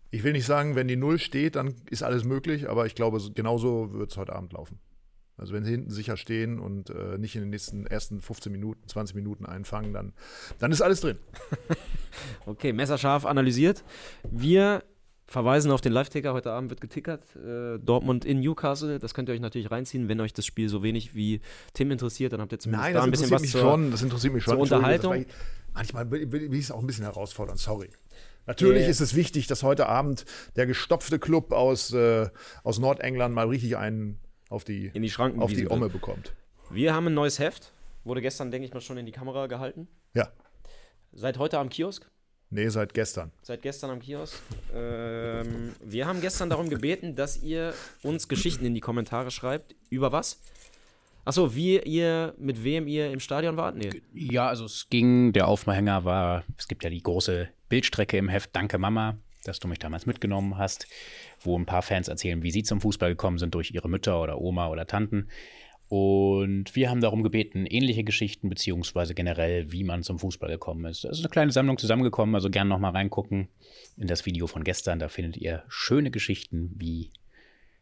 Ich 0.10 0.24
will 0.24 0.34
nicht 0.34 0.46
sagen, 0.46 0.76
wenn 0.76 0.88
die 0.88 0.98
Null 0.98 1.20
steht, 1.20 1.56
dann 1.56 1.74
ist 1.90 2.04
alles 2.04 2.26
möglich, 2.26 2.70
aber 2.70 2.86
ich 2.86 2.96
glaube, 2.96 3.20
so- 3.20 3.32
genauso 3.32 3.94
wird 3.94 4.12
es 4.12 4.18
heute 4.18 4.34
Abend 4.34 4.54
laufen. 4.54 4.80
Also 5.38 5.54
wenn 5.54 5.64
sie 5.64 5.72
hinten 5.72 5.90
sicher 5.90 6.18
stehen 6.18 6.60
und 6.60 6.90
äh, 6.92 7.18
nicht 7.18 7.36
in 7.36 7.42
den 7.42 7.50
nächsten 7.50 7.88
ersten 7.88 8.22
15 8.22 8.52
Minuten, 8.52 8.88
20 8.88 9.16
Minuten 9.16 9.46
einfangen, 9.46 9.94
dann, 9.94 10.14
dann 10.60 10.72
ist 10.72 10.82
alles 10.82 11.02
drin. 11.02 11.18
Okay, 12.46 12.74
messerscharf 12.74 13.26
analysiert. 13.26 13.86
Wir 14.30 14.84
verweisen 15.32 15.72
auf 15.72 15.82
den 15.82 15.94
Live-Ticker. 15.94 16.34
Heute 16.34 16.52
Abend 16.52 16.70
wird 16.70 16.82
getickert. 16.82 17.24
Äh, 17.36 17.80
Dortmund 17.80 18.26
in 18.26 18.40
Newcastle. 18.40 19.00
Das 19.00 19.14
könnt 19.14 19.30
ihr 19.30 19.34
euch 19.34 19.40
natürlich 19.40 19.72
reinziehen. 19.72 20.08
Wenn 20.10 20.20
euch 20.20 20.34
das 20.34 20.46
Spiel 20.46 20.70
so 20.70 20.84
wenig 20.84 21.16
wie 21.16 21.42
Tim 21.74 21.90
interessiert, 21.92 22.34
dann 22.34 22.42
habt 22.42 22.52
ihr 22.52 22.60
zumindest 22.60 22.84
Nein, 22.84 22.94
da 22.94 23.00
das 23.00 23.06
ein 23.08 23.12
bisschen 23.12 23.26
interessiert 23.26 23.34
was 23.34 23.42
mich 23.42 23.52
zur, 23.52 23.62
schon. 23.62 23.92
Das 23.92 24.02
interessiert 24.02 24.34
mich 24.34 24.44
schon. 24.44 24.54
zur 24.54 24.62
Unterhaltung. 24.62 25.26
Manchmal 25.74 26.12
will, 26.12 26.32
will, 26.32 26.54
ich 26.54 26.66
es 26.66 26.72
auch 26.72 26.80
ein 26.80 26.88
bisschen 26.88 27.06
herausfordern, 27.06 27.58
sorry. 27.58 27.90
Natürlich 28.46 28.82
Yeah. 28.82 28.90
ist 28.90 29.00
es 29.00 29.16
wichtig, 29.16 29.48
dass 29.48 29.64
heute 29.64 29.88
Abend 29.88 30.26
der 30.56 30.66
gestopfte 30.66 31.20
Club 31.20 31.52
aus, 31.54 31.94
äh, 31.94 32.28
aus 32.64 32.80
Nordengland 32.80 33.34
mal 33.34 33.48
richtig 33.48 33.78
einen 33.78 34.20
auf 34.50 34.64
die, 34.66 34.88
In 34.94 35.02
die 35.02 35.10
Schranken 35.10 35.42
auf 35.42 35.50
die 35.50 35.56
gewiesen 35.58 35.70
wird. 35.70 35.80
Omme 35.80 35.90
bekommt. 35.90 36.34
Wir 36.70 36.94
haben 36.94 37.08
ein 37.08 37.14
neues 37.14 37.40
Heft. 37.40 37.72
Wurde 38.04 38.22
gestern, 38.22 38.52
denke 38.52 38.66
ich 38.66 38.74
mal, 38.74 38.82
schon 38.82 38.98
in 38.98 39.06
die 39.06 39.12
Kamera 39.12 39.48
gehalten. 39.48 39.88
Ja. 40.14 40.30
Seit 41.14 41.38
heute 41.38 41.60
am 41.60 41.70
Kiosk. 41.70 42.10
Nee, 42.54 42.68
seit 42.68 42.94
gestern. 42.94 43.32
Seit 43.44 43.62
gestern 43.62 43.92
am 43.92 44.00
Kiosk. 44.00 44.38
Ähm, 44.76 45.72
wir 45.82 46.06
haben 46.06 46.20
gestern 46.20 46.50
darum 46.50 46.70
gebeten, 46.70 47.16
dass 47.16 47.42
ihr 47.42 47.74
uns 48.04 48.28
Geschichten 48.28 48.66
in 48.66 48.74
die 48.74 48.82
Kommentare 48.82 49.32
schreibt. 49.32 49.74
Über 49.90 50.12
was? 50.12 50.38
Achso, 51.24 51.56
wie 51.56 51.80
ihr, 51.80 52.34
mit 52.38 52.62
wem 52.64 52.88
ihr 52.88 53.10
im 53.12 53.22
Stadion 53.22 53.56
wart? 53.56 53.78
Nee. 53.78 54.02
Ja, 54.14 54.50
also 54.50 54.66
es 54.66 54.88
ging, 54.90 55.32
der 55.32 55.48
Aufhänger 55.48 56.04
war, 56.04 56.44
es 56.58 56.68
gibt 56.68 56.84
ja 56.84 56.90
die 56.90 57.02
große 57.02 57.48
Bildstrecke 57.70 58.18
im 58.18 58.28
Heft, 58.28 58.50
Danke 58.54 58.78
Mama, 58.78 59.18
dass 59.46 59.60
du 59.60 59.70
mich 59.70 59.80
damals 59.80 60.06
mitgenommen 60.06 60.58
hast, 60.58 60.88
wo 61.40 61.58
ein 61.58 61.66
paar 61.66 61.84
Fans 61.84 62.10
erzählen, 62.10 62.44
wie 62.44 62.52
sie 62.52 62.64
zum 62.64 62.82
Fußball 62.82 63.12
gekommen 63.12 63.38
sind 63.38 63.56
durch 63.56 63.72
ihre 63.72 63.88
Mütter 63.88 64.22
oder 64.22 64.42
Oma 64.42 64.68
oder 64.68 64.86
Tanten. 64.88 65.30
Und 65.92 66.74
wir 66.74 66.90
haben 66.90 67.02
darum 67.02 67.22
gebeten, 67.22 67.66
ähnliche 67.66 68.06
Geschichten, 68.06 68.48
beziehungsweise 68.48 69.14
generell, 69.14 69.74
wie 69.74 69.84
man 69.84 70.04
zum 70.04 70.20
Fußball 70.20 70.50
gekommen 70.50 70.86
ist. 70.86 71.04
Es 71.04 71.18
ist 71.18 71.26
eine 71.26 71.30
kleine 71.30 71.52
Sammlung 71.52 71.78
zusammengekommen, 71.78 72.34
also 72.34 72.50
gern 72.50 72.70
nochmal 72.70 72.94
reingucken 72.94 73.50
in 73.98 74.08
das 74.08 74.26
Video 74.26 74.48
von 74.48 74.64
gestern. 74.64 75.00
Da 75.00 75.10
findet 75.10 75.36
ihr 75.36 75.64
schöne 75.68 76.10
Geschichten, 76.10 76.72
wie 76.78 77.12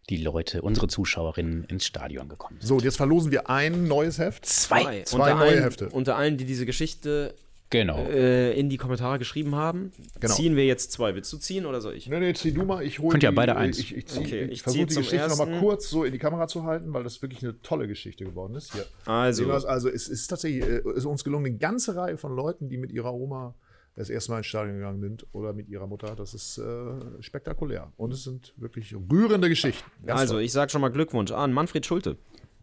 die 0.09 0.17
Leute, 0.17 0.63
unsere 0.63 0.87
Zuschauerinnen 0.87 1.65
ins 1.65 1.85
Stadion 1.85 2.29
gekommen 2.29 2.57
sind. 2.59 2.67
So, 2.67 2.79
jetzt 2.79 2.97
verlosen 2.97 3.31
wir 3.31 3.47
ein 3.47 3.87
neues 3.87 4.17
Heft. 4.17 4.43
Zwei. 4.43 5.03
Zwei 5.03 5.19
unter 5.19 5.35
neue 5.35 5.51
allen, 5.51 5.61
Hefte. 5.61 5.89
Unter 5.89 6.15
allen, 6.15 6.37
die 6.37 6.45
diese 6.45 6.65
Geschichte 6.65 7.35
Genau. 7.71 7.99
äh, 8.05 8.57
in 8.59 8.69
die 8.69 8.77
Kommentare 8.77 9.19
geschrieben 9.19 9.55
haben, 9.55 9.91
Genau. 10.19 10.33
ziehen 10.33 10.55
wir 10.55 10.65
jetzt 10.65 10.91
zwei. 10.91 11.13
Willst 11.13 11.31
du 11.31 11.37
ziehen 11.37 11.65
oder 11.67 11.81
soll 11.81 11.93
ich? 11.93 12.07
Nee, 12.09 12.19
nee, 12.19 12.33
zieh 12.33 12.51
du 12.51 12.63
mal. 12.65 12.83
Ich 12.83 12.97
hole 12.99 13.11
Könnt 13.11 13.23
ihr 13.23 13.31
beide 13.31 13.55
eins. 13.55 13.77
Ich, 13.77 13.95
ich, 13.95 14.07
zieh, 14.07 14.19
Okay, 14.19 14.45
ich, 14.45 14.51
ich 14.51 14.63
versuche 14.63 14.77
ziehe 14.79 14.85
die 14.87 14.93
zum 14.95 15.03
Geschichte 15.03 15.27
nochmal 15.27 15.47
ersten. 15.49 15.63
kurz 15.63 15.89
so 15.89 16.03
in 16.03 16.11
die 16.11 16.17
Kamera 16.17 16.47
zu 16.47 16.63
halten, 16.63 16.93
weil 16.93 17.03
das 17.03 17.21
wirklich 17.21 17.43
eine 17.43 17.61
tolle 17.61 17.87
Geschichte 17.87 18.25
geworden 18.25 18.55
ist. 18.55 18.73
Hier. 18.73 18.85
Also? 19.05 19.51
Also 19.51 19.87
es 19.89 20.07
ist 20.07 20.27
tatsächlich 20.27 20.63
äh, 20.63 20.81
ist 20.95 21.05
uns 21.05 21.23
gelungen, 21.23 21.45
eine 21.45 21.57
ganze 21.57 21.95
Reihe 21.95 22.17
von 22.17 22.35
Leuten, 22.35 22.69
die 22.69 22.77
mit 22.77 22.91
ihrer 22.91 23.13
Oma 23.13 23.55
das 23.95 24.09
erste 24.09 24.31
Mal 24.31 24.37
ins 24.37 24.47
Stadion 24.47 24.77
gegangen 24.77 25.01
sind 25.01 25.27
oder 25.33 25.53
mit 25.53 25.67
ihrer 25.67 25.85
Mutter. 25.85 26.15
Das 26.15 26.33
ist 26.33 26.57
äh, 26.57 27.21
spektakulär. 27.21 27.91
Und 27.97 28.13
es 28.13 28.23
sind 28.23 28.53
wirklich 28.57 28.95
rührende 28.95 29.49
Geschichten. 29.49 29.83
Ganz 30.05 30.21
also 30.21 30.33
toll. 30.35 30.43
ich 30.43 30.51
sage 30.53 30.71
schon 30.71 30.81
mal 30.81 30.89
Glückwunsch 30.89 31.31
an 31.31 31.53
Manfred 31.53 31.85
Schulte. 31.85 32.17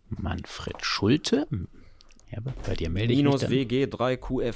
Manfred 0.09 0.85
Schulte. 0.85 1.47
Ja, 2.31 2.40
bei 2.64 2.75
dir 2.75 2.90
melde 2.90 3.12
ich 3.12 3.19
mich 3.19 3.25
Minus 3.25 3.42
dann. 3.42 3.51
WG3QF. 3.53 4.55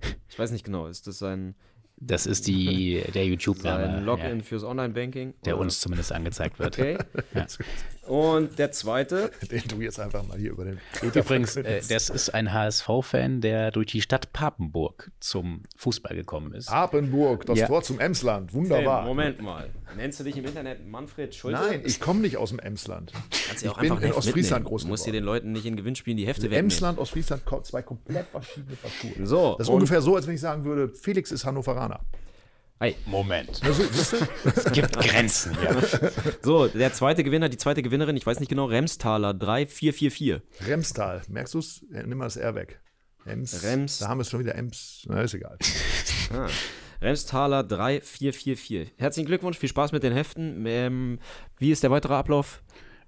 Ich 0.28 0.38
weiß 0.38 0.50
nicht 0.50 0.64
genau, 0.64 0.86
ist 0.86 1.06
das 1.06 1.18
sein, 1.18 1.54
Das 1.98 2.26
ist 2.26 2.46
die, 2.46 3.02
der 3.14 3.24
YouTube-Name, 3.32 4.00
Login 4.00 4.38
ja, 4.38 4.42
fürs 4.42 4.64
Online-Banking? 4.64 5.34
der 5.44 5.54
Oder- 5.54 5.62
uns 5.62 5.80
zumindest 5.80 6.12
angezeigt 6.12 6.58
wird. 6.58 6.78
Okay. 6.78 6.98
Und 8.06 8.58
der 8.58 8.72
zweite, 8.72 9.30
den 9.50 9.62
du 9.68 9.80
jetzt 9.80 9.98
einfach 10.00 10.26
mal 10.26 10.38
hier 10.38 10.52
über 10.52 10.64
den 10.64 10.80
Übrigens, 11.02 11.56
äh, 11.56 11.80
das 11.88 12.08
ist 12.08 12.30
ein 12.30 12.52
HSV-Fan, 12.52 13.40
der 13.40 13.70
durch 13.70 13.88
die 13.88 14.00
Stadt 14.00 14.32
Papenburg 14.32 15.10
zum 15.20 15.62
Fußball 15.76 16.14
gekommen 16.16 16.52
ist. 16.54 16.66
Papenburg, 16.68 17.46
das 17.46 17.58
Ja. 17.58 17.66
Tor 17.66 17.82
zum 17.82 17.98
Emsland. 18.00 18.50
hey, 18.52 18.58
Wunderbar. 18.60 19.04
Moment 19.04 19.40
mal. 19.40 19.70
Nennst 19.96 20.20
du 20.20 20.24
dich 20.24 20.36
im 20.36 20.44
Internet 20.44 20.86
Manfred 20.86 21.34
Schulte? 21.34 21.58
Nein, 21.58 21.82
ich 21.84 22.00
komme 22.00 22.20
nicht 22.20 22.36
aus 22.36 22.50
dem 22.50 22.58
Emsland. 22.58 23.12
Kannst 23.48 23.64
ja 23.64 23.70
auch 23.70 23.76
ich 23.76 23.82
bin 23.82 23.92
einfach 23.92 24.04
in 24.04 24.12
Ostfriesland 24.12 24.64
groß 24.64 24.82
Du 24.82 24.88
musst 24.88 25.06
dir 25.06 25.10
geworden. 25.12 25.22
den 25.22 25.24
Leuten 25.24 25.52
nicht 25.52 25.66
in 25.66 25.76
Gewinnspielen 25.76 26.16
die 26.16 26.26
Hefte 26.26 26.44
wegnehmen. 26.44 26.66
Emsland, 26.66 26.98
Ostfriesland, 26.98 27.42
zwei 27.62 27.82
komplett 27.82 28.26
verschiedene 28.28 28.76
Parcours. 28.76 29.28
So, 29.28 29.54
Das 29.58 29.68
ist 29.68 29.72
ungefähr 29.72 30.00
so, 30.02 30.16
als 30.16 30.26
wenn 30.26 30.34
ich 30.34 30.40
sagen 30.40 30.64
würde, 30.64 30.88
Felix 30.88 31.30
ist 31.32 31.44
Hannoveraner. 31.44 32.00
Ei. 32.78 32.94
Moment. 33.06 33.60
Also? 33.64 33.82
Es 33.84 34.72
gibt 34.72 34.98
Grenzen 34.98 35.56
hier. 35.58 35.82
So, 36.42 36.68
der 36.68 36.92
zweite 36.92 37.24
Gewinner, 37.24 37.48
die 37.48 37.56
zweite 37.56 37.82
Gewinnerin, 37.82 38.16
ich 38.16 38.26
weiß 38.26 38.38
nicht 38.40 38.48
genau, 38.48 38.66
Remstaler 38.66 39.32
3444. 39.32 40.42
Remstal. 40.68 41.22
Merkst 41.28 41.54
du 41.54 41.58
es? 41.58 41.84
Nimm 41.90 42.18
mal 42.18 42.24
das 42.24 42.36
R 42.36 42.54
weg. 42.54 42.80
Ems. 43.24 43.64
Rems. 43.64 43.98
Da 43.98 44.08
haben 44.08 44.18
wir 44.18 44.22
es 44.22 44.30
schon 44.30 44.40
wieder 44.40 44.54
Ems. 44.54 45.04
Na, 45.08 45.22
ist 45.22 45.34
egal. 45.34 45.58
Ah. 46.32 46.48
Remstaler 47.00 47.62
3444. 47.62 48.92
Herzlichen 48.96 49.26
Glückwunsch, 49.26 49.58
viel 49.58 49.68
Spaß 49.68 49.92
mit 49.92 50.02
den 50.02 50.12
Heften. 50.12 50.64
Ähm, 50.66 51.18
wie 51.58 51.70
ist 51.70 51.82
der 51.82 51.90
weitere 51.90 52.14
Ablauf? 52.14 52.62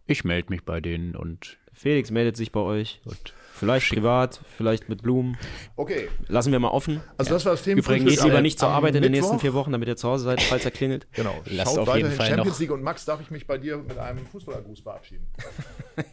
Ich 0.07 0.25
melde 0.25 0.51
mich 0.51 0.65
bei 0.65 0.81
denen 0.81 1.15
und 1.15 1.59
Felix 1.73 2.11
meldet 2.11 2.37
sich 2.37 2.53
bei 2.53 2.61
euch. 2.61 3.01
Gut. 3.05 3.35
Vielleicht 3.59 3.93
privat, 3.93 4.41
vielleicht 4.57 4.89
mit 4.89 5.03
Blumen. 5.03 5.37
Okay. 5.77 6.09
Lassen 6.29 6.53
wir 6.53 6.61
mal 6.61 6.69
offen. 6.69 7.01
Also, 7.17 7.33
das 7.33 7.45
war 7.45 7.53
das 7.53 7.63
Thema. 7.63 7.81
Übrigens, 7.81 8.11
Geht 8.15 8.23
lieber 8.25 8.41
nicht 8.41 8.59
zur 8.59 8.69
Arbeit 8.69 8.95
in 8.95 9.03
den 9.03 9.13
nächsten 9.13 9.39
vier 9.41 9.53
Wochen, 9.55 9.73
damit 9.73 9.89
ihr 9.89 9.97
zu 9.97 10.09
Hause 10.09 10.25
seid, 10.25 10.41
falls 10.43 10.65
er 10.65 10.71
klingelt. 10.71 11.07
Genau. 11.19 11.35
Lasst 11.47 11.75
Schaut 11.75 11.89
auf 11.89 11.97
jeden 11.97 12.09
weiterhin 12.11 12.17
Fall 12.17 12.27
Champions 12.29 12.49
noch- 12.57 12.61
League 12.61 12.71
und 12.71 12.83
Max, 12.83 13.05
darf 13.05 13.21
ich 13.21 13.31
mich 13.31 13.47
bei 13.47 13.59
dir 13.59 13.79
mit 13.79 13.99
einem 13.99 14.25
Fußballergruß 14.27 14.81
verabschieden? 14.81 15.27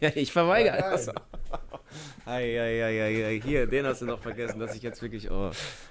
ich 0.14 0.32
verweigere 0.32 0.76
Ja, 0.76 0.90
das. 0.90 1.08
Ei, 2.26 2.60
ei, 2.60 2.84
ei, 2.84 3.02
ei, 3.02 3.24
ei. 3.26 3.40
Hier, 3.44 3.66
den 3.68 3.86
hast 3.86 4.02
du 4.02 4.06
noch 4.06 4.20
vergessen, 4.20 4.58
dass 4.58 4.74
ich 4.74 4.82
jetzt 4.82 5.00
wirklich. 5.00 5.30
Oh. 5.30 5.50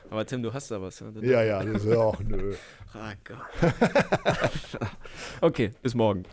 Aber 0.09 0.25
Tim, 0.25 0.43
du 0.43 0.53
hast 0.53 0.69
da 0.69 0.81
was. 0.81 0.99
ne? 0.99 1.13
Ja, 1.21 1.41
ja, 1.43 1.63
das 1.63 1.85
ist, 1.85 1.95
ach, 1.97 2.19
nö. 2.19 2.53
Ah, 2.93 3.13
Gott. 3.23 3.71
okay, 5.41 5.71
bis 5.81 5.95
morgen. 5.95 6.25